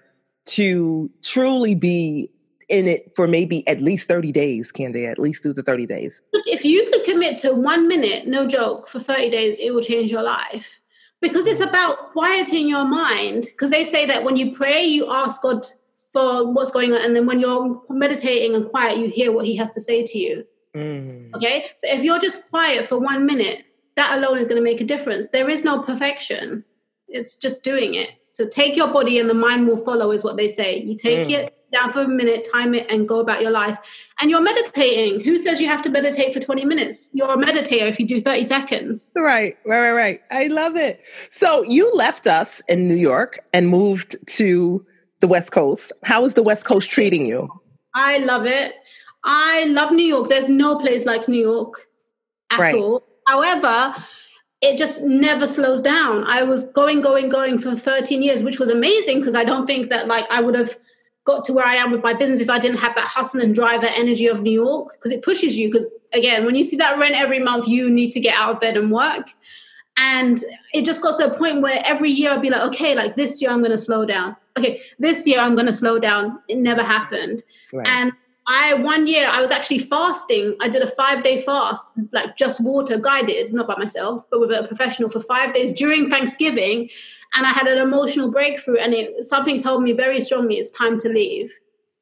to 0.46 1.10
truly 1.22 1.76
be 1.76 2.32
in 2.70 2.88
it 2.88 3.12
for 3.16 3.28
maybe 3.28 3.68
at 3.68 3.82
least 3.82 4.08
30 4.08 4.32
days 4.32 4.72
Candia 4.72 5.12
at 5.12 5.20
least 5.20 5.44
do 5.44 5.54
the 5.54 5.64
30 5.64 5.86
days. 5.86 6.22
If 6.34 6.66
you 6.66 6.90
could 6.92 7.04
commit 7.04 7.38
to 7.40 7.54
one 7.54 7.88
minute 7.88 8.28
no 8.28 8.48
joke 8.48 8.88
for 8.88 9.00
30 9.00 9.30
days 9.30 9.58
it 9.60 9.74
will 9.74 9.82
change 9.82 10.12
your 10.12 10.24
life. 10.24 10.80
Because 11.22 11.48
it's 11.48 11.62
mm. 11.62 11.70
about 11.70 12.12
quieting 12.12 12.68
your 12.68 12.86
mind 12.86 13.44
because 13.44 13.72
they 13.72 13.84
say 13.84 14.06
that 14.06 14.24
when 14.24 14.36
you 14.36 14.54
pray 14.54 14.84
you 14.84 15.10
ask 15.12 15.42
god 15.42 15.68
for 16.16 16.50
what's 16.50 16.72
going 16.72 16.94
on. 16.94 17.02
And 17.02 17.14
then 17.14 17.26
when 17.26 17.42
you're 17.42 17.82
meditating 17.90 18.56
and 18.56 18.70
quiet, 18.70 18.98
you 18.98 19.10
hear 19.10 19.34
what 19.34 19.46
he 19.46 19.58
has 19.58 19.74
to 19.74 19.82
say 19.82 20.06
to 20.06 20.18
you. 20.18 20.46
Mm. 20.74 21.36
Okay. 21.36 21.66
So 21.76 21.90
if 21.92 22.06
you're 22.06 22.20
just 22.20 22.50
quiet 22.50 22.88
for 22.88 22.98
one 22.98 23.26
minute, 23.26 23.66
that 23.98 24.18
alone 24.18 24.38
is 24.38 24.48
going 24.48 24.56
to 24.56 24.64
make 24.64 24.80
a 24.80 24.86
difference. 24.86 25.30
There 25.30 25.50
is 25.50 25.66
no 25.66 25.82
perfection. 25.82 26.64
It's 27.10 27.36
just 27.36 27.64
doing 27.64 27.96
it. 27.96 28.12
So 28.30 28.48
take 28.48 28.78
your 28.78 28.88
body 28.88 29.20
and 29.20 29.30
the 29.30 29.34
mind 29.34 29.68
will 29.68 29.78
follow, 29.78 30.12
is 30.12 30.24
what 30.24 30.38
they 30.38 30.48
say. 30.48 30.80
You 30.80 30.96
take 30.96 31.28
mm. 31.28 31.32
it 31.32 31.58
down 31.74 31.92
for 31.92 32.04
a 32.04 32.08
minute, 32.08 32.48
time 32.50 32.74
it, 32.74 32.90
and 32.90 33.10
go 33.10 33.20
about 33.20 33.42
your 33.42 33.52
life. 33.52 33.78
And 34.22 34.32
you're 34.32 34.42
meditating. 34.42 35.20
Who 35.20 35.38
says 35.38 35.60
you 35.60 35.68
have 35.68 35.82
to 35.82 35.90
meditate 35.90 36.34
for 36.34 36.40
20 36.40 36.64
minutes? 36.64 37.10
You're 37.12 37.34
a 37.34 37.38
meditator 37.38 37.90
if 37.90 38.00
you 38.00 38.08
do 38.08 38.22
30 38.22 38.46
seconds. 38.46 39.12
Right, 39.18 39.58
right, 39.66 39.92
right, 39.92 39.92
right. 39.92 40.22
I 40.32 40.48
love 40.48 40.78
it. 40.78 41.02
So 41.30 41.64
you 41.64 41.94
left 41.94 42.26
us 42.26 42.62
in 42.70 42.88
New 42.88 42.96
York 42.96 43.46
and 43.54 43.68
moved 43.68 44.16
to 44.38 44.86
the 45.26 45.30
West 45.30 45.52
Coast. 45.52 45.92
How 46.04 46.24
is 46.24 46.36
the 46.36 46.44
West 46.44 46.66
Coast 46.66 46.88
treating 46.88 47.26
you? 47.26 47.50
I 47.96 48.20
love 48.20 48.46
it. 48.46 48.76
I 49.24 49.64
love 49.64 49.92
New 49.92 50.06
York. 50.06 50.30
There's 50.30 50.48
no 50.48 50.78
place 50.78 51.04
like 51.04 51.28
New 51.28 51.42
York 51.42 51.88
at 52.52 52.60
right. 52.60 52.76
all. 52.76 53.04
However, 53.26 53.96
it 54.62 54.78
just 54.78 55.02
never 55.02 55.48
slows 55.48 55.82
down. 55.82 56.26
I 56.26 56.44
was 56.44 56.72
going, 56.74 57.02
going, 57.02 57.30
going 57.30 57.58
for 57.58 57.76
13 57.76 58.22
years, 58.22 58.44
which 58.44 58.60
was 58.60 58.70
amazing 58.70 59.18
because 59.18 59.34
I 59.34 59.44
don't 59.44 59.66
think 59.66 59.90
that 59.90 60.06
like 60.06 60.26
I 60.30 60.42
would 60.42 60.54
have 60.54 60.78
got 61.24 61.44
to 61.46 61.54
where 61.54 61.66
I 61.66 61.74
am 61.74 61.92
with 61.92 62.04
my 62.04 62.14
business 62.14 62.40
if 62.40 62.52
I 62.52 62.60
didn't 62.60 62.78
have 62.78 62.94
that 62.94 63.08
hustle 63.08 63.42
and 63.42 63.56
drive, 63.56 63.82
that 63.82 63.98
energy 63.98 64.28
of 64.28 64.42
New 64.44 64.52
York, 64.52 64.92
because 64.94 65.12
it 65.12 65.24
pushes 65.24 65.58
you. 65.58 65.72
Because 65.72 65.92
again, 66.14 66.46
when 66.46 66.54
you 66.54 66.64
see 66.64 66.78
that 66.78 67.00
rent 67.00 67.16
every 67.16 67.40
month, 67.40 67.68
you 67.68 67.90
need 67.90 68.12
to 68.12 68.20
get 68.20 68.36
out 68.36 68.54
of 68.54 68.62
bed 68.62 68.78
and 68.78 68.92
work. 68.92 69.32
And 69.98 70.38
it 70.72 70.86
just 70.86 71.02
got 71.02 71.18
to 71.18 71.32
a 71.32 71.36
point 71.36 71.64
where 71.64 71.82
every 71.84 72.12
year 72.12 72.30
I'd 72.30 72.44
be 72.44 72.52
like, 72.52 72.62
okay, 72.74 72.94
like 72.94 73.16
this 73.16 73.42
year 73.42 73.50
I'm 73.50 73.62
going 73.62 73.72
to 73.72 73.78
slow 73.80 74.06
down. 74.06 74.36
Okay, 74.58 74.82
this 75.00 75.28
year 75.28 75.40
I'm 75.40 75.56
going 75.56 75.68
to 75.68 75.74
slow 75.74 76.00
down. 76.00 76.40
It 76.48 76.58
never 76.58 76.84
happened. 76.84 77.44
Right. 77.74 77.88
And 77.88 78.14
I, 78.48 78.76
one 78.76 79.08
year, 79.08 79.28
I 79.28 79.42
was 79.42 79.52
actually 79.52 79.80
fasting. 79.80 80.56
I 80.62 80.70
did 80.70 80.82
a 80.82 80.88
five 80.88 81.24
day 81.24 81.42
fast, 81.42 81.98
like 82.14 82.38
just 82.38 82.64
water 82.64 82.98
guided, 82.98 83.54
not 83.54 83.68
by 83.68 83.76
myself, 83.76 84.24
but 84.30 84.40
with 84.40 84.52
a 84.52 84.68
professional 84.68 85.10
for 85.10 85.20
five 85.20 85.54
days 85.54 85.74
during 85.74 86.10
Thanksgiving. 86.10 86.90
And 87.34 87.46
I 87.46 87.52
had 87.52 87.68
an 87.68 87.80
emotional 87.80 88.32
breakthrough, 88.32 88.78
and 88.78 88.94
it, 88.94 89.26
something 89.26 89.62
told 89.62 89.84
me 89.84 89.94
very 89.94 90.22
strongly 90.22 90.56
it's 90.56 90.72
time 90.72 91.00
to 91.00 91.10
leave 91.10 91.52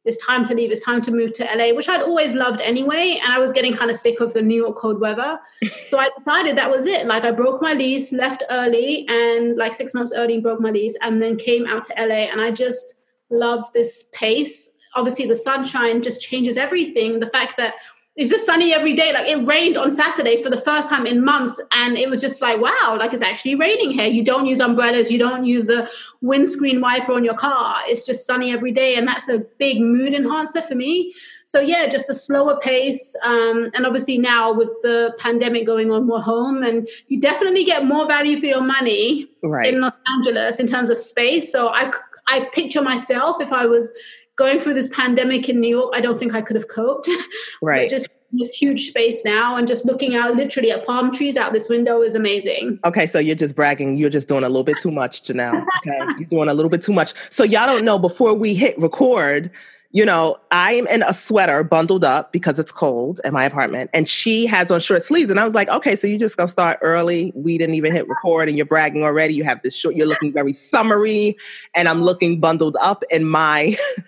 it's 0.06 0.24
time 0.24 0.44
to 0.46 0.54
leave, 0.54 0.72
it's 0.72 0.84
time 0.84 1.02
to 1.02 1.12
move 1.12 1.32
to 1.34 1.44
LA, 1.46 1.74
which 1.74 1.88
I'd 1.88 2.02
always 2.02 2.36
loved 2.36 2.60
anyway. 2.62 3.20
And 3.24 3.32
I 3.32 3.40
was 3.40 3.52
getting 3.52 3.74
kind 3.74 3.90
of 3.90 3.98
sick 3.98 4.20
of 4.20 4.34
the 4.34 4.42
New 4.42 4.62
York 4.62 4.76
cold 4.76 5.00
weather. 5.00 5.40
so 5.88 5.98
I 5.98 6.10
decided 6.18 6.58
that 6.58 6.70
was 6.70 6.86
it. 6.86 7.08
Like 7.08 7.24
I 7.24 7.32
broke 7.32 7.62
my 7.62 7.74
lease, 7.74 8.12
left 8.12 8.44
early, 8.50 9.08
and 9.08 9.56
like 9.56 9.74
six 9.74 9.94
months 9.94 10.12
early, 10.16 10.40
broke 10.40 10.60
my 10.60 10.72
lease, 10.72 10.98
and 11.02 11.22
then 11.22 11.38
came 11.38 11.66
out 11.66 11.86
to 11.86 11.94
LA. 11.98 12.26
And 12.32 12.42
I 12.42 12.52
just 12.52 12.96
love 13.30 13.72
this 13.74 14.10
pace. 14.12 14.72
Obviously, 14.96 15.26
the 15.26 15.36
sunshine 15.36 16.02
just 16.02 16.22
changes 16.22 16.58
everything. 16.58 17.20
The 17.20 17.28
fact 17.28 17.56
that 17.58 17.76
it's 18.16 18.30
just 18.30 18.46
sunny 18.46 18.74
every 18.74 18.94
day. 18.94 19.12
Like 19.12 19.28
it 19.28 19.48
rained 19.48 19.76
on 19.76 19.90
Saturday 19.90 20.42
for 20.44 20.50
the 20.50 20.62
first 20.62 20.88
time 20.88 21.08
in 21.08 21.24
months, 21.26 21.60
and 21.72 21.98
it 21.98 22.10
was 22.10 22.22
just 22.22 22.42
like, 22.42 22.62
wow, 22.62 22.96
like 23.00 23.12
it's 23.12 23.24
actually 23.24 23.56
raining 23.56 23.92
here. 23.92 24.08
You 24.08 24.24
don't 24.24 24.46
use 24.46 24.60
umbrellas, 24.60 25.12
you 25.12 25.18
don't 25.18 25.46
use 25.46 25.66
the 25.66 25.90
windscreen 26.22 26.80
wiper 26.80 27.14
on 27.14 27.24
your 27.24 27.34
car. 27.34 27.78
It's 27.88 28.06
just 28.06 28.28
sunny 28.28 28.52
every 28.52 28.72
day, 28.72 28.96
and 28.96 29.08
that's 29.08 29.30
a 29.30 29.40
big 29.58 29.80
mood 29.80 30.14
enhancer 30.14 30.62
for 30.62 30.76
me. 30.76 31.14
So 31.46 31.60
yeah, 31.60 31.88
just 31.88 32.10
a 32.10 32.14
slower 32.14 32.60
pace, 32.60 33.16
um, 33.24 33.72
and 33.74 33.86
obviously 33.86 34.20
now 34.20 34.54
with 34.54 34.70
the 34.84 35.16
pandemic 35.18 35.66
going 35.66 35.92
on, 35.92 36.06
more 36.06 36.22
home, 36.22 36.62
and 36.62 36.88
you 37.08 37.20
definitely 37.20 37.64
get 37.64 37.86
more 37.86 38.08
value 38.08 38.40
for 38.40 38.46
your 38.46 38.62
money 38.62 39.28
right. 39.42 39.74
in 39.74 39.82
Los 39.82 39.98
Angeles 40.08 40.60
in 40.60 40.68
terms 40.68 40.92
of 40.92 41.00
space. 41.00 41.52
So 41.52 41.70
I 41.70 41.92
I 42.28 42.46
picture 42.54 42.82
myself 42.82 43.42
if 43.42 43.52
I 43.52 43.66
was 43.66 43.92
going 44.36 44.60
through 44.60 44.74
this 44.74 44.88
pandemic 44.90 45.48
in 45.50 45.60
New 45.60 45.70
York, 45.70 45.94
I 45.96 46.02
don't 46.02 46.18
think 46.18 46.34
I 46.34 46.42
could 46.42 46.56
have 46.56 46.68
coped. 46.68 47.10
Right. 47.62 47.90
just 47.90 48.08
this 48.36 48.54
huge 48.54 48.88
space 48.90 49.24
now 49.24 49.56
and 49.56 49.68
just 49.68 49.86
looking 49.86 50.16
out 50.16 50.36
literally 50.36 50.72
at 50.72 50.86
palm 50.88 51.12
trees 51.12 51.38
out 51.38 51.54
this 51.54 51.70
window 51.70 52.02
is 52.02 52.16
amazing. 52.16 52.80
Okay, 52.84 53.06
so 53.06 53.20
you're 53.20 53.36
just 53.36 53.56
bragging. 53.56 53.96
You're 53.96 54.10
just 54.10 54.28
doing 54.28 54.44
a 54.44 54.50
little 54.50 54.64
bit 54.64 54.80
too 54.80 54.90
much, 54.92 55.24
Janelle. 55.24 55.64
Okay, 55.78 55.98
you're 56.18 56.30
doing 56.30 56.50
a 56.50 56.54
little 56.54 56.70
bit 56.70 56.82
too 56.82 56.94
much. 56.94 57.14
So 57.30 57.44
y'all 57.44 57.68
don't 57.68 57.86
know 57.86 58.00
before 58.00 58.34
we 58.34 58.56
hit 58.56 58.78
record. 58.80 59.52
you 59.96 60.04
know, 60.04 60.38
I'm 60.50 60.88
in 60.88 61.04
a 61.04 61.14
sweater 61.14 61.64
bundled 61.64 62.04
up 62.04 62.34
because 62.34 62.58
it's 62.58 62.72
cold 62.72 63.22
in 63.24 63.32
my 63.32 63.46
apartment, 63.46 63.92
and 63.94 64.10
she 64.10 64.48
has 64.48 64.72
on 64.72 64.80
short 64.80 65.04
sleeves. 65.04 65.30
And 65.30 65.40
I 65.40 65.44
was 65.46 65.54
like, 65.54 65.70
okay, 65.70 65.96
so 65.96 66.08
you're 66.08 66.18
just 66.18 66.36
gonna 66.36 66.48
start 66.48 66.80
early. 66.82 67.32
We 67.36 67.60
didn't 67.60 67.76
even 67.76 67.92
hit 67.94 68.08
record, 68.08 68.50
and 68.50 68.58
you're 68.58 68.66
bragging 68.66 69.04
already. 69.04 69.36
You 69.36 69.44
have 69.44 69.62
this 69.62 69.76
short, 69.76 69.96
you're 69.96 70.08
looking 70.08 70.34
very 70.34 70.54
summery, 70.54 71.38
and 71.76 71.88
I'm 71.88 72.02
looking 72.02 72.40
bundled 72.40 72.76
up 72.82 73.04
in 73.12 73.26
my 73.26 73.78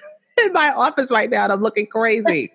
in 0.45 0.53
my 0.53 0.71
office 0.71 1.11
right 1.11 1.29
now, 1.29 1.43
and 1.43 1.53
I'm 1.53 1.61
looking 1.61 1.87
crazy. 1.87 2.51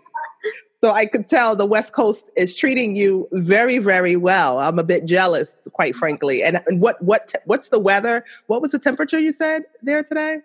So 0.80 0.92
I 0.92 1.04
could 1.04 1.28
tell 1.28 1.54
the 1.54 1.66
West 1.66 1.92
Coast 1.92 2.30
is 2.36 2.54
treating 2.54 2.96
you 2.96 3.28
very, 3.32 3.78
very 3.78 4.16
well. 4.16 4.58
I'm 4.58 4.78
a 4.78 4.84
bit 4.84 5.04
jealous, 5.04 5.56
quite 5.72 5.94
frankly. 5.94 6.42
And 6.42 6.62
what 6.70 7.00
what 7.02 7.26
te- 7.26 7.38
what's 7.44 7.68
the 7.68 7.78
weather? 7.78 8.24
What 8.46 8.62
was 8.62 8.72
the 8.72 8.78
temperature 8.78 9.18
you 9.18 9.32
said 9.32 9.64
there 9.82 10.02
today? 10.02 10.38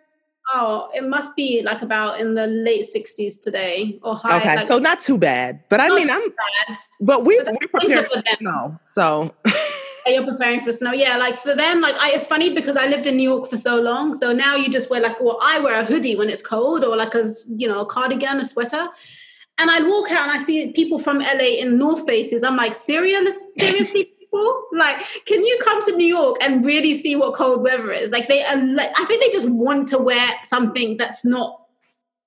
Oh, 0.53 0.89
it 0.93 1.07
must 1.07 1.35
be 1.35 1.61
like 1.63 1.81
about 1.81 2.19
in 2.19 2.35
the 2.35 2.45
late 2.45 2.85
60s 2.85 3.41
today 3.41 3.97
or 4.03 4.15
high. 4.15 4.37
Okay, 4.37 4.55
like, 4.57 4.67
so 4.67 4.77
not 4.77 4.99
too 4.99 5.17
bad. 5.17 5.63
But 5.69 5.79
I 5.79 5.89
mean, 5.89 6.09
I'm. 6.09 6.21
bad. 6.21 6.77
But 7.01 7.25
we 7.25 7.41
But 7.43 7.53
we're 7.59 7.67
prepared 7.67 8.07
for 8.11 8.21
snow, 8.37 8.79
so. 8.83 9.33
You're 10.07 10.25
preparing 10.25 10.61
for 10.61 10.71
snow. 10.71 10.91
Yeah, 10.91 11.17
like 11.17 11.37
for 11.37 11.55
them, 11.55 11.81
like 11.81 11.95
I, 11.95 12.11
it's 12.11 12.27
funny 12.27 12.53
because 12.53 12.77
I 12.77 12.87
lived 12.87 13.07
in 13.07 13.17
New 13.17 13.23
York 13.23 13.49
for 13.49 13.57
so 13.57 13.77
long. 13.77 14.13
So 14.13 14.31
now 14.31 14.55
you 14.55 14.69
just 14.69 14.89
wear 14.89 15.01
like, 15.01 15.19
well, 15.19 15.39
I 15.41 15.59
wear 15.59 15.79
a 15.79 15.85
hoodie 15.85 16.15
when 16.15 16.29
it's 16.29 16.41
cold 16.41 16.83
or 16.83 16.95
like 16.95 17.15
a, 17.15 17.29
you 17.49 17.67
know, 17.67 17.81
a 17.81 17.85
cardigan, 17.85 18.39
a 18.39 18.45
sweater. 18.45 18.87
And 19.57 19.71
I 19.71 19.81
walk 19.87 20.11
out 20.11 20.29
and 20.29 20.31
I 20.31 20.39
see 20.39 20.71
people 20.73 20.99
from 20.99 21.19
LA 21.19 21.59
in 21.59 21.77
North 21.77 22.05
Faces. 22.05 22.43
I'm 22.43 22.55
like, 22.55 22.75
serious, 22.75 23.47
seriously, 23.57 24.03
people? 24.19 24.63
Like, 24.73 25.01
can 25.25 25.43
you 25.43 25.57
come 25.63 25.83
to 25.85 25.95
New 25.95 26.07
York 26.07 26.37
and 26.41 26.65
really 26.65 26.95
see 26.95 27.15
what 27.15 27.35
cold 27.35 27.63
weather 27.63 27.91
is? 27.91 28.11
Like, 28.11 28.27
they 28.27 28.43
are, 28.43 28.57
like, 28.57 28.91
I 28.99 29.05
think 29.05 29.23
they 29.23 29.29
just 29.29 29.49
want 29.49 29.87
to 29.87 29.97
wear 29.97 30.29
something 30.43 30.97
that's 30.97 31.23
not 31.23 31.64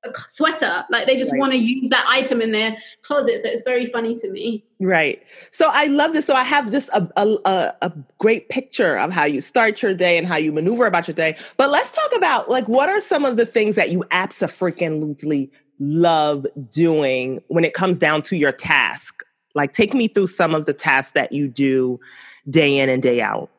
a 0.05 0.11
sweater. 0.29 0.85
Like, 0.91 1.07
they 1.07 1.17
just 1.17 1.33
Right. 1.33 1.41
want 1.41 1.53
to 1.53 1.59
use 1.59 1.89
that 1.89 2.05
item 2.09 2.41
in 2.41 2.53
their 2.53 2.77
closet. 3.03 3.41
So 3.41 3.49
it's 3.49 3.63
very 3.63 3.87
funny 3.87 4.15
to 4.17 4.31
me. 4.31 4.65
Right. 4.81 5.23
So 5.51 5.71
I 5.73 5.87
love 5.87 6.13
this. 6.13 6.27
So 6.27 6.35
I 6.35 6.45
have 6.45 6.71
just 6.71 6.89
a, 6.91 7.09
a, 7.17 7.27
a, 7.45 7.75
a 7.83 7.93
great 8.19 8.49
picture 8.49 8.97
of 8.97 9.13
how 9.13 9.25
you 9.25 9.41
start 9.41 9.83
your 9.83 9.95
day 9.95 10.17
and 10.17 10.27
how 10.27 10.37
you 10.37 10.53
maneuver 10.53 10.87
about 10.87 11.09
your 11.09 11.15
day. 11.15 11.37
But 11.57 11.71
let's 11.71 11.91
talk 11.91 12.11
about 12.17 12.49
like 12.49 12.69
what 12.69 12.89
are 12.89 13.01
some 13.01 13.25
of 13.25 13.37
the 13.37 13.47
things 13.47 13.75
that 13.75 13.91
you 13.91 14.05
absolutely 14.13 15.51
love 15.81 16.47
doing 16.71 17.43
when 17.49 17.65
it 17.65 17.75
comes 17.75 17.99
down 17.99 18.23
to 18.23 18.37
your 18.37 18.53
task? 18.53 19.25
Like 19.55 19.73
take 19.73 19.95
me 19.95 20.07
through 20.07 20.29
some 20.29 20.55
of 20.55 20.67
the 20.67 20.73
tasks 20.73 21.13
that 21.13 21.33
you 21.33 21.49
do 21.49 21.99
day 22.49 22.79
in 22.79 22.89
and 22.89 23.03
day 23.03 23.21
out. 23.21 23.51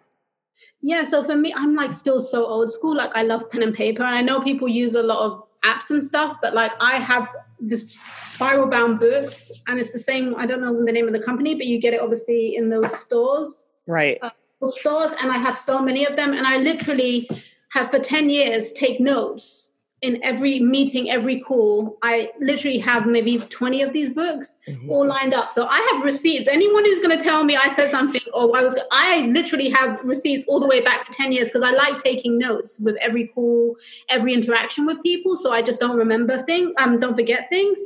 Yeah, 0.81 1.03
so 1.03 1.21
for 1.23 1.35
me, 1.35 1.53
I'm 1.53 1.75
like 1.75 1.91
still 1.91 2.21
so 2.21 2.45
old 2.45 2.71
school. 2.71 2.95
Like 2.95 3.11
I 3.13 3.23
love 3.23 3.49
pen 3.51 3.61
and 3.63 3.75
paper. 3.75 4.03
And 4.03 4.15
I 4.15 4.21
know 4.21 4.39
people 4.39 4.69
use 4.69 4.95
a 4.95 5.03
lot 5.03 5.19
of 5.19 5.43
apps 5.63 5.89
and 5.89 6.03
stuff, 6.03 6.37
but 6.41 6.53
like 6.53 6.71
I 6.79 6.97
have 6.97 7.33
this 7.59 7.95
spiral 8.25 8.67
bound 8.67 8.99
books 8.99 9.51
and 9.67 9.79
it's 9.79 9.91
the 9.91 9.99
same, 9.99 10.35
I 10.37 10.45
don't 10.45 10.61
know 10.61 10.85
the 10.85 10.91
name 10.91 11.07
of 11.07 11.13
the 11.13 11.21
company, 11.21 11.55
but 11.55 11.65
you 11.65 11.79
get 11.79 11.93
it 11.93 12.01
obviously 12.01 12.55
in 12.55 12.69
those 12.69 12.97
stores, 12.99 13.65
Right. 13.89 14.19
Uh, 14.21 14.29
stores, 14.69 15.13
and 15.19 15.31
I 15.31 15.37
have 15.39 15.57
so 15.57 15.81
many 15.81 16.05
of 16.05 16.15
them. 16.15 16.33
And 16.33 16.45
I 16.45 16.57
literally 16.57 17.27
have 17.69 17.89
for 17.89 17.97
10 17.97 18.29
years 18.29 18.71
take 18.71 18.99
notes 18.99 19.68
in 20.01 20.17
every 20.23 20.59
meeting, 20.61 21.09
every 21.11 21.41
call. 21.41 21.97
I 22.01 22.31
literally 22.39 22.77
have 22.77 23.05
maybe 23.05 23.37
20 23.37 23.81
of 23.81 23.91
these 23.91 24.09
books 24.11 24.57
Mhm. 24.67 24.89
all 24.89 25.05
lined 25.05 25.33
up. 25.33 25.51
So 25.51 25.65
I 25.69 25.79
have 25.91 26.05
receipts. 26.05 26.47
Anyone 26.47 26.85
who's 26.85 26.99
going 26.99 27.17
to 27.17 27.21
tell 27.21 27.43
me 27.43 27.57
I 27.57 27.67
said 27.69 27.89
something 27.89 28.21
or 28.33 28.55
I 28.55 28.63
was, 28.63 28.79
I 28.91 29.21
literally 29.27 29.67
have 29.69 29.99
receipts 30.03 30.45
all 30.47 30.61
the 30.61 30.67
way 30.67 30.79
back 30.79 31.05
for 31.05 31.11
10 31.11 31.33
years 31.33 31.49
because 31.49 31.63
I 31.63 31.71
like 31.71 31.97
taking 31.99 32.37
notes 32.37 32.79
with 32.79 32.95
every 33.01 33.27
call, 33.27 33.75
every 34.07 34.33
interaction 34.33 34.85
with 34.85 35.03
people. 35.03 35.35
So 35.35 35.51
I 35.51 35.61
just 35.61 35.81
don't 35.81 35.97
remember 35.97 36.43
things, 36.43 36.71
um, 36.77 36.99
don't 37.01 37.15
forget 37.15 37.49
things. 37.49 37.77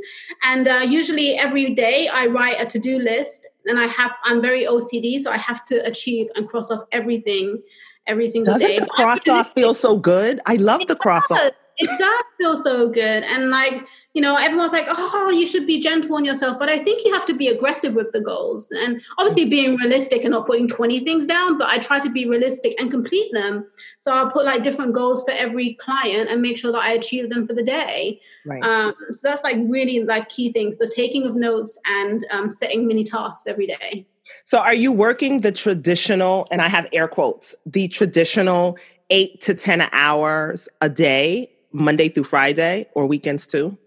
And 0.44 0.68
uh, 0.68 0.86
usually 0.88 1.36
every 1.36 1.74
day 1.74 2.10
I 2.10 2.28
write 2.28 2.58
a 2.60 2.66
to-do 2.68 3.00
list 3.00 3.48
and 3.66 3.80
I 3.80 3.88
have, 3.88 4.12
I'm 4.24 4.40
very 4.40 4.66
OCD. 4.66 5.20
So 5.20 5.32
I 5.32 5.38
have 5.38 5.66
to 5.66 5.78
achieve 5.84 6.28
and 6.36 6.48
cross 6.48 6.70
off 6.70 6.84
everything 6.92 7.60
every 8.06 8.30
single 8.30 8.54
Doesn't 8.54 8.68
day. 8.68 8.78
the 8.80 8.86
But 8.86 9.00
I 9.00 9.04
cross 9.04 9.28
off 9.28 9.54
feel 9.54 9.74
so 9.74 9.98
good? 9.98 10.42
I 10.46 10.58
love 10.58 10.86
the 10.86 10.96
cross 10.96 11.24
off. 11.32 11.54
It 11.78 11.90
does 12.00 12.24
feel 12.38 12.58
so 12.58 12.90
good. 12.90 13.24
And 13.24 13.50
like, 13.50 13.86
you 14.14 14.22
know, 14.22 14.36
everyone's 14.36 14.72
like, 14.72 14.86
oh, 14.88 15.32
you 15.32 15.48
should 15.48 15.66
be 15.66 15.82
gentle 15.82 16.16
on 16.16 16.24
yourself. 16.24 16.60
But 16.60 16.70
I 16.70 16.84
think 16.84 17.04
you 17.04 17.14
have 17.14 17.26
to 17.26 17.34
be 17.34 17.48
aggressive 17.48 17.96
with 17.96 18.12
the 18.12 18.22
goals. 18.22 18.72
And 18.72 19.02
obviously 19.18 19.46
being 19.46 19.76
realistic 19.78 20.24
and 20.24 20.32
not 20.32 20.46
putting 20.46 20.68
20 20.68 21.00
things 21.00 21.26
down, 21.26 21.58
but 21.58 21.68
I 21.68 21.80
try 21.80 22.00
to 22.00 22.10
be 22.10 22.28
realistic 22.28 22.80
and 22.80 22.92
complete 22.92 23.34
them. 23.34 23.66
So 24.02 24.12
I'll 24.12 24.30
put 24.30 24.46
like 24.46 24.64
different 24.64 24.94
goals 24.94 25.24
for 25.24 25.32
every 25.32 25.74
client 25.76 26.30
and 26.30 26.42
make 26.42 26.58
sure 26.58 26.72
that 26.72 26.82
I 26.82 26.92
achieve 26.92 27.30
them 27.30 27.48
for 27.48 27.54
the 27.54 27.64
day. 27.64 28.22
Right. 28.46 28.64
Um, 28.64 28.94
so 29.12 29.28
that's 29.28 29.44
like 29.44 29.58
really 29.62 30.04
like 30.04 30.30
key 30.30 30.52
things, 30.52 30.78
the 30.78 30.92
taking 30.94 31.26
of 31.26 31.36
notes 31.36 31.80
and 31.86 32.24
um, 32.30 32.52
setting 32.52 32.86
mini 32.86 33.04
tasks 33.04 33.48
every 33.48 33.66
day. 33.66 34.06
So 34.46 34.60
are 34.60 34.74
you 34.74 34.92
working 34.92 35.42
the 35.42 35.52
traditional, 35.52 36.48
and 36.52 36.62
I 36.62 36.68
have 36.68 36.88
air 36.94 37.08
quotes, 37.08 37.56
the 37.66 37.88
traditional 37.88 38.78
eight 39.10 39.42
to 39.42 39.54
10 39.54 39.90
hours 39.92 40.70
a 40.82 40.90
day, 40.90 41.53
Monday 41.74 42.10
through 42.10 42.26
Friday, 42.26 42.88
or 42.94 43.08
weekends 43.08 43.46
too? 43.46 43.78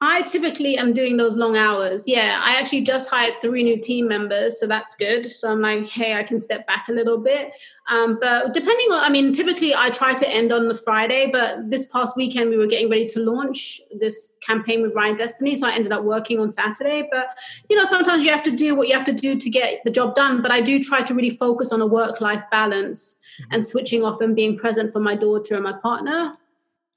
I 0.00 0.20
typically 0.22 0.76
am 0.76 0.92
doing 0.92 1.16
those 1.16 1.34
long 1.34 1.56
hours. 1.56 2.06
Yeah, 2.06 2.42
I 2.44 2.56
actually 2.56 2.82
just 2.82 3.08
hired 3.08 3.40
three 3.40 3.62
new 3.62 3.80
team 3.80 4.06
members, 4.06 4.60
so 4.60 4.66
that's 4.66 4.94
good. 4.96 5.24
So 5.24 5.50
I'm 5.50 5.62
like, 5.62 5.88
hey, 5.88 6.14
I 6.14 6.22
can 6.22 6.40
step 6.40 6.66
back 6.66 6.88
a 6.88 6.92
little 6.92 7.16
bit. 7.16 7.52
Um, 7.88 8.18
but 8.20 8.52
depending 8.52 8.92
on, 8.92 9.02
I 9.02 9.08
mean, 9.08 9.32
typically 9.32 9.74
I 9.74 9.88
try 9.90 10.12
to 10.12 10.28
end 10.28 10.52
on 10.52 10.68
the 10.68 10.74
Friday, 10.74 11.30
but 11.32 11.70
this 11.70 11.86
past 11.86 12.16
weekend 12.16 12.50
we 12.50 12.58
were 12.58 12.66
getting 12.66 12.90
ready 12.90 13.06
to 13.06 13.20
launch 13.20 13.80
this 13.98 14.32
campaign 14.46 14.82
with 14.82 14.94
Ryan 14.94 15.16
Destiny, 15.16 15.56
so 15.56 15.68
I 15.68 15.72
ended 15.72 15.92
up 15.92 16.04
working 16.04 16.38
on 16.38 16.50
Saturday. 16.50 17.08
But 17.10 17.28
you 17.70 17.76
know, 17.76 17.86
sometimes 17.86 18.24
you 18.24 18.30
have 18.30 18.42
to 18.42 18.50
do 18.50 18.74
what 18.74 18.88
you 18.88 18.94
have 18.94 19.06
to 19.06 19.12
do 19.12 19.38
to 19.38 19.48
get 19.48 19.80
the 19.84 19.90
job 19.90 20.14
done. 20.14 20.42
But 20.42 20.50
I 20.50 20.60
do 20.60 20.82
try 20.82 21.00
to 21.02 21.14
really 21.14 21.36
focus 21.36 21.72
on 21.72 21.80
a 21.80 21.86
work-life 21.86 22.42
balance 22.50 23.18
and 23.52 23.64
switching 23.64 24.04
off 24.04 24.20
and 24.20 24.36
being 24.36 24.58
present 24.58 24.92
for 24.92 25.00
my 25.00 25.14
daughter 25.14 25.54
and 25.54 25.64
my 25.64 25.72
partner. 25.72 26.34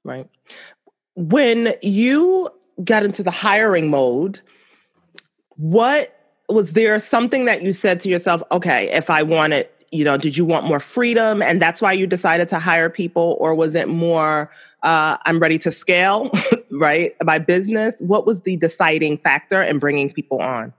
Right. 0.08 0.28
When 1.14 1.74
you 1.82 2.48
got 2.84 3.04
into 3.04 3.22
the 3.22 3.30
hiring 3.30 3.90
mode, 3.90 4.40
what 5.56 6.14
was 6.48 6.72
there 6.72 6.98
something 6.98 7.44
that 7.44 7.62
you 7.62 7.72
said 7.72 8.00
to 8.00 8.08
yourself, 8.08 8.42
okay, 8.50 8.90
if 8.90 9.10
I 9.10 9.22
wanted, 9.22 9.68
you 9.90 10.04
know, 10.04 10.16
did 10.16 10.36
you 10.36 10.44
want 10.44 10.64
more 10.64 10.80
freedom 10.80 11.42
and 11.42 11.60
that's 11.60 11.82
why 11.82 11.92
you 11.92 12.06
decided 12.06 12.48
to 12.50 12.58
hire 12.58 12.88
people? 12.88 13.36
Or 13.40 13.54
was 13.54 13.74
it 13.74 13.88
more, 13.88 14.50
uh, 14.82 15.18
I'm 15.26 15.40
ready 15.40 15.58
to 15.58 15.70
scale, 15.70 16.30
right? 16.70 17.14
My 17.22 17.38
business? 17.38 18.00
What 18.00 18.24
was 18.24 18.42
the 18.42 18.56
deciding 18.56 19.18
factor 19.18 19.62
in 19.62 19.78
bringing 19.78 20.12
people 20.12 20.40
on? 20.40 20.72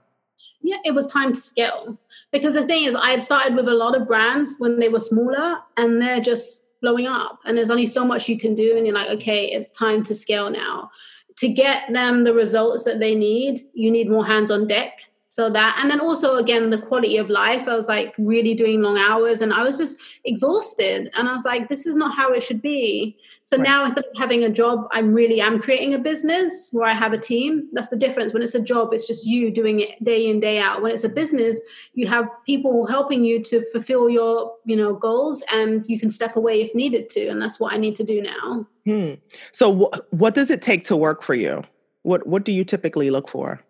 yeah, 0.62 0.76
it 0.84 0.94
was 0.94 1.06
time 1.06 1.32
to 1.32 1.40
scale. 1.40 1.98
Because 2.32 2.54
the 2.54 2.66
thing 2.66 2.84
is, 2.84 2.94
I 2.94 3.10
had 3.10 3.22
started 3.22 3.56
with 3.56 3.68
a 3.68 3.74
lot 3.74 3.96
of 3.96 4.06
brands 4.06 4.56
when 4.58 4.78
they 4.78 4.88
were 4.88 5.00
smaller 5.00 5.58
and 5.76 6.00
they're 6.00 6.20
just 6.20 6.64
blowing 6.80 7.06
up. 7.06 7.38
And 7.44 7.56
there's 7.56 7.70
only 7.70 7.86
so 7.86 8.04
much 8.04 8.28
you 8.28 8.38
can 8.38 8.54
do. 8.54 8.76
And 8.76 8.86
you're 8.86 8.94
like, 8.94 9.10
okay, 9.10 9.46
it's 9.46 9.70
time 9.70 10.02
to 10.04 10.14
scale 10.14 10.50
now. 10.50 10.90
To 11.38 11.48
get 11.48 11.92
them 11.92 12.24
the 12.24 12.34
results 12.34 12.84
that 12.84 13.00
they 13.00 13.14
need, 13.14 13.60
you 13.72 13.90
need 13.90 14.10
more 14.10 14.26
hands 14.26 14.50
on 14.50 14.66
deck. 14.66 15.09
So 15.32 15.48
that, 15.48 15.78
and 15.80 15.88
then 15.88 16.00
also 16.00 16.34
again, 16.38 16.70
the 16.70 16.78
quality 16.78 17.16
of 17.16 17.30
life. 17.30 17.68
I 17.68 17.76
was 17.76 17.86
like 17.86 18.16
really 18.18 18.52
doing 18.52 18.82
long 18.82 18.98
hours 18.98 19.42
and 19.42 19.52
I 19.54 19.62
was 19.62 19.78
just 19.78 19.96
exhausted. 20.24 21.08
And 21.16 21.28
I 21.28 21.32
was 21.32 21.44
like, 21.44 21.68
this 21.68 21.86
is 21.86 21.94
not 21.94 22.16
how 22.16 22.32
it 22.32 22.42
should 22.42 22.60
be. 22.60 23.16
So 23.44 23.56
Right. 23.56 23.62
now 23.62 23.84
instead 23.84 24.04
of 24.06 24.10
having 24.18 24.42
a 24.42 24.48
job, 24.48 24.88
I'm 24.90 25.12
really 25.14 25.40
am 25.40 25.60
creating 25.60 25.94
a 25.94 25.98
business 25.98 26.70
where 26.72 26.84
I 26.84 26.94
have 26.94 27.12
a 27.12 27.18
team. 27.18 27.68
That's 27.72 27.86
the 27.88 27.96
difference. 27.96 28.32
When 28.32 28.42
it's 28.42 28.56
a 28.56 28.60
job, 28.60 28.92
it's 28.92 29.06
just 29.06 29.24
you 29.24 29.52
doing 29.52 29.78
it 29.78 30.02
day 30.02 30.26
in, 30.28 30.40
day 30.40 30.58
out. 30.58 30.82
When 30.82 30.90
it's 30.92 31.04
a 31.04 31.08
business, 31.08 31.60
you 31.94 32.08
have 32.08 32.26
people 32.44 32.86
helping 32.88 33.24
you 33.24 33.40
to 33.44 33.62
fulfill 33.70 34.10
your, 34.10 34.52
you 34.64 34.74
know, 34.74 34.94
goals 34.94 35.44
and 35.52 35.86
you 35.86 36.00
can 36.00 36.10
step 36.10 36.34
away 36.34 36.60
if 36.60 36.74
needed 36.74 37.08
to. 37.10 37.28
And 37.28 37.40
that's 37.40 37.60
what 37.60 37.72
I 37.72 37.76
need 37.76 37.94
to 37.96 38.04
do 38.04 38.20
now. 38.20 38.66
Hmm. 38.84 39.14
So, 39.52 39.64
wh- 39.76 40.12
what 40.12 40.34
does 40.34 40.50
it 40.50 40.60
take 40.60 40.82
to 40.86 40.96
work 40.96 41.22
for 41.22 41.34
you? 41.34 41.62
What 42.02 42.26
What 42.26 42.44
do 42.44 42.50
you 42.50 42.64
typically 42.64 43.10
look 43.12 43.28
for? 43.28 43.60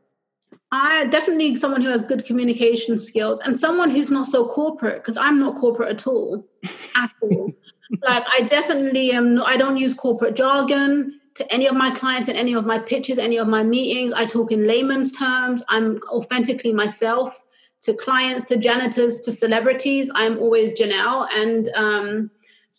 I 0.72 1.06
definitely 1.06 1.56
someone 1.56 1.83
who 1.83 1.88
has 1.88 2.04
good 2.04 2.24
communication 2.24 2.98
skills 2.98 3.40
and 3.40 3.59
someone 3.59 3.90
who's 3.90 4.11
not 4.11 4.26
so 4.26 4.46
corporate 4.46 4.96
because 4.96 5.16
I'm 5.16 5.40
not 5.40 5.56
corporate 5.56 5.90
at 5.90 6.06
all, 6.06 6.46
at 6.94 7.11
all. 7.20 7.52
like 8.02 8.24
I 8.33 8.42
definitely 8.42 9.11
am. 9.11 9.35
Not, 9.35 9.48
I 9.48 9.56
don't 9.56 9.76
use 9.76 9.94
corporate 9.94 10.37
jargon 10.37 11.20
to 11.35 11.52
any 11.52 11.66
of 11.66 11.74
my 11.74 11.90
clients 11.90 12.28
in 12.28 12.37
any 12.37 12.54
of 12.54 12.66
my 12.66 12.78
pitches, 12.78 13.18
any 13.18 13.37
of 13.37 13.48
my 13.48 13.64
meetings. 13.64 14.12
I 14.12 14.26
talk 14.26 14.52
in 14.52 14.66
layman's 14.66 15.11
terms. 15.11 15.64
I'm 15.68 16.00
authentically 16.09 16.72
myself 16.72 17.42
to 17.83 17.94
clients, 17.94 18.44
to 18.46 18.56
janitors, 18.56 19.20
to 19.22 19.33
celebrities. 19.33 20.11
I'm 20.14 20.38
always 20.38 20.78
Janelle, 20.78 21.28
and 21.35 21.68
um, 21.74 22.30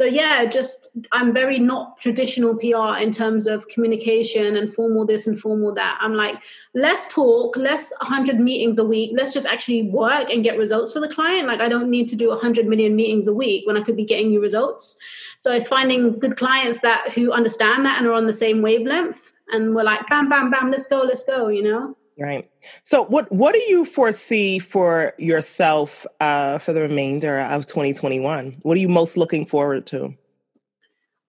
so 0.02 0.08
yeah, 0.08 0.46
just 0.46 0.98
I'm 1.12 1.32
very 1.32 1.60
not 1.60 2.00
traditional 2.00 2.56
PR 2.56 3.00
in 3.00 3.12
terms 3.12 3.46
of 3.46 3.68
communication 3.68 4.56
and 4.56 4.74
formal 4.74 5.06
this 5.06 5.28
and 5.28 5.40
formal 5.40 5.72
that. 5.76 6.00
I'm 6.02 6.16
like 6.16 6.38
let's 6.74 7.14
talk 7.14 7.56
less 7.56 7.94
100 8.00 8.40
meetings 8.40 8.80
a 8.80 8.84
week 8.84 9.12
let's 9.14 9.34
just 9.34 9.46
actually 9.46 9.84
work 9.90 10.32
and 10.32 10.42
get 10.42 10.58
results 10.58 10.94
for 10.94 11.02
the 11.02 11.08
client 11.08 11.48
like 11.48 11.60
i 11.60 11.68
don't 11.68 11.90
need 11.90 12.08
to 12.08 12.16
do 12.16 12.30
100 12.30 12.66
million 12.66 12.96
meetings 12.96 13.28
a 13.28 13.34
week 13.34 13.68
when 13.68 13.76
i 13.76 13.82
could 13.82 13.98
be 13.98 14.06
getting 14.06 14.32
you 14.32 14.40
results 14.40 14.98
so 15.38 15.52
it's 15.52 15.68
finding 15.68 16.18
good 16.18 16.38
clients 16.38 16.80
that 16.80 17.12
who 17.12 17.34
understand 17.34 17.86
that 17.86 17.98
and 17.98 18.08
are 18.08 18.14
on 18.14 18.26
the 18.26 18.34
same 18.34 18.62
wavelength 18.62 19.34
and 19.52 19.76
we're 19.76 19.84
like, 19.84 20.08
bam, 20.08 20.30
bam, 20.30 20.50
bam, 20.50 20.72
let's 20.72 20.88
go, 20.88 21.02
let's 21.02 21.24
go, 21.24 21.50
you 21.50 21.64
know? 21.64 21.96
Right. 22.22 22.48
So, 22.84 23.06
what 23.06 23.32
what 23.32 23.56
do 23.56 23.62
you 23.68 23.84
foresee 23.84 24.60
for 24.60 25.14
yourself 25.18 26.06
uh, 26.20 26.60
for 26.60 26.72
the 26.72 26.82
remainder 26.82 27.40
of 27.40 27.66
2021? 27.66 28.58
What 28.62 28.78
are 28.78 28.80
you 28.80 28.90
most 28.90 29.18
looking 29.18 29.44
forward 29.44 29.88
to? 29.88 30.14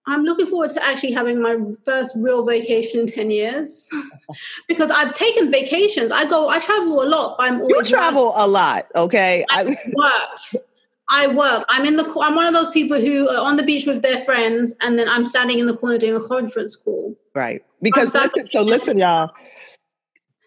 I'm 0.06 0.24
looking 0.24 0.46
forward 0.46 0.68
to 0.70 0.84
actually 0.84 1.12
having 1.12 1.40
my 1.40 1.56
first 1.84 2.14
real 2.16 2.44
vacation 2.44 3.00
in 3.00 3.06
10 3.06 3.30
years 3.30 3.88
because 4.68 4.90
I've 4.90 5.14
taken 5.14 5.50
vacations. 5.50 6.10
I 6.10 6.24
go, 6.26 6.48
I 6.48 6.58
travel 6.58 7.02
a 7.02 7.06
lot, 7.06 7.36
but 7.38 7.44
I'm 7.44 7.60
always. 7.62 7.88
You 7.90 7.96
travel 7.96 8.26
working. 8.26 8.42
a 8.42 8.46
lot, 8.48 8.86
okay? 8.94 9.46
I 9.48 9.64
work. 9.94 10.64
I 11.08 11.26
work. 11.28 11.64
I'm 11.70 11.86
in 11.86 11.96
the. 11.96 12.04
I'm 12.20 12.34
one 12.34 12.44
of 12.44 12.52
those 12.52 12.70
people 12.70 13.00
who 13.00 13.30
are 13.30 13.38
on 13.38 13.56
the 13.56 13.62
beach 13.62 13.86
with 13.86 14.02
their 14.02 14.18
friends, 14.18 14.76
and 14.82 14.98
then 14.98 15.08
I'm 15.08 15.24
standing 15.24 15.58
in 15.58 15.66
the 15.66 15.76
corner 15.76 15.96
doing 15.96 16.16
a 16.16 16.26
conference 16.26 16.76
call. 16.76 17.16
Right. 17.34 17.64
Because 17.80 18.14
listen, 18.14 18.48
so 18.50 18.62
listen, 18.62 18.98
y'all. 18.98 19.30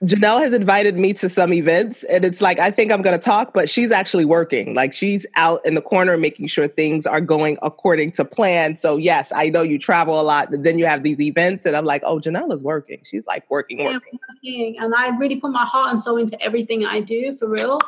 Janelle 0.05 0.39
has 0.39 0.53
invited 0.53 0.97
me 0.97 1.13
to 1.13 1.27
some 1.29 1.51
events, 1.51 2.03
and 2.03 2.23
it's 2.23 2.39
like 2.39 2.59
I 2.59 2.69
think 2.69 2.91
I'm 2.91 3.01
going 3.01 3.17
to 3.17 3.23
talk, 3.23 3.53
but 3.53 3.69
she's 3.69 3.91
actually 3.91 4.25
working. 4.25 4.75
Like 4.75 4.93
she's 4.93 5.25
out 5.35 5.65
in 5.65 5.73
the 5.73 5.81
corner 5.81 6.15
making 6.15 6.47
sure 6.47 6.67
things 6.67 7.07
are 7.07 7.21
going 7.21 7.57
according 7.63 8.11
to 8.13 8.25
plan. 8.25 8.75
So 8.75 8.97
yes, 8.97 9.31
I 9.35 9.49
know 9.49 9.63
you 9.63 9.79
travel 9.79 10.19
a 10.19 10.23
lot, 10.23 10.51
but 10.51 10.63
then 10.63 10.77
you 10.77 10.85
have 10.85 11.01
these 11.01 11.19
events, 11.19 11.65
and 11.65 11.75
I'm 11.75 11.85
like, 11.85 12.03
oh, 12.05 12.19
Janelle 12.19 12.53
is 12.53 12.61
working. 12.61 12.99
She's 13.03 13.25
like 13.25 13.49
working, 13.49 13.79
yeah, 13.79 13.93
working. 13.93 14.19
working. 14.29 14.77
And 14.79 14.93
I 14.93 15.07
really 15.17 15.37
put 15.37 15.51
my 15.51 15.65
heart 15.65 15.89
and 15.91 15.99
soul 15.99 16.17
into 16.17 16.39
everything 16.41 16.85
I 16.85 17.01
do 17.01 17.33
for 17.33 17.47
real. 17.47 17.79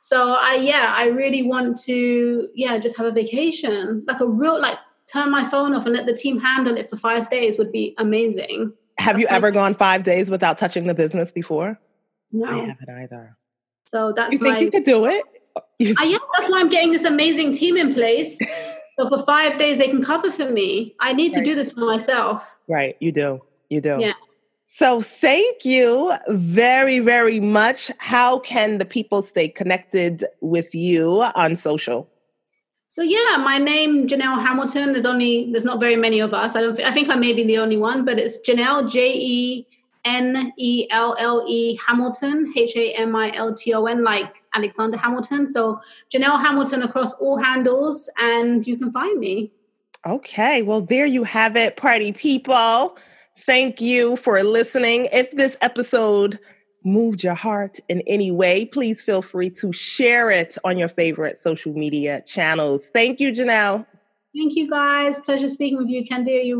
So 0.00 0.32
I 0.40 0.56
yeah, 0.56 0.92
I 0.96 1.06
really 1.06 1.42
want 1.42 1.80
to 1.82 2.48
yeah 2.54 2.78
just 2.78 2.96
have 2.96 3.06
a 3.06 3.12
vacation, 3.12 4.02
like 4.08 4.20
a 4.20 4.26
real 4.26 4.60
like 4.60 4.78
turn 5.06 5.30
my 5.30 5.44
phone 5.44 5.74
off 5.74 5.86
and 5.86 5.94
let 5.94 6.06
the 6.06 6.14
team 6.14 6.40
handle 6.40 6.76
it 6.76 6.90
for 6.90 6.96
five 6.96 7.30
days 7.30 7.58
would 7.58 7.70
be 7.70 7.94
amazing. 7.98 8.72
Have 9.00 9.16
that's 9.16 9.22
you 9.22 9.36
ever 9.36 9.50
gone 9.50 9.74
five 9.74 10.02
days 10.02 10.30
without 10.30 10.58
touching 10.58 10.86
the 10.86 10.94
business 10.94 11.32
before? 11.32 11.78
No, 12.32 12.46
I 12.46 12.66
haven't 12.66 12.90
either. 12.90 13.36
So 13.86 14.12
that's 14.12 14.32
you 14.32 14.38
think 14.38 14.54
my, 14.54 14.60
you 14.60 14.70
could 14.70 14.84
do 14.84 15.06
it? 15.06 15.24
I 15.98 16.04
am. 16.04 16.20
That's 16.36 16.50
why 16.50 16.60
I'm 16.60 16.68
getting 16.68 16.92
this 16.92 17.04
amazing 17.04 17.52
team 17.52 17.76
in 17.76 17.94
place. 17.94 18.38
So 18.98 19.08
for 19.08 19.24
five 19.24 19.56
days 19.56 19.78
they 19.78 19.88
can 19.88 20.04
cover 20.04 20.30
for 20.30 20.50
me. 20.50 20.94
I 21.00 21.14
need 21.14 21.34
right. 21.34 21.42
to 21.42 21.50
do 21.50 21.54
this 21.54 21.72
for 21.72 21.80
myself. 21.80 22.54
Right, 22.68 22.98
you 23.00 23.12
do. 23.12 23.40
You 23.70 23.80
do. 23.80 23.96
Yeah. 23.98 24.12
So 24.66 25.00
thank 25.00 25.64
you 25.64 26.12
very, 26.28 26.98
very 26.98 27.40
much. 27.40 27.90
How 27.96 28.40
can 28.40 28.76
the 28.76 28.84
people 28.84 29.22
stay 29.22 29.48
connected 29.48 30.24
with 30.42 30.74
you 30.74 31.22
on 31.22 31.56
social? 31.56 32.09
So 32.90 33.02
yeah, 33.02 33.36
my 33.36 33.58
name 33.58 34.08
Janelle 34.08 34.44
Hamilton. 34.44 34.90
There's 34.90 35.04
only 35.04 35.48
there's 35.52 35.64
not 35.64 35.78
very 35.78 35.94
many 35.94 36.18
of 36.18 36.34
us. 36.34 36.56
I 36.56 36.60
don't. 36.60 36.78
I 36.80 36.90
think 36.90 37.08
I 37.08 37.14
may 37.14 37.32
be 37.32 37.44
the 37.44 37.56
only 37.56 37.76
one, 37.76 38.04
but 38.04 38.18
it's 38.18 38.40
Janelle 38.42 38.90
J 38.90 39.12
E 39.14 39.64
N 40.04 40.52
E 40.56 40.88
L 40.90 41.14
L 41.20 41.44
E 41.46 41.78
Hamilton 41.86 42.52
H 42.56 42.74
A 42.74 42.90
M 42.94 43.14
I 43.14 43.30
L 43.36 43.54
T 43.54 43.72
O 43.74 43.84
N 43.84 44.02
like 44.02 44.42
Alexander 44.56 44.96
Hamilton. 44.96 45.46
So 45.46 45.80
Janelle 46.12 46.40
Hamilton 46.40 46.82
across 46.82 47.14
all 47.20 47.36
handles, 47.36 48.10
and 48.18 48.66
you 48.66 48.76
can 48.76 48.90
find 48.90 49.20
me. 49.20 49.52
Okay, 50.04 50.62
well 50.62 50.80
there 50.80 51.06
you 51.06 51.22
have 51.22 51.56
it, 51.56 51.76
party 51.76 52.10
people. 52.12 52.98
Thank 53.38 53.80
you 53.80 54.16
for 54.16 54.42
listening. 54.42 55.06
If 55.12 55.30
this 55.30 55.56
episode 55.60 56.40
moved 56.84 57.22
your 57.22 57.34
heart 57.34 57.78
in 57.88 58.02
any 58.06 58.30
way, 58.30 58.64
please 58.64 59.02
feel 59.02 59.22
free 59.22 59.50
to 59.50 59.72
share 59.72 60.30
it 60.30 60.56
on 60.64 60.78
your 60.78 60.88
favorite 60.88 61.38
social 61.38 61.72
media 61.72 62.22
channels. 62.26 62.90
Thank 62.92 63.20
you, 63.20 63.32
Janelle. 63.32 63.86
Thank 64.34 64.54
you, 64.54 64.68
guys. 64.70 65.18
Pleasure 65.18 65.48
speaking 65.48 65.78
with 65.78 65.88
you. 65.88 66.04
Can 66.04 66.24
do 66.24 66.30
you. 66.30 66.58